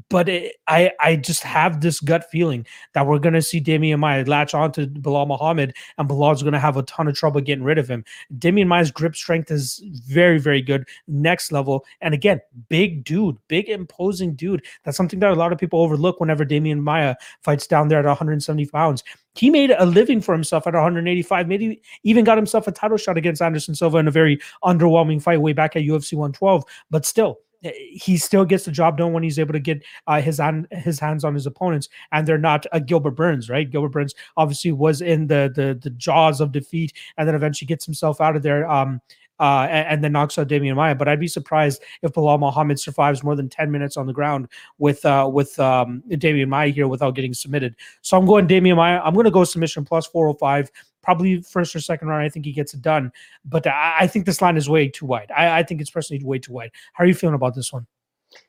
[0.10, 4.24] but it, I I just have this gut feeling that we're to see Demian Maia
[4.26, 7.78] latch on to Belal Muhammad, and Belal's to have a ton of trouble getting rid
[7.78, 8.06] of him.
[8.38, 12.40] Demian Maia's grip strength is very very good, next level, and again,
[12.70, 14.66] big dude, big imposing dude.
[14.84, 18.06] That's something that a lot of people overlook whenever Demian Maia fights down there at
[18.06, 19.04] 170 pounds.
[19.34, 23.18] He made a living for himself at 185, maybe even got himself a title shot
[23.18, 27.40] against Anderson Silva in a very underwhelming fight way back at UFC 112, but still
[27.62, 31.00] he still gets the job done when he's able to get uh, his on his
[31.00, 33.70] hands on his opponents, and they're not a Gilbert Burns, right?
[33.70, 37.86] Gilbert Burns obviously was in the the the jaws of defeat, and then eventually gets
[37.86, 38.70] himself out of there.
[38.70, 39.02] Um,
[39.40, 40.94] uh, and, and, then knocks out Demian Maia.
[40.94, 44.48] But I'd be surprised if Belal Muhammad survives more than 10 minutes on the ground
[44.78, 47.76] with uh, with um, Demian Maia here without getting submitted.
[48.02, 49.00] So I'm going Demian Maia.
[49.00, 50.70] I'm going to go submission plus 405
[51.02, 52.24] probably first or second round.
[52.24, 53.12] I think he gets it done,
[53.46, 55.32] but I, I think this line is way too wide.
[55.36, 56.72] I, I, think it's personally way too wide.
[56.94, 57.88] How are you feeling about this one?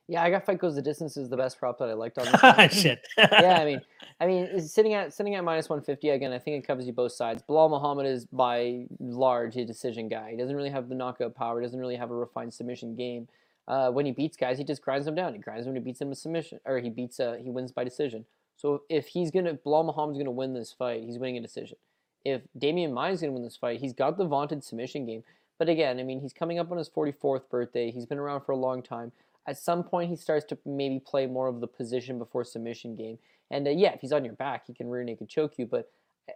[0.07, 2.27] Yeah, I got fight goes the distance is the best prop that I liked on
[2.57, 2.81] this.
[2.81, 3.07] Shit.
[3.19, 3.81] yeah, I mean,
[4.21, 6.33] I mean, sitting at sitting at minus one fifty again.
[6.33, 7.43] I think it covers you both sides.
[7.49, 10.31] Belal Muhammad is by large a decision guy.
[10.31, 11.61] He doesn't really have the knockout power.
[11.61, 13.29] Doesn't really have a refined submission game.
[13.67, 15.33] Uh, when he beats guys, he just grinds them down.
[15.33, 17.73] He grinds them when he beats them with submission, or he beats uh, he wins
[17.73, 18.25] by decision.
[18.57, 21.77] So if he's gonna Belal Muhammad's gonna win this fight, he's winning a decision
[22.25, 25.25] if Demian Maia is going to win this fight, he's got the vaunted submission game.
[25.59, 27.91] But again, I mean, he's coming up on his 44th birthday.
[27.91, 29.13] He's been around for a long time.
[29.47, 33.19] At some point, he starts to maybe play more of the position before submission game.
[33.51, 35.67] And uh, yeah, if he's on your back, he can rear naked choke you.
[35.67, 35.91] But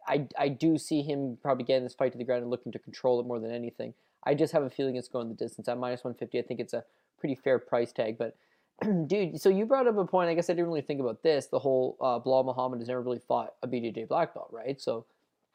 [0.07, 2.79] I, I do see him probably getting this fight to the ground and looking to
[2.79, 3.95] control it more than anything.
[4.25, 5.69] I just have a feeling it's going the distance.
[5.69, 6.85] At minus 150, I think it's a
[7.19, 8.19] pretty fair price tag.
[8.19, 8.37] But
[9.07, 9.41] dude.
[9.41, 10.29] So you brought up a point.
[10.29, 11.47] I guess I didn't really think about this.
[11.47, 14.81] The whole uh, Belal Muhammad has never really fought a BJJ black belt, right?
[14.81, 15.07] So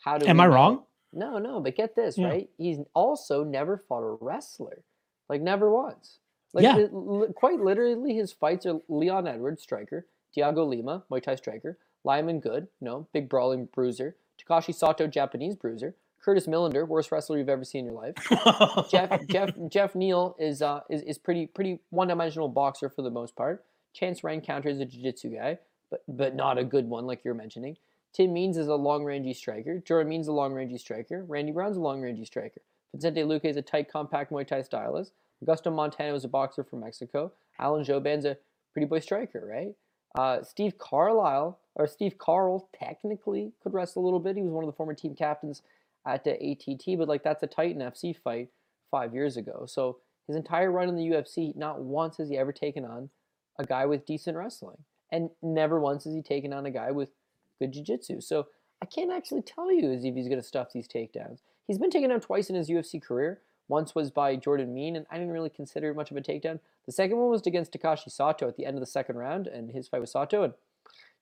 [0.02, 0.84] how do Am I know- wrong?
[1.14, 1.60] No, no.
[1.60, 2.28] But get this, Yeah.
[2.30, 2.50] right?
[2.58, 4.84] He's also never fought a wrestler,
[5.30, 6.20] like never once.
[6.54, 6.88] Like Yeah.
[6.92, 12.40] li- quite literally, his fights are Leon Edwards, striker, Diego Lima, Muay Thai striker, Lyman
[12.40, 17.50] Good, you know, big brawling bruiser, Takashi Sato, Japanese bruiser, Curtis Millender, worst wrestler you've
[17.50, 18.16] ever seen in your life.
[18.90, 23.10] Jeff Jeff Jeff Neal is uh is, is pretty pretty one dimensional boxer for the
[23.12, 23.66] most part.
[23.94, 25.58] Chance Rencountre is a jiu-jitsu guy,
[25.90, 27.76] but but not a good one like you're mentioning.
[28.14, 29.80] Tim Means is a long rangey striker.
[29.80, 31.24] Jordan Means is a long rangey striker.
[31.28, 32.62] Randy Brown's a long rangey striker.
[32.94, 35.14] Vicente Luque is a tight, compact Muay Thai stylist.
[35.44, 37.32] Augusto Montaño was a boxer from Mexico.
[37.60, 38.38] Alan Jouban's a
[38.74, 39.76] pretty boy striker, right?
[40.16, 44.36] Uh, Steve Carlisle, or Steve Carl, technically could wrestle a little bit.
[44.36, 45.62] He was one of the former team captains
[46.06, 48.50] at the ATT, but like that's a Titan FC fight
[48.90, 49.66] five years ago.
[49.68, 53.10] So his entire run in the UFC, not once has he ever taken on
[53.58, 54.78] a guy with decent wrestling,
[55.12, 57.10] and never once has he taken on a guy with
[57.62, 58.22] good jiu-jitsu.
[58.22, 58.48] So
[58.82, 61.40] I can't actually tell you as if he's going to stuff these takedowns.
[61.68, 63.40] He's been taken down twice in his UFC career.
[63.68, 66.60] Once was by Jordan Mein, and I didn't really consider it much of a takedown.
[66.86, 69.72] The second one was against Takashi Sato at the end of the second round, and
[69.72, 70.54] his fight with Sato, and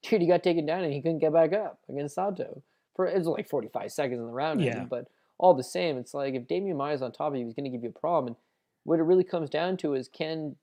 [0.02, 2.64] dude, he got taken down and he couldn't get back up against Sato.
[2.96, 4.72] For it was like 45 seconds in the round, Yeah.
[4.72, 5.08] ended, but
[5.38, 7.70] all the same, it's like if Demian Maia's on top of you, he's going to
[7.70, 8.28] give you a problem.
[8.28, 8.36] And
[8.84, 10.56] what it really comes down to is can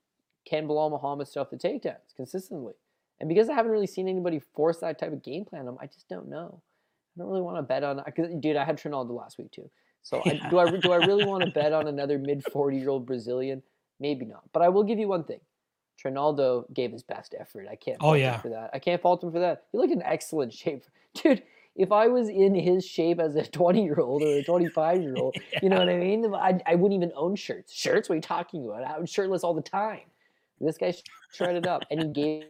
[0.45, 2.75] can Belal Muhammad stuff the takedowns consistently?
[3.21, 5.79] And because I haven't really seen anybody force that type of game plan on him,
[5.81, 6.63] I just don't know.
[7.17, 8.03] I don't really want to bet on.
[8.15, 9.71] Cause, dude, I had Trinaldo last week too.
[10.03, 12.91] So I, do I do I really want to bet on another mid 40 year
[12.91, 13.63] old Brazilian?
[13.99, 14.43] Maybe not.
[14.53, 15.41] But I will give you one thing.
[15.99, 17.67] Trinaldo gave his best effort.
[17.71, 18.35] I can't Oh, fault yeah.
[18.35, 18.71] him for that.
[18.75, 19.65] I can't fault him for that.
[19.73, 20.85] He looked in excellent shape.
[21.15, 21.43] Dude,
[21.75, 25.15] if I was in his shape as a 20 year old or a 25 year
[25.17, 26.35] old, you know what I mean?
[26.35, 27.73] I, I wouldn't even own shirts.
[27.73, 28.09] Shirts?
[28.09, 28.85] What are you talking about?
[28.85, 30.03] I was shirtless all the time.
[30.61, 30.95] This guy
[31.33, 32.45] shredded up and he gave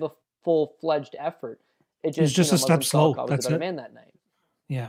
[0.00, 0.10] a
[0.42, 1.60] full fledged effort.
[2.02, 3.66] It just, He's just you know, a step slow, Falcao was that's the better it.
[3.66, 4.14] man that night.
[4.68, 4.88] Yeah.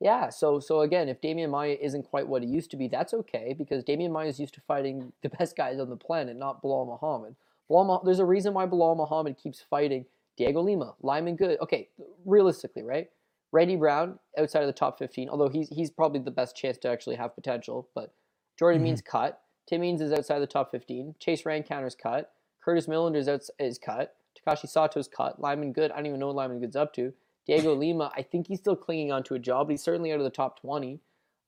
[0.00, 3.14] Yeah, so so again, if Demian Maia isn't quite what he used to be, that's
[3.14, 6.62] okay because Demian Maia is used to fighting the best guys on the planet, not
[6.62, 7.36] Belal Muhammad.
[7.70, 10.04] Belal, there's a reason why Belal Muhammad keeps fighting
[10.36, 11.60] Diego Lima, Lyman Good.
[11.60, 11.88] Okay,
[12.24, 13.08] realistically, right?
[13.52, 16.88] Randy Brown outside of the top 15, although he's he's probably the best chance to
[16.88, 17.86] actually have potential.
[17.94, 18.12] But
[18.58, 18.84] Jordan Mhm.
[18.84, 23.28] Means cut, Tim Means is outside the top 15, Chase Rencountre's cut, Curtis Millender is,
[23.28, 25.90] outs- is cut, Takashi Sato's cut, Lyman Good.
[25.92, 27.12] I don't even know what Lyman Good's up to.
[27.46, 29.66] Diego Lima, I think he's still clinging on to a job.
[29.68, 31.00] But he's certainly out of the top 20.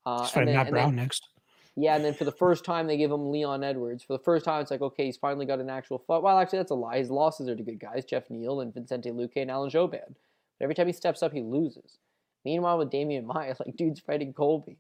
[0.07, 1.29] Uh, fighting then- Matt and then- Brown next.
[1.77, 4.03] yeah, and then for the first time they give him Leon Edwards.
[4.03, 6.23] For the first time, it's like okay, he's finally got an actual fight.
[6.23, 6.99] Well, actually, that's a lie.
[6.99, 10.15] His losses are to good guys: Jeff Neal and Vicente Luque and Alan Jouban.
[10.59, 11.99] But every time he steps up, he loses.
[12.45, 14.77] Meanwhile, with Demian Maia, like dude's fighting Colby,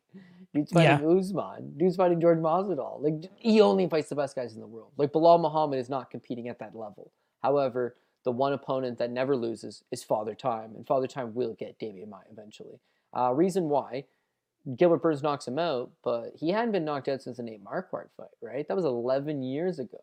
[0.54, 3.00] dude's fighting Usman, dude's fighting Jordan Masvidal.
[3.02, 4.92] Like he only fights the best guys in the world.
[4.98, 7.10] Like Belal Muhammad is not competing at that level.
[7.42, 11.78] However, the one opponent that never loses is Father Time, and Father Time will get
[11.78, 12.80] Demian Maia eventually.
[13.16, 14.05] Uh, reason why
[14.76, 18.09] Gilbert Burns knocks him out, but he hadn't been knocked out since the Nate Marquardt
[18.16, 18.66] fight, right?
[18.66, 20.02] That was 11 years ago.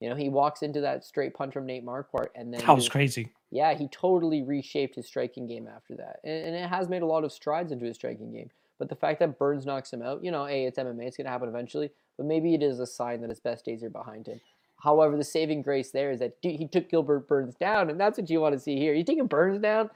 [0.00, 2.88] You know, he walks into that straight punch from Nate Marquardt, and then That was
[2.88, 3.32] crazy.
[3.50, 7.06] yeah, he totally reshaped his striking game after that, and, and it has made a
[7.06, 8.50] lot of strides into his striking game.
[8.78, 11.28] But the fact that Burns knocks him out, you know, hey, it's MMA, it's gonna
[11.30, 11.90] happen eventually.
[12.16, 14.40] But maybe it is a sign that his best days are behind him.
[14.78, 18.30] However, the saving grace there is that he took Gilbert Burns down, and that's what
[18.30, 18.94] you want to see here.
[18.94, 19.90] You taking Burns down,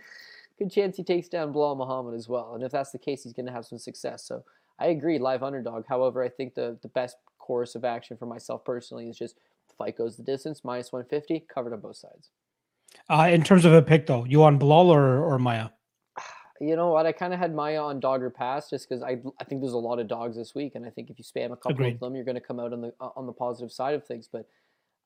[0.58, 2.54] good chance he takes down Belal Muhammad as well.
[2.54, 4.24] And if that's the case, he's gonna have some success.
[4.24, 4.44] So
[4.78, 5.84] I agree, live underdog.
[5.88, 9.36] However, I think the the best course of action for myself personally is just
[9.76, 12.30] fight goes the distance, minus 150, covered on both sides.
[13.08, 15.70] Uh, in terms of a pick, though, you on Belal or, or Maia?
[16.60, 17.06] You know what?
[17.06, 19.72] I kind of had Maia on dog or pass just because I I think there's
[19.72, 21.94] a lot of dogs this week, and I think if you spam a couple Agreed.
[21.94, 24.06] of them, you're going to come out on the uh, on the positive side of
[24.06, 24.28] things.
[24.30, 24.46] But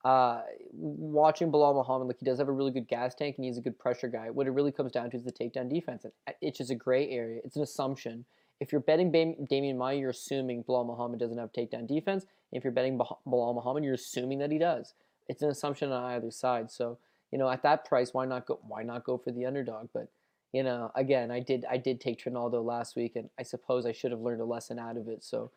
[0.06, 0.42] uh,
[0.72, 3.60] watching Belal Muhammad, like he does have a really good gas tank and he's a
[3.60, 4.30] good pressure guy.
[4.30, 6.04] What it really comes down to is the takedown defense.
[6.04, 7.40] And uh, it's just a gray area.
[7.44, 8.24] It's an assumption.
[8.60, 12.24] If you're betting Demian Maia, you're assuming Belal Muhammad doesn't have takedown defense.
[12.52, 14.94] If you're betting Belal Muhammad, you're assuming that he does.
[15.26, 16.70] It's an assumption on either side.
[16.70, 16.98] So
[17.32, 18.60] you know, at that price, why not go?
[18.62, 19.88] Why not go for the underdog?
[19.92, 20.08] But
[20.52, 23.92] you know, again, I did I did take Trinaldo last week, and I suppose I
[23.92, 25.24] should have learned a lesson out of it.
[25.24, 25.50] So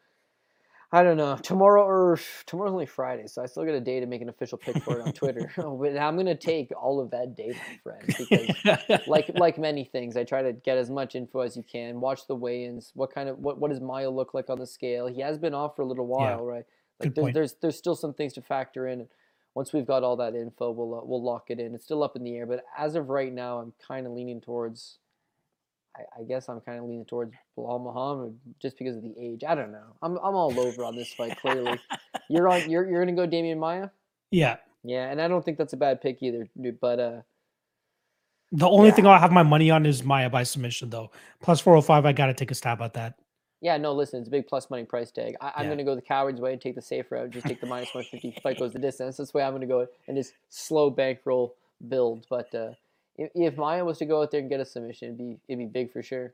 [0.91, 1.37] I don't know.
[1.37, 4.57] Tomorrow or tomorrow's only Friday, so I still got a day to make an official
[4.57, 5.51] pick for it on Twitter.
[5.55, 10.17] but I'm gonna take all of that day, my friend, because like like many things,
[10.17, 11.99] I try to get as much info as you can.
[11.99, 12.91] Watch the weigh-ins.
[12.95, 15.07] What kind of what what does Maia look like on the scale?
[15.07, 16.65] He has been off for a little while, right?
[16.99, 19.07] Like there's, there's there's still some things to factor in.
[19.55, 21.75] Once we've got all that info, we'll uh, we'll lock it in.
[21.75, 24.41] It's still up in the air, but as of right now, I'm kind of leaning
[24.41, 24.97] towards.
[25.99, 29.43] I, I guess I'm kind of leaning towards Belal Muhammad just because of the age.
[29.47, 29.95] I don't know.
[30.01, 31.35] I'm I'm all over on this fight.
[31.41, 31.79] Clearly,
[32.29, 32.69] you're on.
[32.69, 33.89] You're you're gonna go Demian Maia.
[34.31, 34.57] yeah.
[34.83, 36.47] Yeah, and I don't think that's a bad pick either.
[36.79, 37.21] But uh,
[38.53, 41.11] The only thing I'll have my money on is Maia by submission, though.
[41.41, 43.15] Plus 405, I got to take a stab at that.
[43.61, 45.35] yeah, no, listen, it's a big plus money price tag.
[45.41, 45.71] I, I'm Yeah.
[45.71, 47.31] gonna go the coward's way and take the safe route.
[47.31, 49.17] Just take the minus 150 fight goes the distance.
[49.17, 51.55] That's the way I'm gonna go and just slow bankroll
[51.89, 52.25] build.
[52.29, 52.71] But uh,
[53.19, 55.59] if, if Maia was to go out there and get a submission, it'd be it'd
[55.59, 56.33] be big for sure.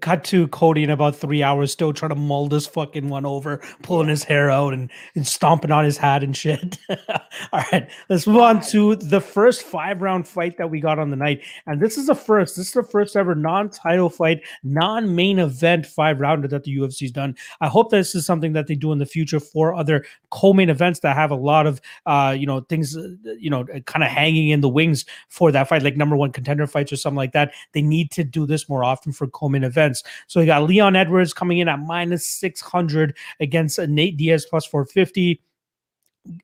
[0.00, 3.60] Cut to Cody in about three hours, still trying to mull this fucking one over,
[3.82, 6.78] pulling his hair out and, and stomping on his hat and shit.
[7.52, 11.10] All right, let's move on to the first five round fight that we got on
[11.10, 11.42] the night.
[11.66, 15.40] And this is the first, this is the first ever non title fight, non main
[15.40, 17.34] event five rounder that the UFC's done.
[17.60, 20.70] I hope this is something that they do in the future for other co main
[20.70, 24.10] events that have a lot of, uh, you know, things, uh, you know, kind of
[24.10, 27.32] hanging in the wings for that fight, like number one contender fights or something like
[27.32, 27.52] that.
[27.72, 29.71] They need to do this more often for co main events.
[30.26, 35.40] So you got Leon Edwards coming in at minus 600 against Nate Diaz plus 450.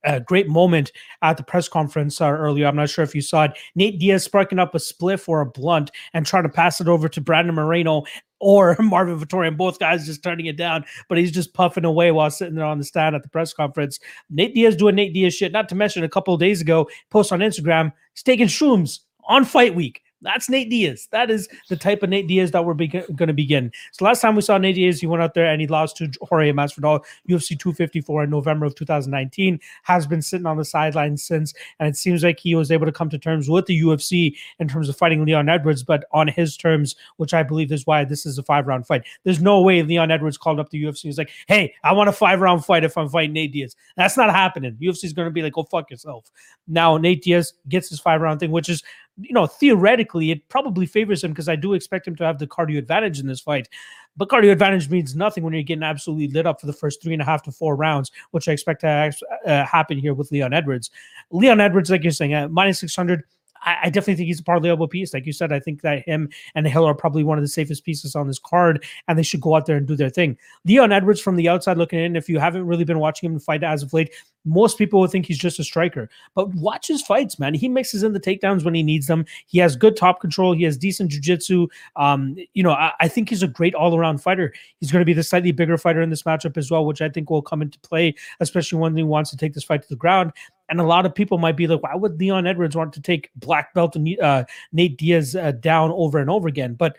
[0.02, 0.90] A great moment
[1.22, 2.66] at the press conference uh, earlier.
[2.66, 3.52] I'm not sure if you saw it.
[3.76, 7.08] Nate Diaz sparking up a spliff or a blunt and trying to pass it over
[7.08, 8.02] to Brandon Moreno
[8.40, 10.84] or Marvin Vettori, and both guys just turning it down.
[11.08, 14.00] But he's just puffing away while sitting there on the stand at the press conference.
[14.30, 15.52] Nate Diaz doing Nate Diaz shit.
[15.52, 19.74] Not to mention a couple days ago, post on Instagram, he's taking shrooms on fight
[19.74, 20.02] week.
[20.20, 21.08] That's Nate Diaz.
[21.12, 23.70] That is the type of Nate Diaz that we're going to begin.
[23.92, 26.10] So last time we saw Nate Diaz, he went out there and he lost to
[26.22, 29.60] Jorge Masvidal, UFC 254 in November of 2019.
[29.84, 32.92] Has been sitting on the sidelines since, and it seems like he was able to
[32.92, 36.56] come to terms with the UFC in terms of fighting Leon Edwards, but on his
[36.56, 39.04] terms, which I believe is why this is a five round fight.
[39.22, 41.02] There's no way Leon Edwards called up the UFC.
[41.02, 44.16] He's like, "Hey, I want a five round fight if I'm fighting Nate Diaz." That's
[44.16, 44.76] not happening.
[44.80, 46.30] UFC is going to be like, "Go fuck yourself."
[46.66, 48.82] Now Nate Diaz gets his five round thing, which is
[49.20, 52.46] you know, theoretically, it probably favors him because I do expect him to have the
[52.46, 53.68] cardio advantage in this fight.
[54.16, 57.12] But cardio advantage means nothing when you're getting absolutely lit up for the first three
[57.12, 59.12] and a half to four rounds, which I expect to
[59.46, 60.90] uh, happen here with Leon Edwards.
[61.30, 63.22] Leon Edwards, like you're saying, uh, minus 600.
[63.62, 65.14] I, I definitely think he's a parlayable piece.
[65.14, 67.84] Like you said, I think that him and Hill are probably one of the safest
[67.84, 70.36] pieces on this card, and they should go out there and do their thing.
[70.64, 73.62] Leon Edwards, from the outside looking in, if you haven't really been watching him fight
[73.62, 74.12] as of late,
[74.44, 76.08] most people would think he's just a striker.
[76.34, 77.54] But watch his fights, man.
[77.54, 79.26] He mixes in the takedowns when he needs them.
[79.46, 80.54] He has good top control.
[80.54, 81.68] He has decent jujitsu.
[81.96, 84.54] Um, you know, I, I think he's a great all-around fighter.
[84.80, 87.08] He's going to be the slightly bigger fighter in this matchup as well, which I
[87.08, 89.96] think will come into play, especially when he wants to take this fight to the
[89.96, 90.32] ground.
[90.68, 93.30] And a lot of people might be like, why would Leon Edwards want to take
[93.36, 96.74] black belt and uh, Nate Diaz uh, down over and over again?
[96.74, 96.96] But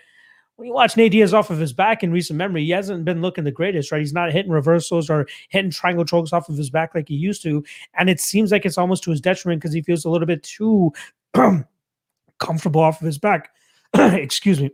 [0.56, 3.22] when you watch Nate Diaz off of his back in recent memory, he hasn't been
[3.22, 4.00] looking the greatest, right?
[4.00, 7.42] He's not hitting reversals or hitting triangle chokes off of his back like he used
[7.44, 7.64] to.
[7.94, 10.44] And it seems like it's almost to his detriment because he feels a little bit
[10.44, 10.92] too
[12.40, 13.52] comfortable off of his back.
[13.94, 14.72] Excuse me.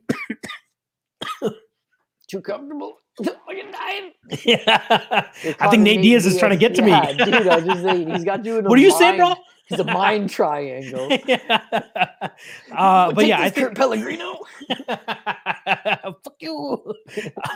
[2.28, 2.98] Too comfortable.
[3.24, 4.12] Fucking dying.
[4.44, 5.28] yeah.
[5.60, 7.18] I think Nate Diaz is trying to get to yeah, me.
[7.26, 9.36] dude, I just saying, he's got you in a what do you say, bro?
[9.66, 11.08] He's a mind triangle.
[11.26, 11.62] yeah.
[12.72, 14.42] uh, but yeah, I think Kurt Pellegrino.
[14.88, 16.94] Fuck you.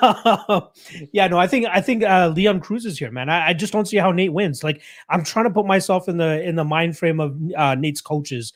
[0.01, 0.69] Um,
[1.11, 3.29] yeah, no, I think I think uh, Leon Cruz is here, man.
[3.29, 4.63] I, I just don't see how Nate wins.
[4.63, 8.01] Like, I'm trying to put myself in the in the mind frame of uh, Nate's
[8.01, 8.53] coaches,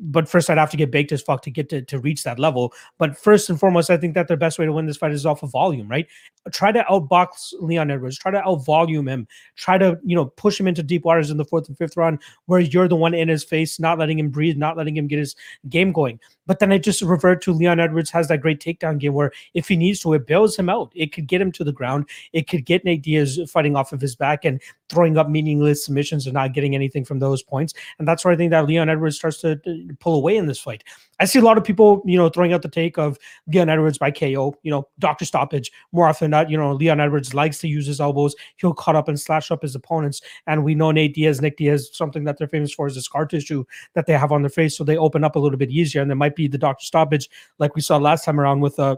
[0.00, 2.38] but first I'd have to get baked as fuck to get to, to reach that
[2.38, 2.72] level.
[2.96, 5.26] But first and foremost, I think that the best way to win this fight is
[5.26, 6.06] off of volume, right?
[6.52, 10.66] Try to outbox Leon Edwards, try to outvolume him, try to you know push him
[10.66, 13.44] into deep waters in the fourth and fifth round where you're the one in his
[13.44, 15.36] face, not letting him breathe, not letting him get his
[15.68, 16.20] game going.
[16.46, 19.68] But then I just revert to Leon Edwards has that great takedown game where if
[19.68, 20.92] he needs to, it bails him out.
[20.94, 22.06] It could get him to the ground.
[22.32, 24.60] It could get Nate Diaz fighting off of his back and
[24.90, 27.74] throwing up meaningless submissions and not getting anything from those points.
[27.98, 29.60] And that's where I think that Leon Edwards starts to,
[30.00, 30.84] pull away in this fight.
[31.20, 33.16] I see a lot of people, you know, throwing out the take of
[33.46, 35.70] Leon Edwards by KO, you know, doctor stoppage.
[35.92, 38.34] More often than not, you know, Leon Edwards likes to use his elbows.
[38.56, 40.20] He'll cut up and slash up his opponents.
[40.46, 43.26] And we know Nate Diaz, Nick Diaz, something that they're famous for is the scar
[43.26, 44.76] tissue that they have on their face.
[44.76, 46.00] So they open up a little bit easier.
[46.00, 47.28] And there might be the doctor stoppage,
[47.58, 48.96] like we saw last time around with uh,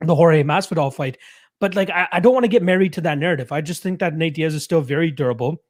[0.00, 1.18] the Jorge Masvidal fight.
[1.60, 3.52] But like, I, I don't want to get married to that narrative.
[3.52, 5.62] I just think that Nate Diaz is still very durable.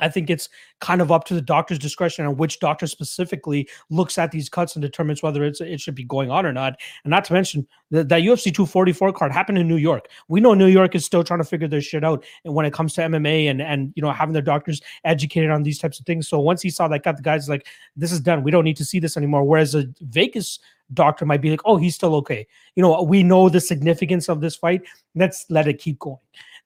[0.00, 0.48] I think it's
[0.80, 4.76] kind of up to the doctor's discretion on which doctor specifically looks at these cuts
[4.76, 6.78] and determines whether it's it should be going on or not.
[7.04, 10.08] And not to mention that that UFC 244 card happened in New York.
[10.28, 12.72] We know New York is still trying to figure their shit out, and when it
[12.72, 16.06] comes to MMA and and you know having their doctors educated on these types of
[16.06, 16.28] things.
[16.28, 17.66] So once he saw that cut, the guys like,
[17.96, 18.42] "This is done.
[18.42, 20.58] We don't need to see this anymore." Whereas a Vegas
[20.94, 22.46] doctor might be like, "Oh, he's still okay."
[22.76, 24.82] You know, we know the significance of this fight.
[25.14, 26.18] Let's let it keep going.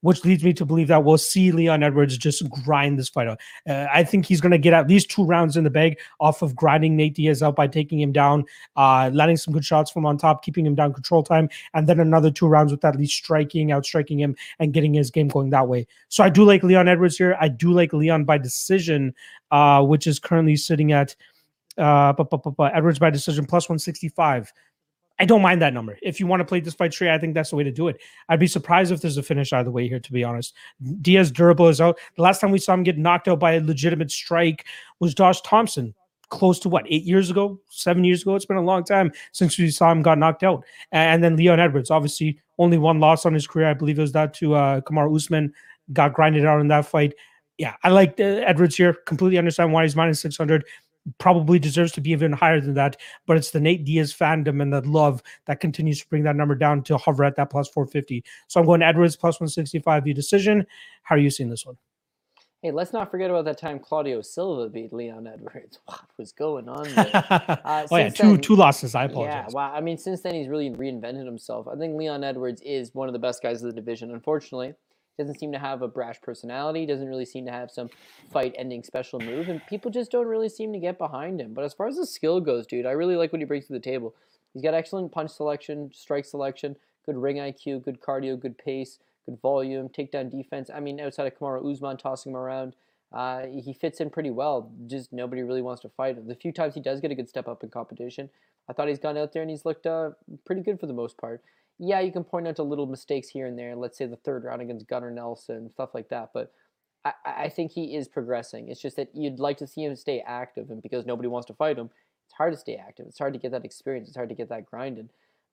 [0.03, 3.41] Which leads me to believe that we'll see Leon Edwards just grind this fight out.
[3.69, 6.43] Uh, I think he's going to get at least two rounds in the bag off
[6.43, 8.45] of grinding Nate Diaz out by taking him down,
[8.77, 12.01] uh, landing some good shots from on top, keeping him down control time, and then
[12.01, 15.69] another two rounds with at least striking, outstriking him, and getting his game going that
[15.69, 15.87] way.
[16.09, 17.37] So I do like Leon Edwards here.
[17.41, 19.15] I do like Leon by decision,
[19.51, 21.15] uh, which is currently sitting at
[21.79, 22.13] uh,
[22.75, 24.53] Edwards by decision plus 165.
[25.19, 25.99] I don't mind that number.
[26.03, 27.89] If you want to play this fight straight, I think that's the way to do
[27.89, 28.01] it.
[28.29, 30.55] I'd be surprised if there's a finish either way here, to be honest.
[31.01, 31.99] Diaz durable is out.
[32.17, 34.65] The last time we saw him get knocked out by a legitimate strike
[35.01, 35.95] was Josh Thomson,
[36.31, 38.35] close to what, eight years ago, seven years ago?
[38.35, 40.65] It's been a long time since we saw him got knocked out.
[40.91, 43.69] And then Leon Edwards, obviously, only one loss on his career.
[43.69, 45.53] I believe it was that to uh, Kamaru Usman,
[45.93, 47.15] got grinded out in that fight.
[47.59, 48.95] Yeah, I like uh, Edwards here.
[49.07, 50.65] Completely understand why he's minus 600
[51.19, 52.97] probably deserves to be even higher than that.
[53.27, 56.55] But it's the Nate Diaz fandom and the love that continues to bring that number
[56.55, 58.25] down to hover at that plus 450.
[58.49, 60.67] So I'm going Edwards plus 165 via decision.
[61.03, 61.77] How are you seeing this one?
[62.63, 65.81] Hey, let's not forget about that time Claudio Silva beat Leon Edwards.
[65.87, 67.11] What was going on there?
[67.65, 68.95] Uh, oh yeah, two then, two losses.
[68.95, 69.47] I apologize.
[69.49, 69.73] Yeah, wow.
[69.75, 71.67] I mean, since then he's really reinvented himself.
[71.67, 74.13] I think Leon Edwards is one of the best guys of the division.
[74.13, 74.75] Unfortunately,
[75.19, 77.89] doesn't seem to have a brash personality, doesn't really seem to have some
[78.33, 81.55] fight ending special move, and people just don't really seem to get behind him.
[81.55, 83.73] But as far as the skill goes, dude, I really like what he brings to
[83.73, 84.15] the table.
[84.53, 86.77] He's got excellent punch selection, strike selection,
[87.07, 90.71] good ring IQ, good cardio, good pace, good volume, takedown defense.
[90.75, 92.75] I mean, outside of Kamaru Usman tossing him around,
[93.13, 94.71] uh, he fits in pretty well.
[94.87, 96.27] Just nobody really wants to fight him.
[96.27, 98.31] The few times he does get a good step up in competition,
[98.69, 100.11] I thought he's gone out there and he's looked uh,
[100.45, 101.43] pretty good for the most part
[101.85, 103.75] yeah, you can point out to little mistakes here and there.
[103.75, 106.31] Let's say the third round against Gunnar Nelson, stuff like that.
[106.33, 106.53] But
[107.05, 108.69] I, I think he is progressing.
[108.69, 111.55] It's just that you'd like to see him stay active, and because nobody wants to
[111.55, 111.91] fight him,
[112.25, 113.07] it's hard to stay active.
[113.09, 114.07] It's hard to get that experience.
[114.07, 115.09] It's hard to get that grinded.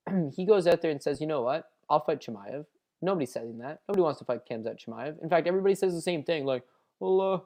[0.36, 1.68] he goes out there and says, you know what?
[1.90, 2.64] I'll fight Chimaev.
[3.02, 3.80] Nobody's saying that.
[3.88, 5.20] Nobody wants to fight Khamzat Chimaev.
[5.20, 6.62] In fact, everybody says the same thing, like,
[7.00, 7.40] well, uh,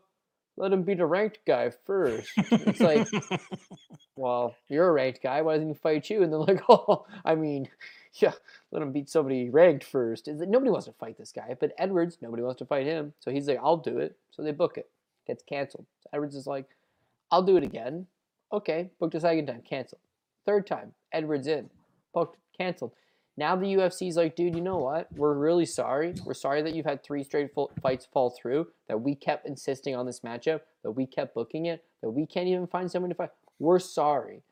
[0.56, 2.30] let him beat a ranked guy first.
[2.36, 3.08] It's like,
[4.16, 5.42] well, you're a ranked guy.
[5.42, 6.22] Why doesn't he fight you?
[6.22, 7.68] And they're like, oh, I mean,
[8.14, 8.32] yeah,
[8.70, 10.28] let him beat somebody ranked first.
[10.28, 13.12] Is nobody wants to fight this guy, but Edwards, nobody wants to fight him.
[13.20, 14.16] So he's like, I'll do it.
[14.30, 14.88] So they book it.
[15.26, 15.86] Gets canceled.
[16.02, 16.66] So Edwards is like,
[17.30, 18.06] I'll do it again.
[18.52, 20.00] Okay, booked a second time, canceled.
[20.46, 21.70] Third time, Edwards in,
[22.12, 22.92] booked, canceled.
[23.36, 25.08] Now the UFC's like, dude, you know what?
[25.16, 26.14] We're really sorry.
[26.24, 27.50] We're sorry that you've had three straight
[27.82, 28.68] fights fall through.
[28.88, 30.60] That we kept insisting on this matchup.
[30.82, 31.84] That we kept booking it.
[32.02, 33.30] That we can't even find someone to fight.
[33.58, 34.42] We're sorry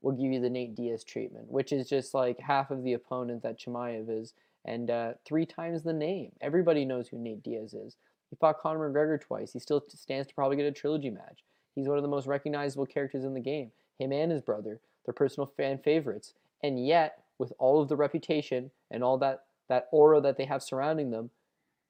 [0.00, 3.42] We'll give you the Nate Diaz treatment, which is just like half of the opponent
[3.42, 4.34] that Chimaev is,
[4.64, 6.32] and uh, three times the name.
[6.40, 7.96] Everybody knows who Nate Diaz is.
[8.30, 9.52] He fought Conor McGregor twice.
[9.52, 11.42] He still stands to probably get a trilogy match.
[11.74, 13.72] He's one of the most recognizable characters in the game.
[13.98, 16.34] Him and his brother, they're personal fan favorites.
[16.62, 20.62] And yet, with all of the reputation and all that that aura that they have
[20.62, 21.30] surrounding them,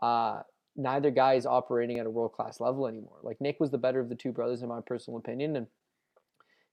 [0.02, 0.40] uh,
[0.76, 3.18] neither guy is operating at a world class level anymore.
[3.22, 5.66] Like Nick was the better of the two brothers, in my personal opinion, and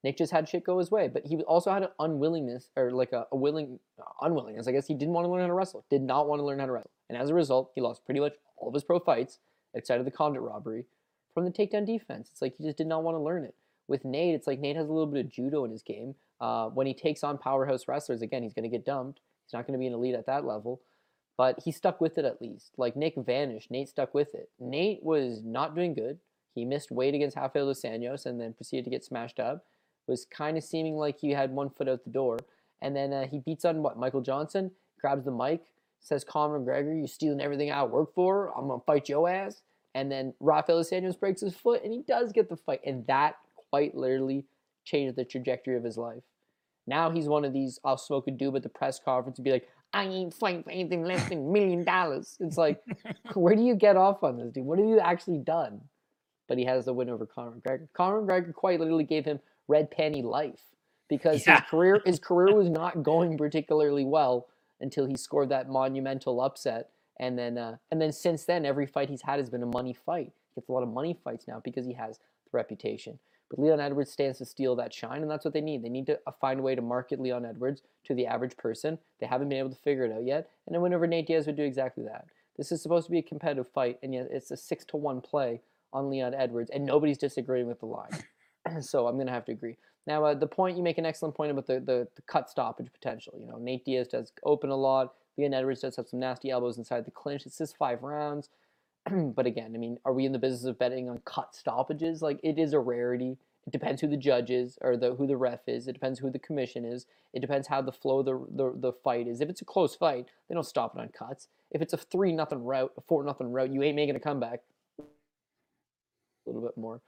[0.04, 3.12] Nick just had shit go his way, but he also had an unwillingness or like
[3.12, 3.80] a, a willing
[4.22, 4.68] unwillingness.
[4.68, 5.86] I guess he didn't want to learn how to wrestle.
[5.90, 8.20] Did not want to learn how to wrestle, and as a result, he lost pretty
[8.20, 9.40] much all of his pro fights
[9.76, 10.86] outside of the Condit robbery
[11.34, 12.30] from the takedown defense.
[12.32, 13.56] It's like he just did not want to learn it.
[13.88, 16.16] With Nate, it's like Nate has a little bit of judo in his game.
[16.42, 19.22] Uh, when he takes on powerhouse wrestlers, again, he's going to get dumped.
[19.46, 20.82] He's not going to be an elite at that level,
[21.38, 22.72] but he stuck with it at least.
[22.78, 24.50] Like Nick vanished, Nate stuck with it.
[24.60, 26.20] Nate was not doing good.
[26.54, 29.66] He missed weight against Rafael dos Anjos and then proceeded to get smashed up
[30.08, 32.38] was kind of seeming like he had one foot out the door.
[32.82, 35.62] And then uh, he beats on what Michael Johnson, grabs the mic,
[36.00, 38.56] says, Conor McGregor, you stealing everything I work for.
[38.56, 39.62] I'm gonna fight your ass.
[39.96, 42.82] And then Rafael dos Anjos breaks his foot, and he does get the fight.
[42.86, 43.38] And that
[43.70, 44.46] quite literally
[44.86, 46.24] changed the trajectory of his life.
[46.88, 49.52] Now he's one of these I'll smoke a doob at the press conference and be
[49.52, 52.38] like, I ain't fighting for anything less than a million dollars.
[52.40, 52.82] It's like,
[53.34, 54.66] where do you get off on this, dude?
[54.66, 55.82] What have you actually done?
[56.48, 57.88] But he has the win over Conor McGregor.
[57.94, 60.62] Conor McGregor quite literally gave him red penny life
[61.10, 61.62] because yeah.
[61.62, 64.48] his career his career was not going particularly well
[64.82, 66.90] until he scored that monumental upset
[67.20, 69.94] and then uh, and then since then every fight he's had has been a money
[69.94, 73.18] fight he gets a lot of money fights now because he has the reputation
[73.50, 76.06] but leon edwards stands to steal that shine and that's what they need they need
[76.06, 79.50] to uh, find a way to market leon edwards to the average person they haven't
[79.50, 82.04] been able to figure it out yet and then whenever nate diaz would do exactly
[82.04, 82.26] that
[82.58, 85.22] this is supposed to be a competitive fight and yet it's a six to one
[85.22, 85.62] play
[85.94, 88.10] on leon edwards and nobody's disagreeing with the line
[88.82, 89.78] so I'm going to have to agree.
[90.08, 92.92] Now, uh, the point you make an excellent point about the, the, the, cut stoppage
[92.94, 93.34] potential.
[93.40, 95.14] You know, Nate Diaz does open a lot.
[95.38, 97.46] Leon Edwards does have some nasty elbows inside the clinch.
[97.46, 98.50] It's just five rounds.
[99.36, 102.22] but again, I mean, are we in the business of betting on cut stoppages?
[102.22, 103.38] Like, it is a rarity.
[103.68, 105.88] It depends who the judge is or the who the ref is.
[105.88, 107.06] It depends who the commission is.
[107.34, 109.42] It depends how the flow of the the, the fight is.
[109.42, 111.48] If it's a close fight, they don't stop it on cuts.
[111.72, 114.62] If it's a three nothing route, a four nothing route, you ain't making a comeback.
[115.00, 115.04] A
[116.46, 117.02] little bit more.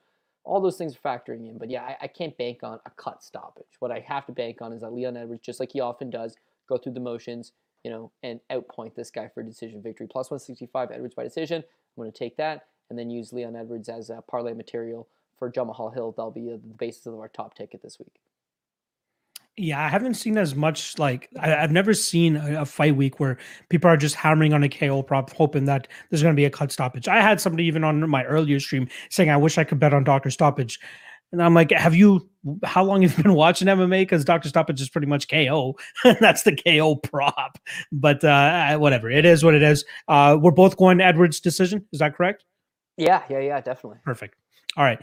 [0.43, 1.57] All those things are factoring in.
[1.59, 3.65] But yeah, I, I can't bank on a cut stoppage.
[3.79, 6.35] What I have to bank on is that Leon Edwards, just like he often does,
[6.67, 7.51] go through the motions,
[7.83, 10.07] you know, and outpoint this guy for a decision victory.
[10.09, 11.63] Plus 165 Edwards by decision.
[11.97, 15.07] I'm going to take that and then use Leon Edwards as a parlay material
[15.37, 16.13] for Jamahal Hill.
[16.15, 18.21] That'll be the basis of our top ticket this week.
[19.59, 23.19] Yeah, I haven't seen as much like I, have never seen a, a, fight week
[23.19, 26.45] where people are just hammering on a KO prop, hoping that there's going to be
[26.45, 27.07] a cut stoppage.
[27.07, 30.03] I had somebody even on my earlier stream saying, "I wish I could bet on
[30.03, 30.79] Doctor Stoppage,"
[31.31, 32.29] and I'm like, "Have you?
[32.63, 34.01] How long have you been watching MMA?
[34.01, 35.75] Because Doctor Stoppage is pretty much KO.
[36.19, 37.57] That's the KO prop.
[37.91, 39.83] But uh, whatever, it is what it is.
[40.07, 41.85] Uh, we're both going Edwards decision.
[41.91, 42.45] Is that correct?
[42.97, 43.99] Yeah, yeah, yeah, definitely.
[44.03, 44.35] Perfect.
[44.77, 44.99] All right.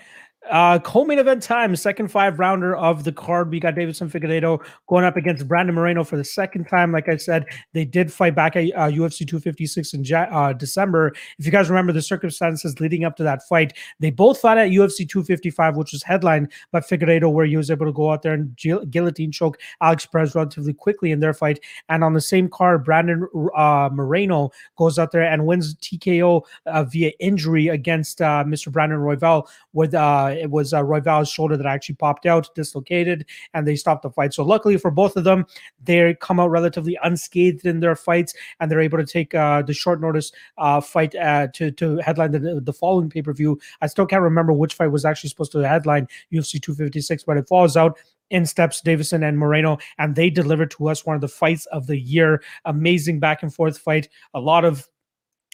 [0.50, 3.50] Uh, co-main event time, second five rounder of the card.
[3.50, 6.92] We got Deiveson Figueiredo going up against Brandon Moreno for the second time.
[6.92, 11.14] Like I said, they did fight back at uh, UFC 256 in uh, December.
[11.38, 14.70] If you guys remember the circumstances leading up to that fight, they both fought at
[14.70, 18.34] UFC 255, which was headlined by Figueiredo, where he was able to go out there
[18.34, 18.54] and
[18.90, 21.58] guillotine choke Alex Perez relatively quickly in their fight.
[21.88, 23.26] And on the same card, Brandon
[23.56, 28.70] uh, Moreno goes out there and wins TKO uh, via injury against uh, Mr.
[28.70, 29.94] Brandon Royval with
[30.36, 34.35] it was uh, Royval's shoulder that actually popped out, dislocated, and they stopped the fight.
[34.35, 35.47] So luckily for both of them,
[35.82, 39.74] they come out relatively unscathed in their fights, and they're able to take uh, the
[39.74, 43.59] short notice uh, fight uh, to to headline the, the following pay per view.
[43.81, 47.48] I still can't remember which fight was actually supposed to headline UFC 256, but it
[47.48, 47.98] falls out
[48.31, 51.86] in steps Deiveson and Moreno, and they delivered to us one of the fights of
[51.86, 52.43] the year.
[52.65, 54.09] Amazing back and forth fight.
[54.32, 54.89] A lot of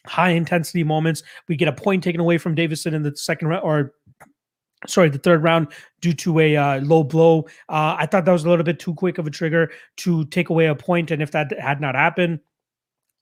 [0.06, 1.22] high intensity moments.
[1.48, 3.92] We get a point taken away from Deiveson in the second round, or
[4.86, 5.68] sorry, the third round
[6.00, 7.46] due to a uh, low blow.
[7.68, 10.48] Uh, I thought that was a little bit too quick of a trigger to take
[10.48, 12.40] away a point, and if that had not happened,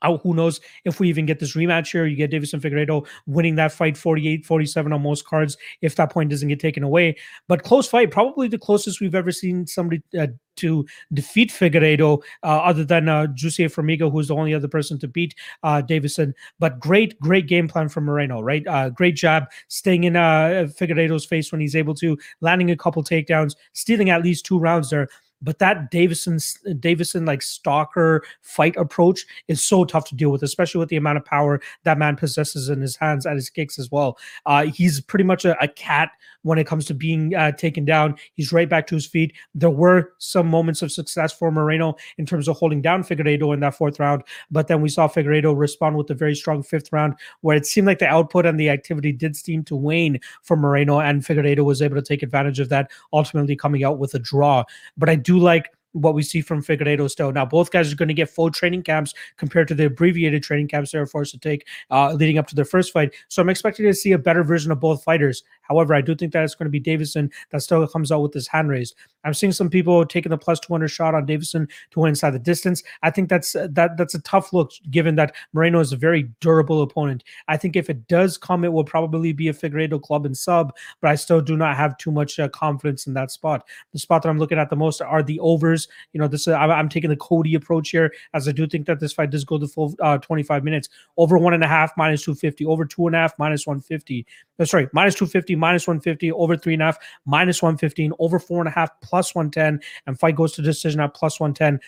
[0.02, 2.06] Oh, who knows if we even get this rematch here?
[2.06, 6.30] You get Deiveson Figueiredo winning that fight 48 47 on most cards if that point
[6.30, 7.16] doesn't get taken away.
[7.48, 12.46] But close fight, probably the closest we've ever seen somebody uh, to defeat Figueiredo, uh,
[12.46, 16.34] other than uh, Jussier Formiga, who's the only other person to beat uh, Deiveson.
[16.58, 18.66] But great, great game plan from Moreno, right?
[18.66, 23.02] Uh, great job staying in uh, Figueiredo's face when he's able to, landing a couple
[23.02, 25.08] takedowns, stealing at least two rounds there.
[25.40, 26.40] But that Deiveson
[26.80, 31.18] Deiveson like stalker fight approach is so tough to deal with, especially with the amount
[31.18, 34.18] of power that man possesses in his hands and his kicks as well.
[34.46, 36.10] Uh, he's pretty much a, a, cat
[36.48, 38.16] when it comes to being uh, taken down.
[38.32, 39.34] He's right back to his feet.
[39.54, 43.60] There were some moments of success for Moreno in terms of holding down Figueiredo in
[43.60, 47.14] that fourth round, but then we saw Figueiredo respond with a very strong fifth round,
[47.42, 51.00] where it seemed like the output and the activity did seem to wane for Moreno,
[51.00, 54.64] and Figueiredo was able to take advantage of that, ultimately coming out with a draw.
[54.96, 57.32] But I do like what we see from Figueiredo still.
[57.32, 60.68] Now, both guys are going to get full training camps compared to the abbreviated training
[60.68, 63.14] camps they were forced to take uh, leading up to their first fight.
[63.28, 65.42] So I'm expecting to see a better version of both fighters.
[65.62, 68.34] However, I do think that it's going to be Deiveson that still comes out with
[68.34, 68.94] his hand raised.
[69.28, 72.38] I'm seeing some people taking the plus 200 shot on Deiveson to win inside the
[72.38, 72.82] distance.
[73.02, 76.82] I think that's that that's a tough look given that Moreno is a very durable
[76.82, 77.24] opponent.
[77.46, 80.74] I think if it does come, it will probably be a Figueiredo club and sub,
[81.02, 83.66] but I still do not have too much uh, confidence in that spot.
[83.92, 85.88] The spot that I'm looking at the most are the overs.
[86.12, 88.86] You know, this is, I'm, I'm, taking the Cody approach here as I do think
[88.86, 90.88] that this fight does go the full uh, 25 minutes.
[91.18, 94.26] Over one and a half minus 250, over two and a half minus 150.
[94.58, 98.60] Uh, sorry, minus 250 minus 150, over three and a half, minus 115, over four
[98.60, 101.80] and a half, plus 110, and fight goes to decision at plus 110.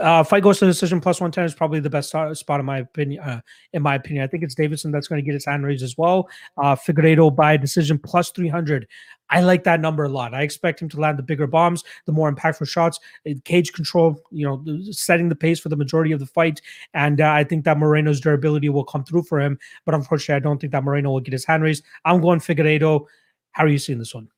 [0.00, 3.22] Uh, fight goes to decision plus 110 is probably the best spot in my opinion.
[3.22, 3.40] Uh,
[3.72, 5.96] in my opinion, I think it's Deiveson that's going to get his hand raised as
[5.96, 6.28] well.
[6.56, 8.86] Uh, Figueiredo by decision plus 300.
[9.30, 10.34] I like that number a lot.
[10.34, 12.98] I expect him to land the bigger bombs, the more impactful shots,
[13.28, 16.60] uh, cage control, you know, setting the pace for the majority of the fight.
[16.94, 19.58] And uh, I think that Moreno's durability will come through for him.
[19.84, 21.84] But unfortunately, I don't think that Moreno will get his hand raised.
[22.04, 23.06] I'm going Figueiredo.
[23.52, 24.28] How are you seeing this one?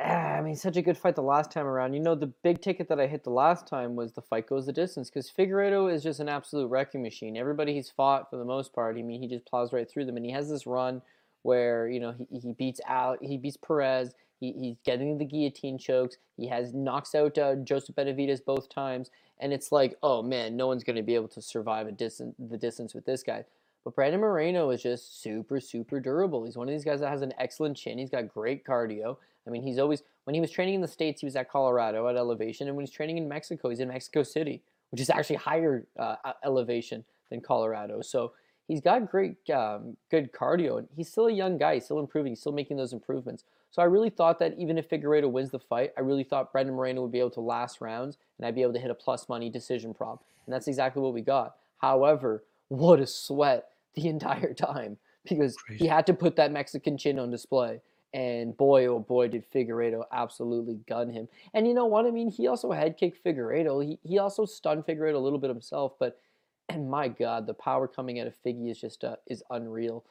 [0.00, 1.94] Ah, I mean, such a good fight the last time around.
[1.94, 4.66] You know, the big ticket that I hit the last time was the fight goes
[4.66, 7.36] the distance because Figueiredo is just an absolute wrecking machine.
[7.36, 10.16] Everybody he's fought for the most part, I mean, he just plows right through them,
[10.16, 11.00] and he has this run
[11.44, 14.14] where you know he, he beats out he beats Perez.
[14.40, 16.16] He, he's getting the guillotine chokes.
[16.36, 20.66] He has knocks out uh, Joseph Benavidez both times, and it's like, oh man, no
[20.66, 23.44] one's going to be able to survive a distance the distance with this guy.
[23.84, 26.44] But Brandon Moreno is just super super durable.
[26.44, 27.98] He's one of these guys that has an excellent chin.
[27.98, 29.18] He's got great cardio.
[29.46, 32.08] I mean, he's always when he was training in the states, he was at Colorado
[32.08, 35.36] at elevation, and when he's training in Mexico, he's in Mexico City, which is actually
[35.36, 38.00] higher uh, elevation than Colorado.
[38.00, 38.32] So
[38.68, 41.74] he's got great, um, good cardio, and he's still a young guy.
[41.74, 42.32] He's still improving.
[42.32, 43.44] He's still making those improvements.
[43.70, 46.74] So I really thought that even if Figueiredo wins the fight, I really thought Brandon
[46.74, 49.28] Moreno would be able to last rounds, and I'd be able to hit a plus
[49.28, 51.56] money decision prop, and that's exactly what we got.
[51.78, 55.84] However, what a sweat the entire time because Crazy.
[55.84, 57.80] he had to put that Mexican chin on display.
[58.12, 61.26] And boy, oh boy, did Figueiredo absolutely gun him.
[61.52, 62.06] And you know what?
[62.06, 63.84] I mean, he also head kicked Figueiredo.
[63.84, 65.94] He, he also stunned Figueiredo a little bit himself.
[65.98, 66.20] But,
[66.68, 70.04] and my God, the power coming out of Figgy is just uh, is unreal.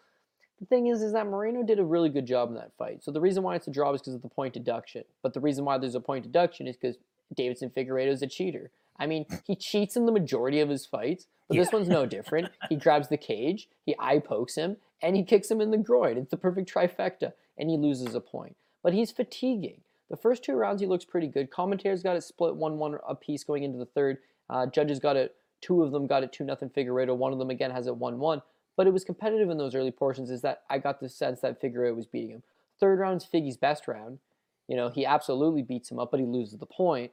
[0.59, 3.03] The thing is, is that Moreno did a really good job in that fight.
[3.03, 5.03] So the reason why it's a draw is because of the point deduction.
[5.21, 6.97] But the reason why there's a point deduction is because
[7.35, 8.71] Deiveson Figueiredo is a cheater.
[8.97, 12.49] I mean, he cheats in the majority of his fights, but this one's no different.
[12.69, 16.17] He grabs the cage, he eye pokes him, and he kicks him in the groin.
[16.17, 18.55] It's the perfect trifecta, and he loses a point.
[18.81, 19.81] But he's fatiguing.
[20.09, 21.49] The first two rounds, he looks pretty good.
[21.49, 24.19] Commentators got it split 1 1 apiece going into the third.
[24.49, 27.15] Uh, judges got it, two of them got it 2 0 Figueiredo.
[27.15, 28.41] One of them, again, has it 1 1.
[28.76, 31.61] But it was competitive in those early portions, is that I got the sense that
[31.61, 32.44] Figueiredo was beating him.
[32.80, 34.19] Third round's Figgy's best round.
[34.68, 37.11] You know, he absolutely beats him up, but he loses the point.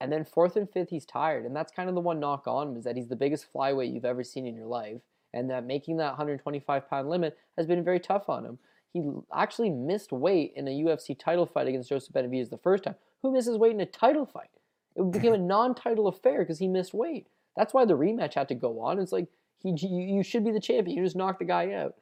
[0.00, 1.44] And then fourth and fifth, he's tired.
[1.44, 3.92] And that's kind of the one knock on him is that he's the biggest flyweight
[3.92, 5.00] you've ever seen in your life.
[5.34, 8.58] And that making that 125 pound limit has been very tough on him.
[8.92, 12.94] He actually missed weight in a UFC title fight against Joseph Benavidez the first time.
[13.22, 14.50] Who misses weight in a title fight?
[14.96, 17.26] It became a non title affair because he missed weight.
[17.58, 19.00] That's why the rematch had to go on.
[19.00, 19.26] It's like,
[19.58, 20.96] he, you, should be the champion.
[20.96, 21.96] You just knocked the guy out.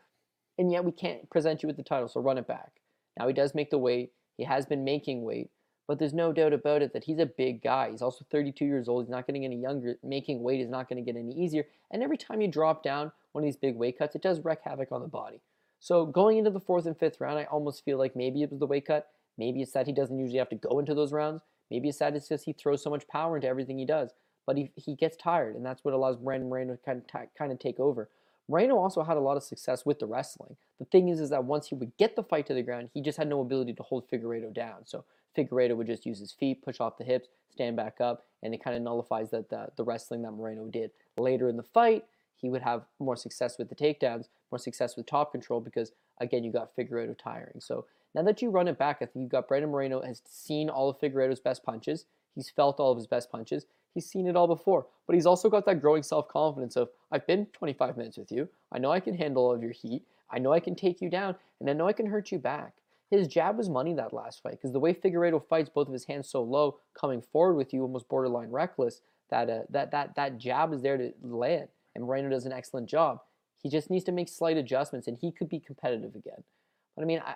[0.59, 2.73] And yet we can't present you with the title, so run it back.
[3.19, 4.13] Now he does make the weight.
[4.37, 5.51] He has been making weight.
[5.89, 7.91] But there's no doubt about it that he's a big guy.
[7.91, 9.05] He's also 32 years old.
[9.05, 9.97] He's not getting any younger.
[10.03, 11.65] Making weight is not going to get any easier.
[11.91, 14.59] And every time you drop down one of these big weight cuts, it does wreak
[14.63, 15.41] havoc on the body.
[15.81, 18.59] So going into the fourth and fifth round, I almost feel like maybe it was
[18.59, 19.09] the weight cut.
[19.39, 21.43] Maybe it's that he doesn't usually have to go into those rounds.
[21.71, 24.11] Maybe it's that it's just he throws so much power into everything he does.
[24.47, 27.53] But he, he gets tired, and that's what allows Brandon Moreno to kind of, kind
[27.53, 28.09] of take over.
[28.49, 30.57] Moreno also had a lot of success with the wrestling.
[30.79, 33.01] The thing is, is that once he would get the fight to the ground, he
[33.01, 34.87] just had no ability to hold Figueiredo down.
[34.87, 35.05] So
[35.37, 38.63] Figueiredo would just use his feet, push off the hips, stand back up, and it
[38.63, 40.93] kind of nullifies that the, the wrestling that Moreno did.
[41.19, 42.05] Later in the fight,
[42.37, 46.45] he would have more success with the takedowns, more success with top control because again
[46.45, 47.61] you got Figueiredo tiring.
[47.61, 50.69] So now that you run it back, I think you've got Brandon Moreno has seen
[50.69, 52.05] all of Figueiredo's best punches.
[52.35, 53.67] He's felt all of his best punches.
[53.97, 57.47] He's seen it all before, but he's also got that growing self-confidence of I've been
[57.47, 58.47] 25 minutes with you.
[58.71, 60.03] I know I can handle all of your heat.
[60.31, 62.75] I know I can take you down, and I know I can hurt you back.
[63.11, 66.05] His jab was money that last fight because the way Figueiredo fights both of his
[66.05, 69.01] hands so low, coming forward with you, almost borderline reckless.
[69.31, 72.91] That uh, that that that jab is there to land, and Moreno does an excellent
[72.91, 73.23] job.
[73.63, 76.45] He just needs to make slight adjustments, and he could be competitive again.
[76.95, 77.35] But I mean, I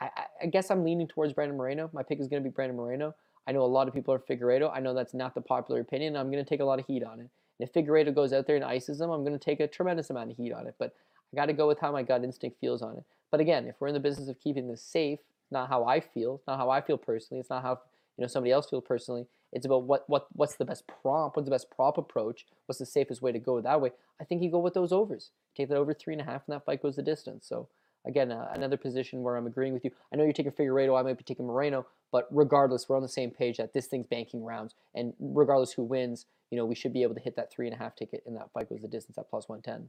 [0.00, 0.10] I,
[0.44, 1.90] I guess I'm leaning towards Brandon Moreno.
[1.92, 3.14] My pick is going to be Brandon Moreno.
[3.46, 4.70] I know a lot of people are Figueiredo.
[4.72, 6.16] I know that's not the popular opinion.
[6.16, 7.30] I'm going to take a lot of heat on it.
[7.58, 10.10] And if Figueiredo goes out there and ices him, I'm going to take a tremendous
[10.10, 10.74] amount of heat on it.
[10.78, 10.94] But
[11.32, 13.04] I got to go with how my gut instinct feels on it.
[13.30, 16.40] But again, if we're in the business of keeping this safe, not how I feel,
[16.46, 17.40] not how I feel personally.
[17.40, 17.80] It's not how
[18.16, 19.26] you know somebody else feels personally.
[19.52, 22.86] It's about what what what's the best prompt, what's the best prop approach, what's the
[22.86, 23.90] safest way to go that way.
[24.20, 25.30] I think you go with those overs.
[25.56, 27.46] Take that over three and a half, and that fight goes the distance.
[27.48, 27.68] So
[28.06, 29.90] again, uh, another position where I'm agreeing with you.
[30.12, 33.08] I know you're taking Figueiredo, I might be taking Moreno, but regardless, we're on the
[33.08, 36.92] same page that this thing's banking rounds, and regardless who wins, you know we should
[36.92, 38.88] be able to hit that three and a half ticket, and that fight goes the
[38.88, 39.88] distance at plus one ten.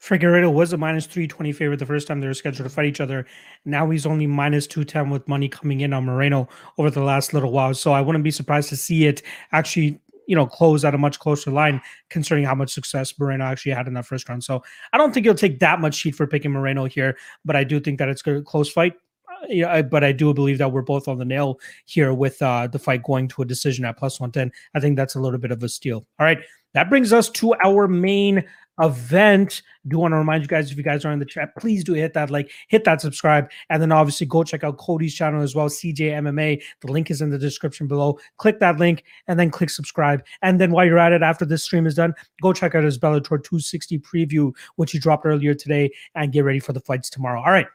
[0.00, 3.00] Figueiredo was a minus 320 favorite the first time they were scheduled to fight each
[3.00, 3.26] other.
[3.64, 7.50] Now he's only minus 210 with money coming in on Moreno over the last little
[7.50, 7.72] while.
[7.74, 11.18] So I wouldn't be surprised to see it actually, you know, close at a much
[11.18, 11.80] closer line
[12.10, 14.42] considering how much success Moreno actually had in that first round.
[14.42, 17.64] So I don't think you'll take that much heat for picking Moreno here, but I
[17.64, 18.94] do think that it's a close fight.
[19.28, 22.40] Uh, Yeah, I- but I do believe that we're both on the nail here with
[22.42, 24.50] uh, the fight going to a decision at plus 110.
[24.74, 26.06] I think that's a little bit of a steal.
[26.18, 26.38] All right.
[26.72, 28.44] That brings us to our main
[28.80, 29.62] event.
[29.86, 31.92] Do want to remind you guys if you guys are in the chat, please do
[31.92, 35.54] hit that like, hit that subscribe, and then obviously go check out Cody's channel as
[35.54, 36.62] well, CJ MMA.
[36.80, 38.18] The link is in the description below.
[38.38, 40.24] Click that link and then click subscribe.
[40.42, 42.98] And then while you're at it, after this stream is done, go check out his
[42.98, 47.40] Bellator 260 preview, which he dropped earlier today, and get ready for the fights tomorrow.
[47.40, 47.66] All right.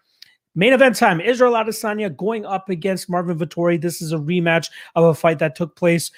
[0.55, 3.79] Main event time: Israel Adesanya going up against Marvin Vettori.
[3.79, 6.11] This is a rematch of a fight that took place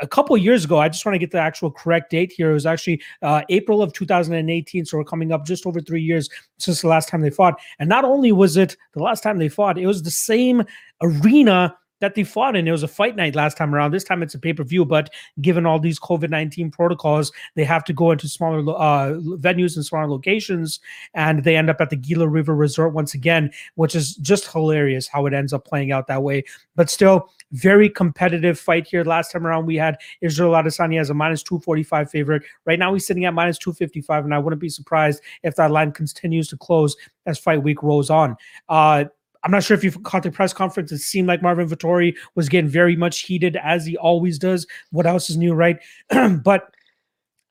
[0.00, 0.78] a couple years ago.
[0.78, 2.50] I just want to get the actual correct date here.
[2.50, 6.28] It was actually uh, April of 2018, so we're coming up just over three years
[6.58, 7.58] since the last time they fought.
[7.78, 10.64] And not only was it the last time they fought, it was the same
[11.00, 12.68] arena that they fought in.
[12.68, 13.90] It was a fight night last time around.
[13.90, 17.64] This time it's a pay per view, but given all these COVID 19 protocols, they
[17.64, 20.80] have to go into smaller uh, venues and smaller locations.
[21.14, 25.08] And they end up at the Gila River Resort once again, which is just hilarious
[25.08, 26.44] how it ends up playing out that way.
[26.74, 29.04] But still, very competitive fight here.
[29.04, 32.42] Last time around, we had Israel Adesanya as a minus 245 favorite.
[32.64, 35.92] Right now, he's sitting at minus 255, and I wouldn't be surprised if that line
[35.92, 36.96] continues to close
[37.26, 38.36] as fight week rolls on.
[38.68, 39.04] Uh,
[39.46, 40.90] I'm not sure if you caught the press conference.
[40.90, 44.66] It seemed like Marvin Vettori was getting very much heated as he always does.
[44.90, 45.78] What else is new, right?
[46.42, 46.74] but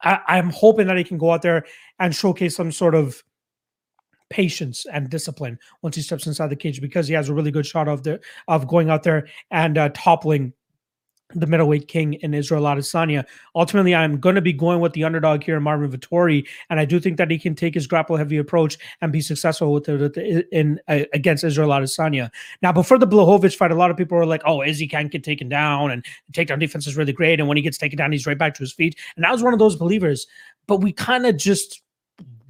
[0.02, 1.66] I, I'm hoping that he can go out there
[2.00, 3.24] and showcase some sort of
[4.30, 7.66] patience and discipline once he steps inside the cage because he has a really good
[7.66, 8.20] shot of the
[8.50, 10.52] of going out there and uh, toppling
[11.34, 13.26] the middleweight king in Israel Adesanya.
[13.56, 17.00] Ultimately, I'm going to be going with the underdog here, Marvin Vettori, and I do
[17.00, 20.80] think that he can take his grapple heavy approach and be successful with it in,
[20.88, 22.30] uh, against Israel Adesanya.
[22.62, 25.24] Now, before the Blachowicz fight, a lot of people were like, "Oh, Izzy can't get
[25.24, 28.28] taken down, and takedown defense is really great, and when he gets taken down, he's
[28.28, 30.28] right back to his feet." And I was one of those believers,
[30.68, 31.82] but we kind of just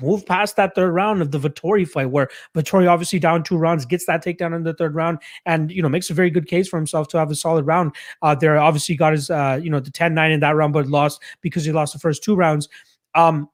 [0.02, 3.86] move past that third round of the Vettori fight, where Vettori obviously down two rounds
[3.86, 6.68] gets that takedown in the third round, and you know makes a very good case
[6.68, 7.96] for himself to have a solid round.
[8.22, 11.22] Uh, there obviously got his uh, you know the 10-9 in that round, but lost
[11.42, 12.70] because he lost the first two rounds.
[13.14, 13.50] Um,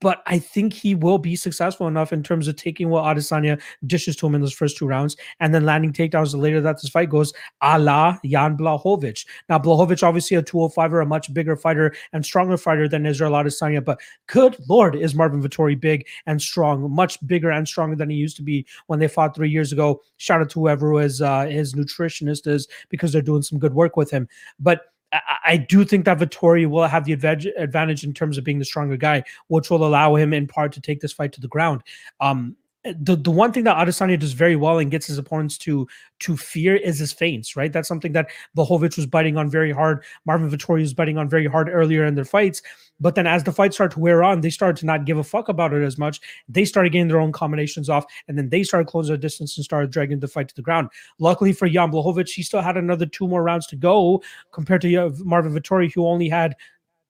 [0.00, 4.16] but I think he will be successful enough in terms of taking what Adesanya dishes
[4.16, 7.10] to him in those first two rounds and then landing takedowns later that this fight
[7.10, 7.32] goes,
[7.62, 9.24] a la Jan Blachowicz.
[9.48, 13.84] Now, Blachowicz, obviously a 205er, a much bigger fighter and stronger fighter than Israel Adesanya,
[13.84, 18.16] but good Lord, is Marvin Vettori big and strong, much bigger and stronger than he
[18.16, 20.02] used to be when they fought three years ago.
[20.18, 23.96] Shout out to whoever was uh, his nutritionist is because they're doing some good work
[23.96, 24.28] with him.
[24.58, 24.82] But
[25.12, 28.96] I, do think that Vettori will have the advantage in terms of being the stronger
[28.96, 31.82] guy, which will allow him in part to take this fight to the ground.
[32.20, 35.86] Um, the the one thing that Adesanya does very well and gets his opponents to
[36.20, 37.72] to fear is his feints, right?
[37.72, 40.02] That's something that Blachowicz was biting on very hard.
[40.24, 42.62] Marvin Vettori was biting on very hard earlier in their fights.
[42.98, 45.24] But then as the fight started to wear on, they started to not give a
[45.24, 46.20] fuck about it as much.
[46.48, 49.64] They started getting their own combinations off, and then they started closing their distance and
[49.64, 50.88] started dragging the fight to the ground.
[51.18, 55.14] Luckily for Jan Blachowicz, he still had another two more rounds to go compared to
[55.18, 56.54] Marvin Vettori, who only had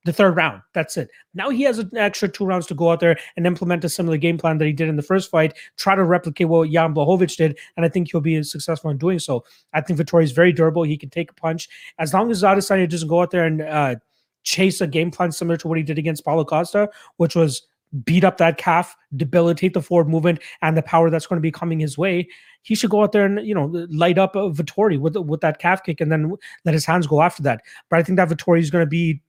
[0.04, 0.62] the third round.
[0.72, 1.10] That's it.
[1.34, 4.16] Now he has an extra two rounds to go out there and implement a similar
[4.16, 7.36] game plan that he did in the first fight, try to replicate what Jan Blachowicz
[7.36, 9.44] did, and I think he'll be successful in doing so.
[9.72, 10.82] I think Vettori is very durable.
[10.82, 11.68] He can take a punch.
[11.98, 13.96] As long as Adesanya doesn't go out there and uh,
[14.42, 17.66] chase a game plan similar to what he did against Paulo Costa, which was
[18.04, 21.50] beat up that calf, debilitate the forward movement and the power that's going to be
[21.50, 22.28] coming his way,
[22.62, 25.82] he should go out there and you know light up Vettori with with that calf
[25.82, 27.62] kick and then let his hands go after that.
[27.88, 29.20] But I think that Vettori is going to be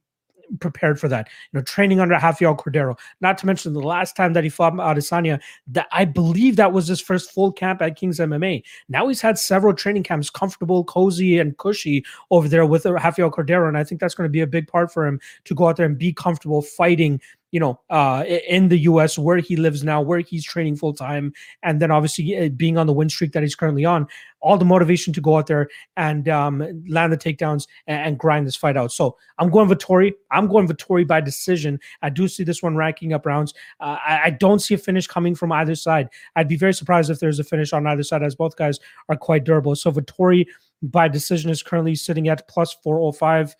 [0.60, 1.30] prepared for that.
[1.52, 2.98] You know, training under Rafael Cordero.
[3.22, 6.88] Not to mention the last time that he fought Adesanya, that I believe that was
[6.88, 8.64] his first full camp at Kings MMA.
[8.90, 13.68] Now he's had several training camps, comfortable, cozy, and cushy over there with Rafael Cordero,
[13.68, 15.78] and I think that's going to be a big part for him to go out
[15.78, 17.22] there and be comfortable fighting
[17.52, 19.18] you know, uh, in the U.S.
[19.18, 21.34] where he lives now, where he's training full time,
[21.64, 24.07] and then obviously uh, being on the win streak that he's currently on,
[24.40, 28.48] all the motivation to go out there and um, land the takedowns and, and, grind
[28.48, 28.91] this fight out.
[28.91, 30.14] So I'm going Vettori.
[30.32, 31.80] I'm going Vettori by decision.
[32.02, 33.53] I do see this one ranking up rounds.
[33.80, 36.10] Uh, I, I, don't see a finish coming from either side.
[36.36, 38.80] I'd be very surprised if there's a finish on either side, as both guys
[39.10, 39.76] are quite durable.
[39.76, 40.48] So Vettori
[40.82, 43.56] by decision is currently sitting at plus 405.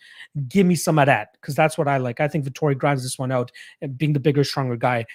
[0.48, 2.20] Give me some of that because that's what I like.
[2.20, 5.06] I think Vettori grinds this one out and being the bigger, stronger guy.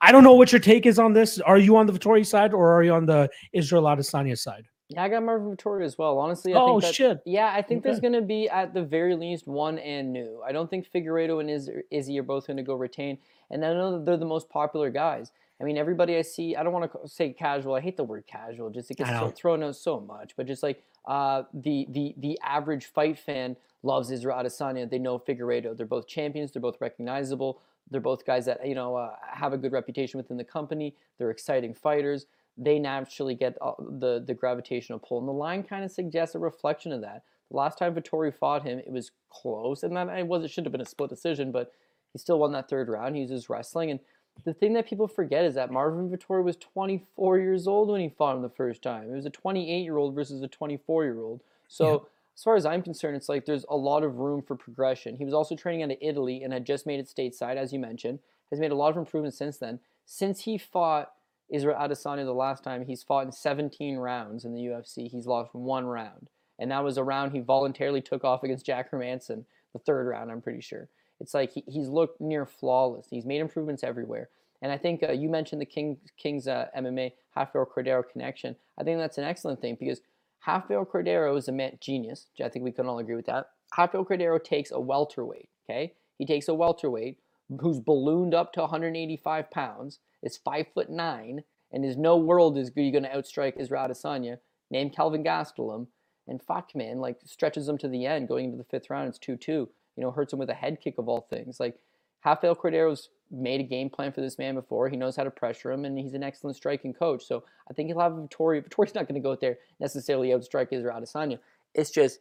[0.00, 1.40] I don't know what your take is on this.
[1.40, 4.66] Are you on the Vettori side or are you on the Israel Adesanya side?
[4.90, 6.18] Yeah, I got Marvin Vettori as well.
[6.18, 7.20] Honestly, I oh think that, shit.
[7.24, 7.88] Yeah, I think okay.
[7.88, 10.42] there's going to be at the very least one and new.
[10.46, 13.16] I don't think Figueiredo and Iz- Izzy are both going to go retain,
[13.50, 15.32] and I know that they're the most popular guys.
[15.60, 17.74] I mean, everybody I see, I don't want to say casual.
[17.74, 20.36] I hate the word casual, just it gets thrown out so much.
[20.36, 24.88] But just like uh, the the the average fight fan loves Israel Adesanya.
[24.88, 25.76] They know Figueiredo.
[25.76, 26.52] They're both champions.
[26.52, 27.60] They're both recognizable.
[27.90, 30.96] They're both guys that you know uh, have a good reputation within the company.
[31.18, 32.26] They're exciting fighters.
[32.56, 36.38] They naturally get uh, the the gravitational pull, and the line kind of suggests a
[36.38, 37.24] reflection of that.
[37.50, 40.64] The last time Vettori fought him, it was close, and that it was it should
[40.64, 41.72] have been a split decision, but
[42.12, 43.16] he still won that third round.
[43.16, 44.00] He uses wrestling, and
[44.42, 48.08] the thing that people forget is that Marvin Vettori was 24 years old when he
[48.08, 49.10] fought him the first time.
[49.10, 51.40] It was a 28 year old versus a 24 year old.
[51.68, 51.98] So, yeah.
[52.36, 55.16] as far as I'm concerned, it's like there's a lot of room for progression.
[55.16, 57.78] He was also training out of Italy and had just made it stateside, as you
[57.78, 58.18] mentioned.
[58.50, 59.80] Has made a lot of improvements since then.
[60.04, 61.12] Since he fought
[61.48, 65.10] Israel Adesanya the last time, he's fought in 17 rounds in the UFC.
[65.10, 66.28] He's lost one round,
[66.58, 70.30] and that was a round he voluntarily took off against Jack Hermansson, the third round,
[70.30, 70.88] I'm pretty sure.
[71.20, 73.06] It's like he, he's looked near flawless.
[73.10, 74.28] He's made improvements everywhere.
[74.62, 78.56] And I think uh, you mentioned the King, King's uh, MMA Rafael Cordero connection.
[78.78, 80.00] I think that's an excellent thing because
[80.46, 82.26] Rafael Cordero is a man genius.
[82.42, 83.50] I think we can all agree with that.
[83.76, 85.48] Rafael Cordero takes a welterweight.
[85.68, 87.18] Okay, he takes a welterweight
[87.60, 92.70] who's ballooned up to 185 pounds, is five foot nine, and is no world is
[92.70, 94.38] going to outstrike Israel Adesanya.
[94.70, 95.88] Named Kelvin Gastelum,
[96.26, 99.08] and fuck man, like stretches him to the end, going into the fifth round.
[99.08, 99.68] It's two two.
[99.96, 101.60] You know, hurts him with a head kick of all things.
[101.60, 101.78] Like
[102.24, 104.88] Rafael Cordero's made a game plan for this man before.
[104.88, 107.24] He knows how to pressure him, and he's an excellent striking coach.
[107.24, 108.66] So I think he'll have Vettori.
[108.66, 111.38] Vettori's not going to go out there necessarily outstrike Israel Adesanya.
[111.74, 112.20] It's just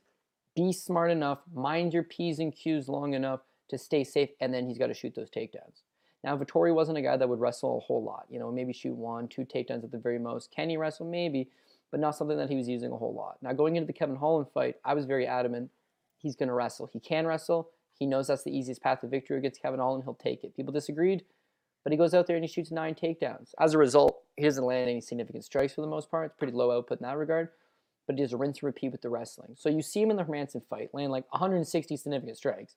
[0.55, 4.67] be smart enough, mind your p's and q's long enough to stay safe, and then
[4.67, 5.81] he's got to shoot those takedowns.
[6.23, 8.25] Now, Vettori wasn't a guy that would wrestle a whole lot.
[8.29, 10.51] You know, maybe shoot one, two takedowns at the very most.
[10.51, 11.05] Can he wrestle?
[11.05, 11.49] Maybe,
[11.91, 13.37] but not something that he was using a whole lot.
[13.41, 15.69] Now, going into the Kevin Holland fight, I was very adamant
[16.23, 16.89] he's going to wrestle.
[16.91, 17.69] He can wrestle.
[17.99, 20.03] He knows that's the easiest path to victory against Kevin Holland.
[20.03, 20.55] He'll take it.
[20.55, 21.23] People disagreed,
[21.83, 23.51] but he goes out there and he shoots nine takedowns.
[23.59, 26.25] As a result, he doesn't land any significant strikes for the most part.
[26.25, 27.49] It's pretty low output in that regard,
[28.07, 29.55] but he does a rinse and repeat with the wrestling.
[29.57, 32.75] So you see him in the Hermansson fight land like 160 significant strikes.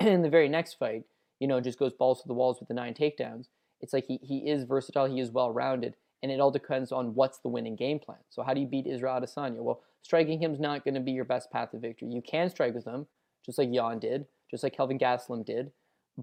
[0.00, 1.04] And in the very next fight,
[1.40, 3.46] you know, just goes balls to the walls with the nine takedowns.
[3.80, 7.14] It's like he, he is versatile, he is well rounded, and it all depends on
[7.14, 8.18] what's the winning game plan.
[8.28, 9.62] So how do you beat Israel Adesanya?
[9.62, 12.08] Well, striking him is not going to be your best path to victory.
[12.08, 13.06] You can strike with him,
[13.44, 15.72] just like Jan did, just like Kelvin Gastelum did,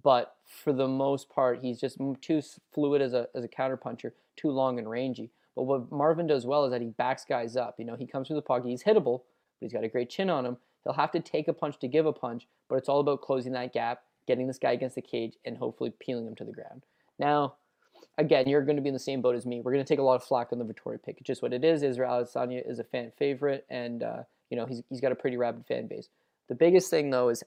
[0.04, 2.42] but for the most part, he's just too
[2.74, 5.32] fluid as a as a counterpuncher, too long and rangy.
[5.56, 7.76] But what Marvin does well is that he backs guys up.
[7.80, 9.22] You know, he comes through the pocket, he's hittable,
[9.60, 10.58] but he's got a great chin on him.
[10.84, 13.54] He'll have to take a punch to give a punch, but it's all about closing
[13.54, 16.84] that gap, getting this guy against the cage, and hopefully peeling him to the ground.
[17.18, 17.56] Now,
[18.18, 19.62] again, you're going to be in the same boat as me.
[19.62, 21.18] We're going to take a lot of flack on the Vettori pick.
[21.18, 21.84] It's just what it is.
[21.84, 25.38] Israel Adesanya is a fan favorite, and uh, you know he's he's got a pretty
[25.38, 26.10] rabid fan base.
[26.48, 27.44] The biggest thing though is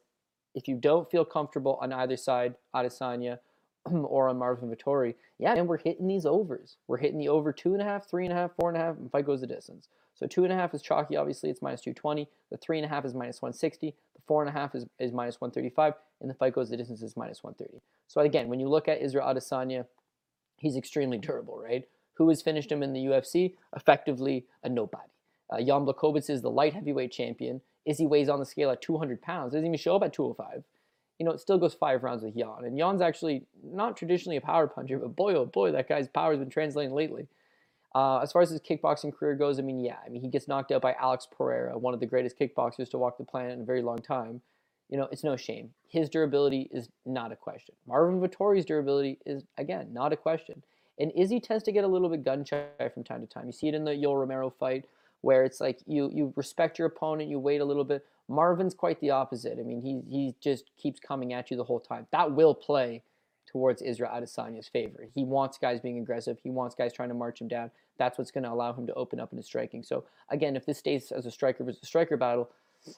[0.55, 3.39] if you don't feel comfortable on either side, Adesanya
[3.85, 6.77] or on Marvin Vettori, yeah, and we're hitting these overs.
[6.87, 8.81] We're hitting the over two and a half, three and a half, four and a
[8.81, 9.89] half, and fight goes the distance.
[10.19, 12.29] So two and a half is chalky, obviously it's minus 220.
[12.51, 13.95] The three and a half is minus 160.
[14.17, 15.95] The four and a half is, is minus 135.
[16.21, 17.81] And the fight goes the distance is minus 130.
[18.09, 19.87] So again, when you look at Israel Adesanya,
[20.59, 21.87] he's extremely durable, right?
[22.15, 23.55] Who has finished him in the UFC?
[23.75, 25.09] Effectively a nobody.
[25.51, 27.61] Uh, Jan Blachowicz is the light heavyweight champion.
[27.87, 29.53] Izzy weighs on the scale at 200 pounds.
[29.53, 30.65] Doesn't even show up at 205.
[31.19, 32.65] You know, it still goes five rounds with Jan.
[32.65, 36.33] And Jan's actually not traditionally a power puncher, but boy, oh boy, that guy's power
[36.33, 37.29] has been translating lately.
[37.95, 40.47] Uh, as far as his kickboxing career goes, I mean, yeah, I mean, he gets
[40.47, 43.63] knocked out by Alex Pereira, one of the greatest kickboxers to walk the planet in
[43.63, 44.43] a very long time.
[44.89, 45.71] You know, it's no shame.
[45.89, 47.75] His durability is not a question.
[47.87, 50.63] Marvin Vettori's durability is, again, not a question.
[50.99, 53.47] And Izzy tends to get a little bit gun shy from time to time.
[53.47, 54.87] You see it in the Yoel Romero fight,
[55.21, 58.05] where it's like you you respect your opponent, you wait a little bit.
[58.29, 59.59] Marvin's quite the opposite.
[59.59, 62.07] I mean, he he just keeps coming at you the whole time.
[62.11, 63.03] That will play
[63.47, 65.09] towards Israel Adesanya's favor.
[65.15, 66.39] He wants guys being aggressive.
[66.43, 67.71] He wants guys trying to march him down.
[67.97, 69.83] That's what's going to allow him to open up in his striking.
[69.83, 72.51] So again, if this stays as a striker versus a striker battle,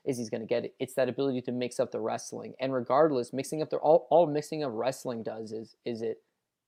[0.05, 0.75] Izzy's going to get it.
[0.79, 2.55] It's that ability to mix up the wrestling.
[2.61, 6.23] And regardless, mixing up the all all mixing up wrestling does is is it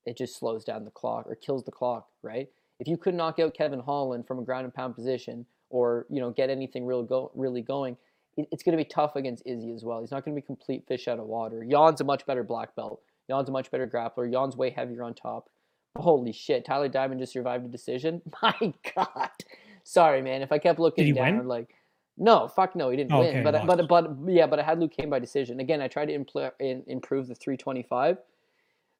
[0.05, 2.49] it just slows down the clock or kills the clock, right?
[2.79, 6.19] If you could knock out Kevin Holland from a ground and pound position or, you
[6.19, 7.95] know, get anything real go really going,
[8.35, 10.01] it, it's going to be tough against Izzy as well.
[10.01, 11.65] He's not going to be complete fish out of water.
[11.69, 13.01] Jan's a much better black belt.
[13.29, 14.31] Jan's a much better grappler.
[14.31, 15.49] Jan's way heavier on top.
[15.95, 16.65] Holy shit!
[16.65, 18.21] Tyler Diamond just survived a decision.
[18.41, 19.29] My God.
[19.83, 20.41] Sorry, man.
[20.41, 21.47] If I kept looking down, win?
[21.47, 21.75] like,
[22.17, 23.37] no, fuck no, he didn't oh, win.
[23.37, 25.59] Okay, but but but yeah, but I had Luke Kane by decision.
[25.59, 28.17] Again, I tried to impl- in, improve the 325.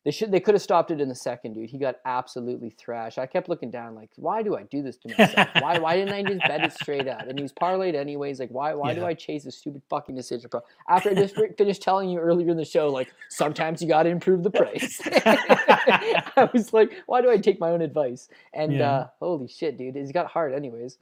[0.03, 1.69] They should they could have stopped it in the second, dude.
[1.69, 3.17] He got absolutely thrashed.
[3.17, 5.47] I kept looking down, like, why do I do this to myself?
[5.61, 7.21] why why didn't I just bet it straight up?
[7.21, 8.39] And he was parlayed anyways.
[8.39, 8.95] Like, why why yeah.
[8.95, 10.61] do I chase this stupid fucking decision, bro?
[10.89, 14.09] After I just finished telling you earlier in the show, like, sometimes you got to
[14.09, 14.99] improve the price.
[15.15, 18.27] I was like, why do I take my own advice?
[18.53, 18.91] And yeah.
[18.91, 20.97] uh, holy shit, dude, he's got heart anyways.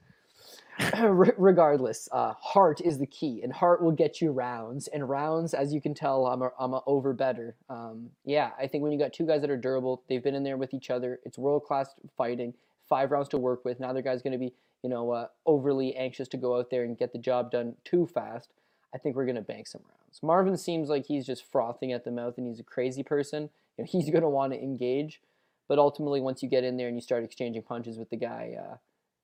[1.38, 4.88] regardless, uh, heart is the key, and heart will get you rounds.
[4.88, 7.56] And rounds, as you can tell, I'm a, I'm a over better.
[7.70, 10.44] Um, yeah, I think when you got two guys that are durable, they've been in
[10.44, 11.20] there with each other.
[11.26, 12.54] It's world class fighting.
[12.88, 13.80] Five rounds to work with.
[13.80, 14.54] Neither guy's going to be,
[14.84, 18.06] you know, uh, overly anxious to go out there and get the job done too
[18.06, 18.50] fast.
[18.94, 20.20] I think we're going to bank some rounds.
[20.22, 23.50] Marvin seems like he's just frothing at the mouth, and he's a crazy person.
[23.78, 25.22] You know, he's going to want to engage,
[25.68, 28.56] but ultimately, once you get in there and you start exchanging punches with the guy.
[28.60, 28.76] Uh,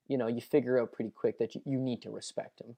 [0.07, 2.75] you know you figure out pretty quick that you, you need to respect him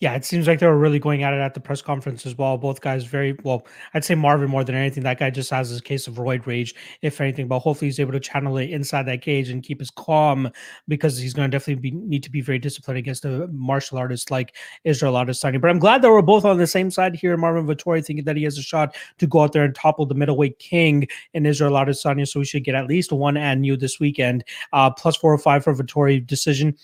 [0.00, 2.38] yeah, it seems like they were really going at it at the press conference as
[2.38, 2.56] well.
[2.56, 3.66] Both guys very well.
[3.94, 5.02] I'd say Marvin more than anything.
[5.02, 7.48] That guy just has his case of roid rage, if anything.
[7.48, 10.50] But hopefully he's able to channel it inside that cage and keep his calm
[10.86, 14.30] because he's going to definitely be, need to be very disciplined against a martial artist
[14.30, 14.54] like
[14.84, 15.60] Israel Adesanya.
[15.60, 17.36] But I'm glad that we're both on the same side here.
[17.36, 20.14] Marvin Vettori thinking that he has a shot to go out there and topple the
[20.14, 22.26] middleweight king in Israel Adesanya.
[22.26, 24.44] So we should get at least one and you this weekend.
[24.72, 26.76] Uh, plus 405 for Vettori decision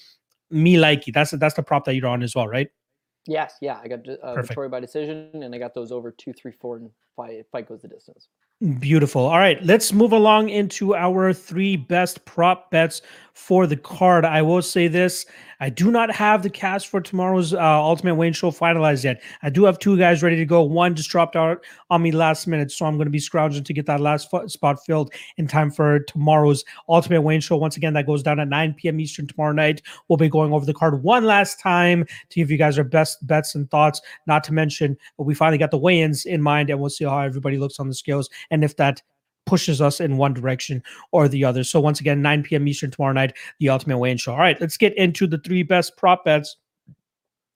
[0.54, 1.12] me likey.
[1.12, 2.68] That's that's the prop that you're on as well, right?
[3.26, 4.58] Yes, yeah, I got uh, Perfect.
[4.58, 7.44] Vettori by decision, and I got those over two, three, four, and fight.
[7.50, 8.28] Fight goes the distance.
[8.64, 9.26] Beautiful.
[9.26, 13.02] All right, let's move along into our three best prop bets
[13.34, 14.24] for the card.
[14.24, 15.26] I will say this
[15.60, 19.22] I do not have the cast for tomorrow's uh, Ultimate Weigh-In Show finalized yet.
[19.42, 20.62] I do have two guys ready to go.
[20.62, 23.72] One just dropped out on me last minute, so I'm going to be scrounging to
[23.72, 27.56] get that last f- spot filled in time for tomorrow's Ultimate Weigh-In Show.
[27.56, 29.00] Once again, that goes down at 9 p.m.
[29.00, 29.80] Eastern tomorrow night.
[30.08, 33.26] We'll be going over the card one last time to give you guys our best
[33.26, 34.00] bets and thoughts.
[34.26, 37.56] Not to mention, we finally got the weigh-ins in mind, and we'll see how everybody
[37.56, 39.02] looks on the scales and if that
[39.46, 40.82] pushes us in one direction
[41.12, 41.64] or the other.
[41.64, 42.66] So once again, 9 p.m.
[42.66, 44.32] Eastern tomorrow night, the Ultimate Weigh-In Show.
[44.32, 46.56] All right, let's get into the three best prop bets.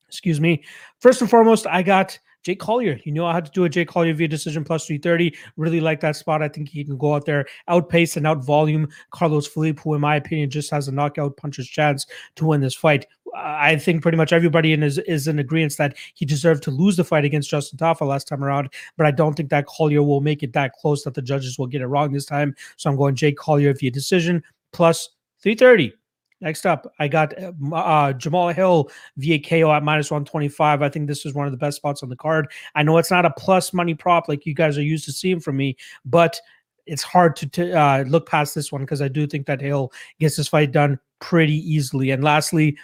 [0.09, 0.65] Excuse me.
[1.01, 2.99] First and foremost, I got Jake Collier.
[3.05, 5.37] You know I had to do a Jake Collier via decision plus 330.
[5.57, 6.43] Really like that spot.
[6.43, 10.01] I think he can go out there, outpace and out volume Carlos Felipe, who in
[10.01, 12.07] my opinion just has a knockout puncher's chance
[12.37, 13.07] to win this fight.
[13.35, 16.97] I think pretty much everybody in is, is in agreement that he deserved to lose
[16.97, 20.21] the fight against Justin Tafa last time around, but I don't think that Collier will
[20.21, 22.55] make it that close that the judges will get it wrong this time.
[22.77, 24.43] So I'm going Jake Collier via decision
[24.73, 25.11] plus
[25.43, 25.98] 330.
[26.41, 30.83] Next up, I got uh, uh, Jamahal Hill via KO at minus 125.
[30.83, 32.49] I think this is one of the best spots on the card.
[32.77, 35.41] I know it's not a plus money prop like you guys are used to seeing
[35.41, 36.41] from me, but
[36.87, 40.37] it's hard to, uh, look past this one because I do think that Hill gets
[40.37, 42.13] this fight done pretty easily.
[42.13, 42.79] And lastly,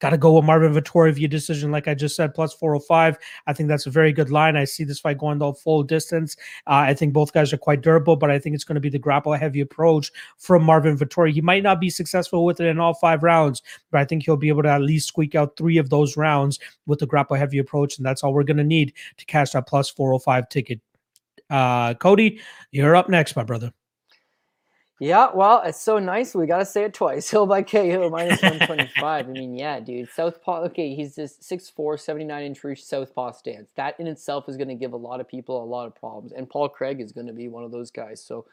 [0.00, 3.18] Got to go with Marvin Vettori via decision, like I just said, plus 405.
[3.46, 4.56] I think that's a very good line.
[4.56, 6.36] I see this fight going the full distance.
[6.66, 8.88] Uh, I think both guys are quite durable, but I think it's going to be
[8.88, 11.32] the grapple heavy approach from Marvin Vettori.
[11.32, 14.36] He might not be successful with it in all five rounds, but I think he'll
[14.36, 17.58] be able to at least squeak out three of those rounds with the grapple heavy
[17.58, 17.98] approach.
[17.98, 20.80] And that's all we're going to need to cash that plus 405 ticket.
[21.50, 22.40] Uh, Cody,
[22.70, 23.72] you're up next, my brother.
[25.00, 26.34] Yeah, well, it's so nice.
[26.34, 27.30] We gotta say it twice.
[27.30, 29.28] Hill by KO minus 125.
[29.28, 30.10] I mean, yeah, dude.
[30.10, 33.70] Southpaw, okay, he's this 6'4, 79 inch reach Southpaw stance.
[33.76, 36.32] That in itself is gonna give a lot of people a lot of problems.
[36.32, 38.22] And Paul Craig is gonna be one of those guys.
[38.22, 38.46] So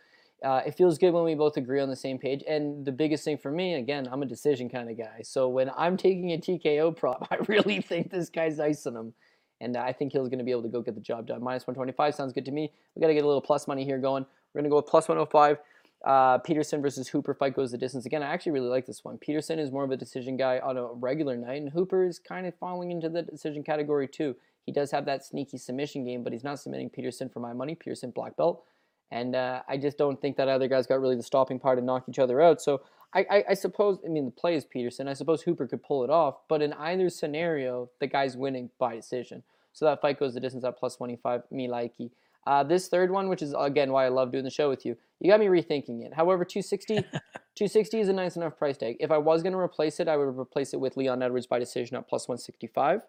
[0.44, 2.44] uh, it feels good when we both agree on the same page.
[2.48, 5.22] And the biggest thing for me, again, I'm a decision kind of guy.
[5.24, 9.14] So when I'm taking a TKO prop, I really think this guy's icing him.
[9.60, 11.44] And I think he's going to be able to go get the job done.
[11.44, 12.72] Minus 125 sounds good to me.
[12.96, 14.24] We got to get a little plus money here going.
[14.54, 15.58] We're going to go with plus 105.
[16.06, 18.06] Uh, Peterson versus Hooper fight goes the distance.
[18.06, 19.18] Again, I actually really like this one.
[19.18, 22.46] Peterson is more of a decision guy on a regular night, and Hooper is kind
[22.46, 24.36] of falling into the decision category too.
[24.66, 27.74] He does have that sneaky submission game, but he's not submitting Peterson for my money.
[27.74, 28.64] Peterson black belt,
[29.12, 31.82] and uh, I just don't think that either guy's got really the stopping power to
[31.82, 32.62] knock each other out.
[32.62, 32.82] So
[33.14, 35.08] I, I, I suppose, I mean, the play is Peterson.
[35.08, 38.96] I suppose Hooper could pull it off, but in either scenario, the guy's winning by
[38.96, 39.44] decision.
[39.74, 41.44] So that fight goes the distance at plus 25.
[41.52, 42.12] Me likey.
[42.48, 44.96] Uh, this third one, which is again why I love doing the show with you,
[45.20, 46.14] you got me rethinking it.
[46.14, 46.96] However, 260,
[47.56, 48.96] 260 is a nice enough price tag.
[49.02, 51.60] If I was going to replace it, I would replace it with Leon Edwards by
[51.60, 53.02] decision at plus 165.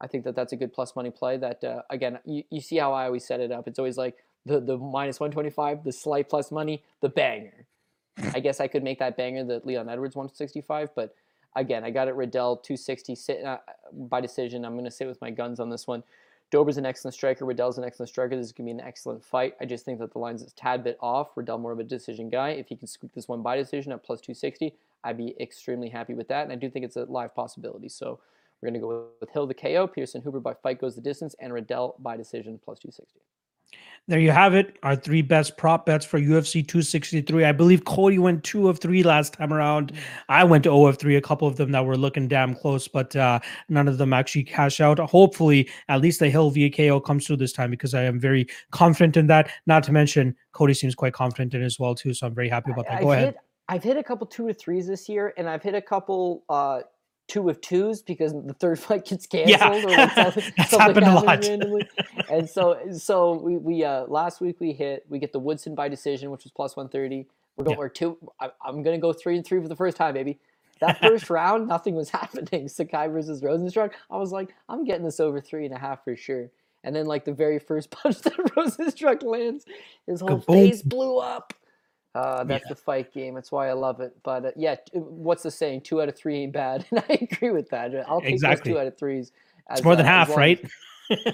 [0.00, 1.36] I think that that's a good plus money play.
[1.36, 3.68] That uh, again, you, you see how I always set it up.
[3.68, 7.66] It's always like the the minus 125, the slight plus money, the banger.
[8.34, 11.14] I guess I could make that banger the Leon Edwards 165, but
[11.54, 13.58] again, I got it Riddell 260 sit, uh,
[13.92, 14.64] by decision.
[14.64, 16.02] I'm going to sit with my guns on this one.
[16.50, 17.44] Dober's an excellent striker.
[17.44, 18.36] Riddell's an excellent striker.
[18.36, 19.54] This is going to be an excellent fight.
[19.60, 21.36] I just think that the line's a tad bit off.
[21.36, 22.50] Riddell more of a decision guy.
[22.50, 24.74] If he can squeak this one by decision at plus 260,
[25.04, 26.42] I'd be extremely happy with that.
[26.44, 27.88] And I do think it's a live possibility.
[27.88, 28.18] So
[28.60, 31.34] we're going to go with Hill the KO, Peterson Hooper by fight goes the distance,
[31.40, 33.20] and Riddell by decision plus 260
[34.08, 34.76] there you have it.
[34.82, 37.44] Our three best prop bets for UFC 263.
[37.44, 39.92] I believe Cody went two of three last time around.
[40.28, 42.88] I went to 0 of three, a couple of them that were looking damn close,
[42.88, 44.98] but uh, none of them actually cash out.
[44.98, 49.16] Hopefully, at least the Hill VKO comes through this time because I am very confident
[49.16, 49.48] in that.
[49.66, 52.12] Not to mention, Cody seems quite confident in as well, too.
[52.12, 53.02] So I'm very happy about that.
[53.02, 53.26] Go I've ahead.
[53.26, 53.36] Hit,
[53.68, 56.80] I've hit a couple two to threes this year, and I've hit a couple uh,
[57.30, 60.04] two of twos because the third fight gets canceled yeah.
[60.04, 61.44] or something, that's happened a lot.
[61.44, 61.88] randomly.
[62.28, 65.88] and so, so we, we uh, last week we hit we get the Woodson by
[65.88, 67.26] decision, which was plus one thirty.
[67.56, 67.78] We're going yeah.
[67.78, 68.18] we're two.
[68.40, 70.38] I, am gonna go three and three for the first time, baby.
[70.80, 72.68] That first round, nothing was happening.
[72.68, 73.92] Sakai versus Rozenstruik.
[74.10, 76.50] I was like, I'm getting this over three and a half for sure.
[76.82, 79.64] And then, like the very first punch that Rozenstruik lands,
[80.06, 81.54] his whole face blew up.
[82.14, 82.68] Uh, that's yeah.
[82.70, 83.34] the fight game.
[83.34, 84.16] That's why I love it.
[84.24, 85.82] But uh, yeah, what's the saying?
[85.82, 87.94] Two out of three ain't bad, and I agree with that.
[88.08, 88.72] I'll take exactly.
[88.72, 89.32] those two out of threes.
[89.68, 90.64] As, it's more than uh, half, right?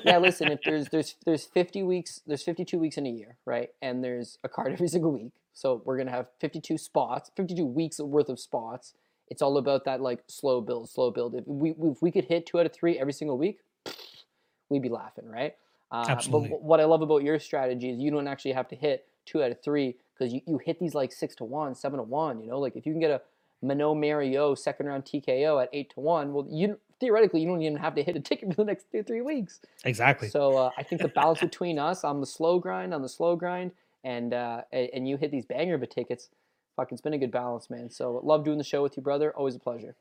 [0.04, 0.48] yeah, listen.
[0.48, 3.70] If there's there's there's 50 weeks, there's 52 weeks in a year, right?
[3.80, 5.32] And there's a card every single week.
[5.54, 8.92] So we're gonna have 52 spots, 52 weeks worth of spots.
[9.28, 11.34] It's all about that like slow build, slow build.
[11.34, 13.60] If we if we could hit two out of three every single week,
[14.68, 15.54] we'd be laughing, right?
[15.90, 16.50] Uh, Absolutely.
[16.50, 19.42] But what I love about your strategy is you don't actually have to hit two
[19.42, 22.40] out of three because you, you hit these like six to one, seven to one.
[22.40, 23.20] You know, like if you can get a
[23.62, 26.32] Mano Mario second round TKO at eight to one.
[26.32, 29.02] Well, you theoretically you don't even have to hit a ticket for the next two
[29.02, 29.60] three weeks.
[29.84, 30.28] Exactly.
[30.28, 33.36] So uh, I think the balance between us on the slow grind, on the slow
[33.36, 33.72] grind,
[34.04, 36.28] and uh, and you hit these banger of tickets.
[36.76, 37.90] Fuck, it's been a good balance, man.
[37.90, 39.34] So love doing the show with you, brother.
[39.34, 39.96] Always a pleasure.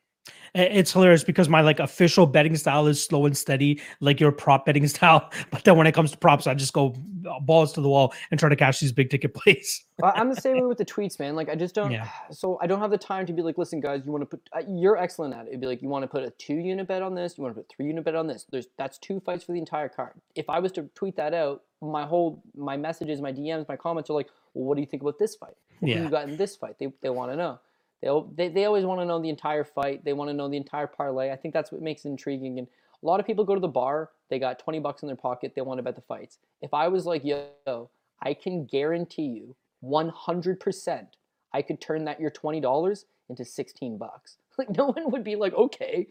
[0.55, 4.65] It's hilarious because my like official betting style is slow and steady, like your prop
[4.65, 5.29] betting style.
[5.51, 6.95] But then when it comes to props, I just go
[7.41, 9.83] balls to the wall and try to cash these big ticket plays.
[10.01, 11.35] I'm the same way with the tweets, man.
[11.35, 11.91] Like I just don't.
[11.91, 12.09] Yeah.
[12.31, 14.49] So I don't have the time to be like, listen, guys, you want to put.
[14.51, 15.49] Uh, you're excellent at it.
[15.49, 17.37] It'd be like, you want to put a two unit bet on this.
[17.37, 18.45] You want to put three unit bet on this.
[18.49, 20.13] There's that's two fights for the entire card.
[20.35, 24.09] If I was to tweet that out, my whole my messages, my DMs, my comments
[24.09, 25.55] are like, well, what do you think about this fight?
[25.81, 26.03] Yeah.
[26.03, 26.77] you got in this fight?
[26.79, 27.59] They they want to know.
[28.05, 30.05] They, they they always want to know the entire fight.
[30.05, 31.31] They want to know the entire parlay.
[31.31, 32.59] I think that's what makes it intriguing.
[32.59, 32.67] And
[33.01, 34.11] a lot of people go to the bar.
[34.29, 35.53] They got twenty bucks in their pocket.
[35.55, 36.37] They want to bet the fights.
[36.61, 37.89] If I was like, yo,
[38.21, 41.07] I can guarantee you 100%
[41.53, 44.37] I could turn that your $20 into 16 bucks.
[44.57, 46.07] Like no one would be like, "Okay."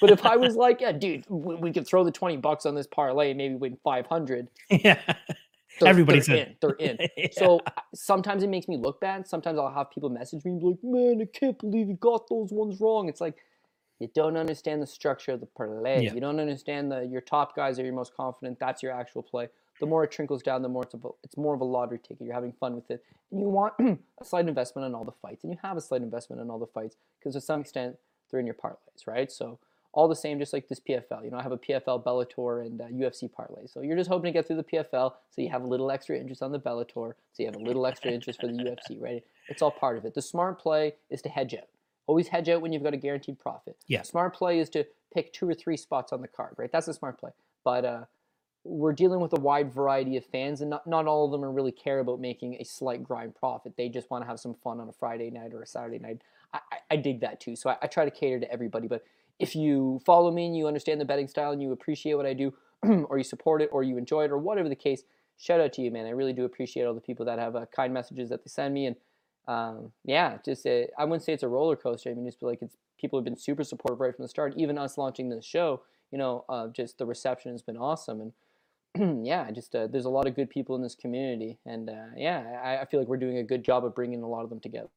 [0.00, 2.74] But if I was like, "Yeah, dude, we, we could throw the 20 bucks on
[2.74, 4.98] this parlay and maybe win 500." yeah.
[5.80, 6.56] They're, Everybody they're said- in.
[6.60, 6.98] They're in.
[7.16, 7.26] Yeah.
[7.32, 7.60] So
[7.94, 9.26] sometimes it makes me look bad.
[9.26, 12.28] Sometimes I'll have people message me and be like, "Man, I can't believe you got
[12.28, 13.36] those ones wrong." It's like
[14.00, 16.04] you don't understand the structure of the parlay.
[16.04, 16.14] Yeah.
[16.14, 18.58] You don't understand the your top guys are your most confident.
[18.60, 19.48] That's your actual play.
[19.80, 22.24] The more it trickles down, the more it's, a, it's more of a lottery ticket.
[22.24, 23.02] You're having fun with it,
[23.32, 26.02] and you want a slight investment on all the fights, and you have a slight
[26.02, 27.96] investment on all the fights because to some extent
[28.30, 29.30] they're in your parlays, right?
[29.32, 29.58] So
[29.94, 31.24] all the same, just like this PFL.
[31.24, 33.66] You know, I have a PFL, Bellator, and uh, UFC parlay.
[33.66, 36.18] So you're just hoping to get through the PFL, so you have a little extra
[36.18, 38.52] interest on the Bellator, so you have a little extra interest for the
[38.90, 39.22] UFC, right?
[39.48, 40.14] It's all part of it.
[40.14, 41.68] The smart play is to hedge out.
[42.08, 43.76] Always hedge out when you've got a guaranteed profit.
[43.86, 44.02] Yeah.
[44.02, 44.84] Smart play is to
[45.14, 46.70] pick two or three spots on the card, right?
[46.72, 47.30] That's a smart play.
[47.62, 48.04] But uh,
[48.64, 51.52] we're dealing with a wide variety of fans, and not, not all of them are
[51.52, 53.74] really care about making a slight grind profit.
[53.76, 56.22] They just want to have some fun on a Friday night or a Saturday night.
[56.52, 57.54] I, I, I dig that too.
[57.54, 58.88] So I, I try to cater to everybody.
[58.88, 59.04] But
[59.38, 62.34] if you follow me and you understand the betting style and you appreciate what I
[62.34, 62.54] do,
[63.08, 65.02] or you support it, or you enjoy it, or whatever the case,
[65.38, 66.06] shout out to you, man.
[66.06, 68.74] I really do appreciate all the people that have uh, kind messages that they send
[68.74, 68.86] me.
[68.86, 68.96] And
[69.48, 72.10] um, yeah, just uh, I wouldn't say it's a roller coaster.
[72.10, 74.54] I mean, just like it's people have been super supportive right from the start.
[74.56, 78.32] Even us launching this show, you know, uh, just the reception has been awesome.
[78.96, 82.14] And yeah, just uh, there's a lot of good people in this community, and uh,
[82.16, 84.50] yeah, I, I feel like we're doing a good job of bringing a lot of
[84.50, 84.88] them together.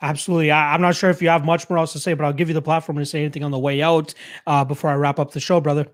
[0.00, 0.50] Absolutely.
[0.50, 2.48] I, I'm not sure if you have much more else to say, but I'll give
[2.48, 4.14] you the platform to say anything on the way out
[4.46, 5.86] uh, before I wrap up the show, brother.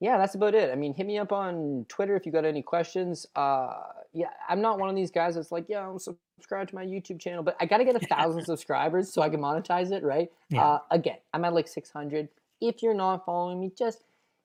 [0.00, 0.70] Yeah, that's about it.
[0.70, 3.24] I mean, hit me up on Twitter if you got any questions.
[3.36, 3.74] Uh,
[4.12, 7.20] yeah, I'm not one of these guys that's like, yeah, I'm subscribed to my YouTube
[7.20, 10.28] channel, but I got to get a thousand subscribers so I can monetize it, right?
[10.50, 10.64] Yeah.
[10.64, 12.28] Uh, again, I'm at like 600.
[12.60, 14.02] If you're not following me, just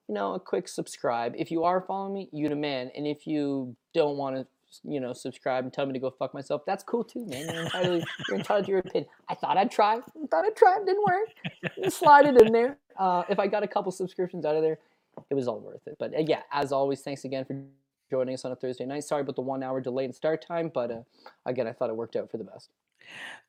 [0.07, 1.34] you know, a quick subscribe.
[1.38, 2.91] If you are following me, you the man.
[2.95, 4.47] And if you don't want to,
[4.84, 7.48] you know, subscribe and tell me to go fuck myself, that's cool too, man.
[7.54, 9.06] You're entitled, you're entitled to your opinion.
[9.30, 9.95] I thought I'd try.
[9.95, 10.78] I thought I'd try.
[10.78, 11.91] It didn't work.
[11.94, 12.78] Slide it in there.
[12.98, 14.80] Uh, if I got a couple subscriptions out of there,
[15.30, 15.95] it was all worth it.
[15.99, 17.62] But uh, yeah, as always, thanks again for
[18.10, 19.04] joining us on a Thursday night.
[19.04, 21.02] Sorry about the one hour delay in start time, but uh,
[21.45, 22.70] again, I thought it worked out for the best.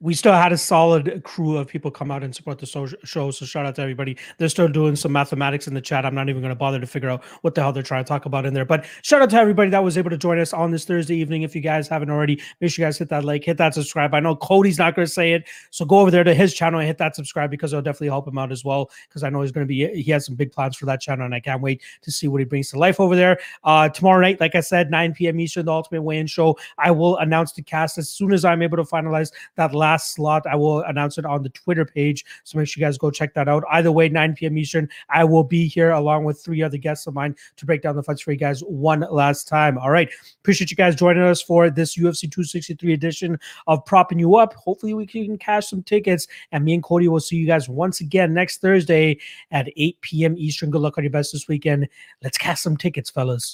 [0.00, 3.30] We still had a solid crew of people come out and support the show.
[3.30, 4.16] So shout out to everybody.
[4.38, 6.06] They're still doing some mathematics in the chat.
[6.06, 8.08] I'm not even going to bother to figure out what the hell they're trying to
[8.08, 8.64] talk about in there.
[8.64, 11.42] But shout out to everybody that was able to join us on this Thursday evening.
[11.42, 14.14] If you guys haven't already, make sure you guys hit that like, hit that subscribe.
[14.14, 16.78] I know Cody's not going to say it, so go over there to his channel
[16.78, 18.90] and hit that subscribe because it'll definitely help him out as well.
[19.08, 21.24] Because I know he's going to be he has some big plans for that channel,
[21.24, 23.38] and I can't wait to see what he brings to life over there.
[23.64, 25.40] Uh, tomorrow night, like I said, 9 p.m.
[25.40, 26.56] Eastern, the Ultimate Weigh-In Show.
[26.78, 30.46] I will announce the cast as soon as I'm able to finalize that last slot.
[30.46, 32.24] I will announce it on the Twitter page.
[32.44, 33.64] So make sure you guys go check that out.
[33.70, 34.58] Either way, 9 p.m.
[34.58, 37.96] Eastern, I will be here along with three other guests of mine to break down
[37.96, 39.78] the fights for you guys one last time.
[39.78, 40.08] All right.
[40.40, 44.54] Appreciate you guys joining us for this UFC 263 edition of Propping You Up.
[44.54, 46.26] Hopefully, we can cash some tickets.
[46.52, 49.18] And me and Cody will see you guys once again next Thursday
[49.50, 50.34] at 8 p.m.
[50.38, 50.70] Eastern.
[50.70, 51.88] Good luck on your best this weekend.
[52.22, 53.46] Let's cash some tickets, fellas.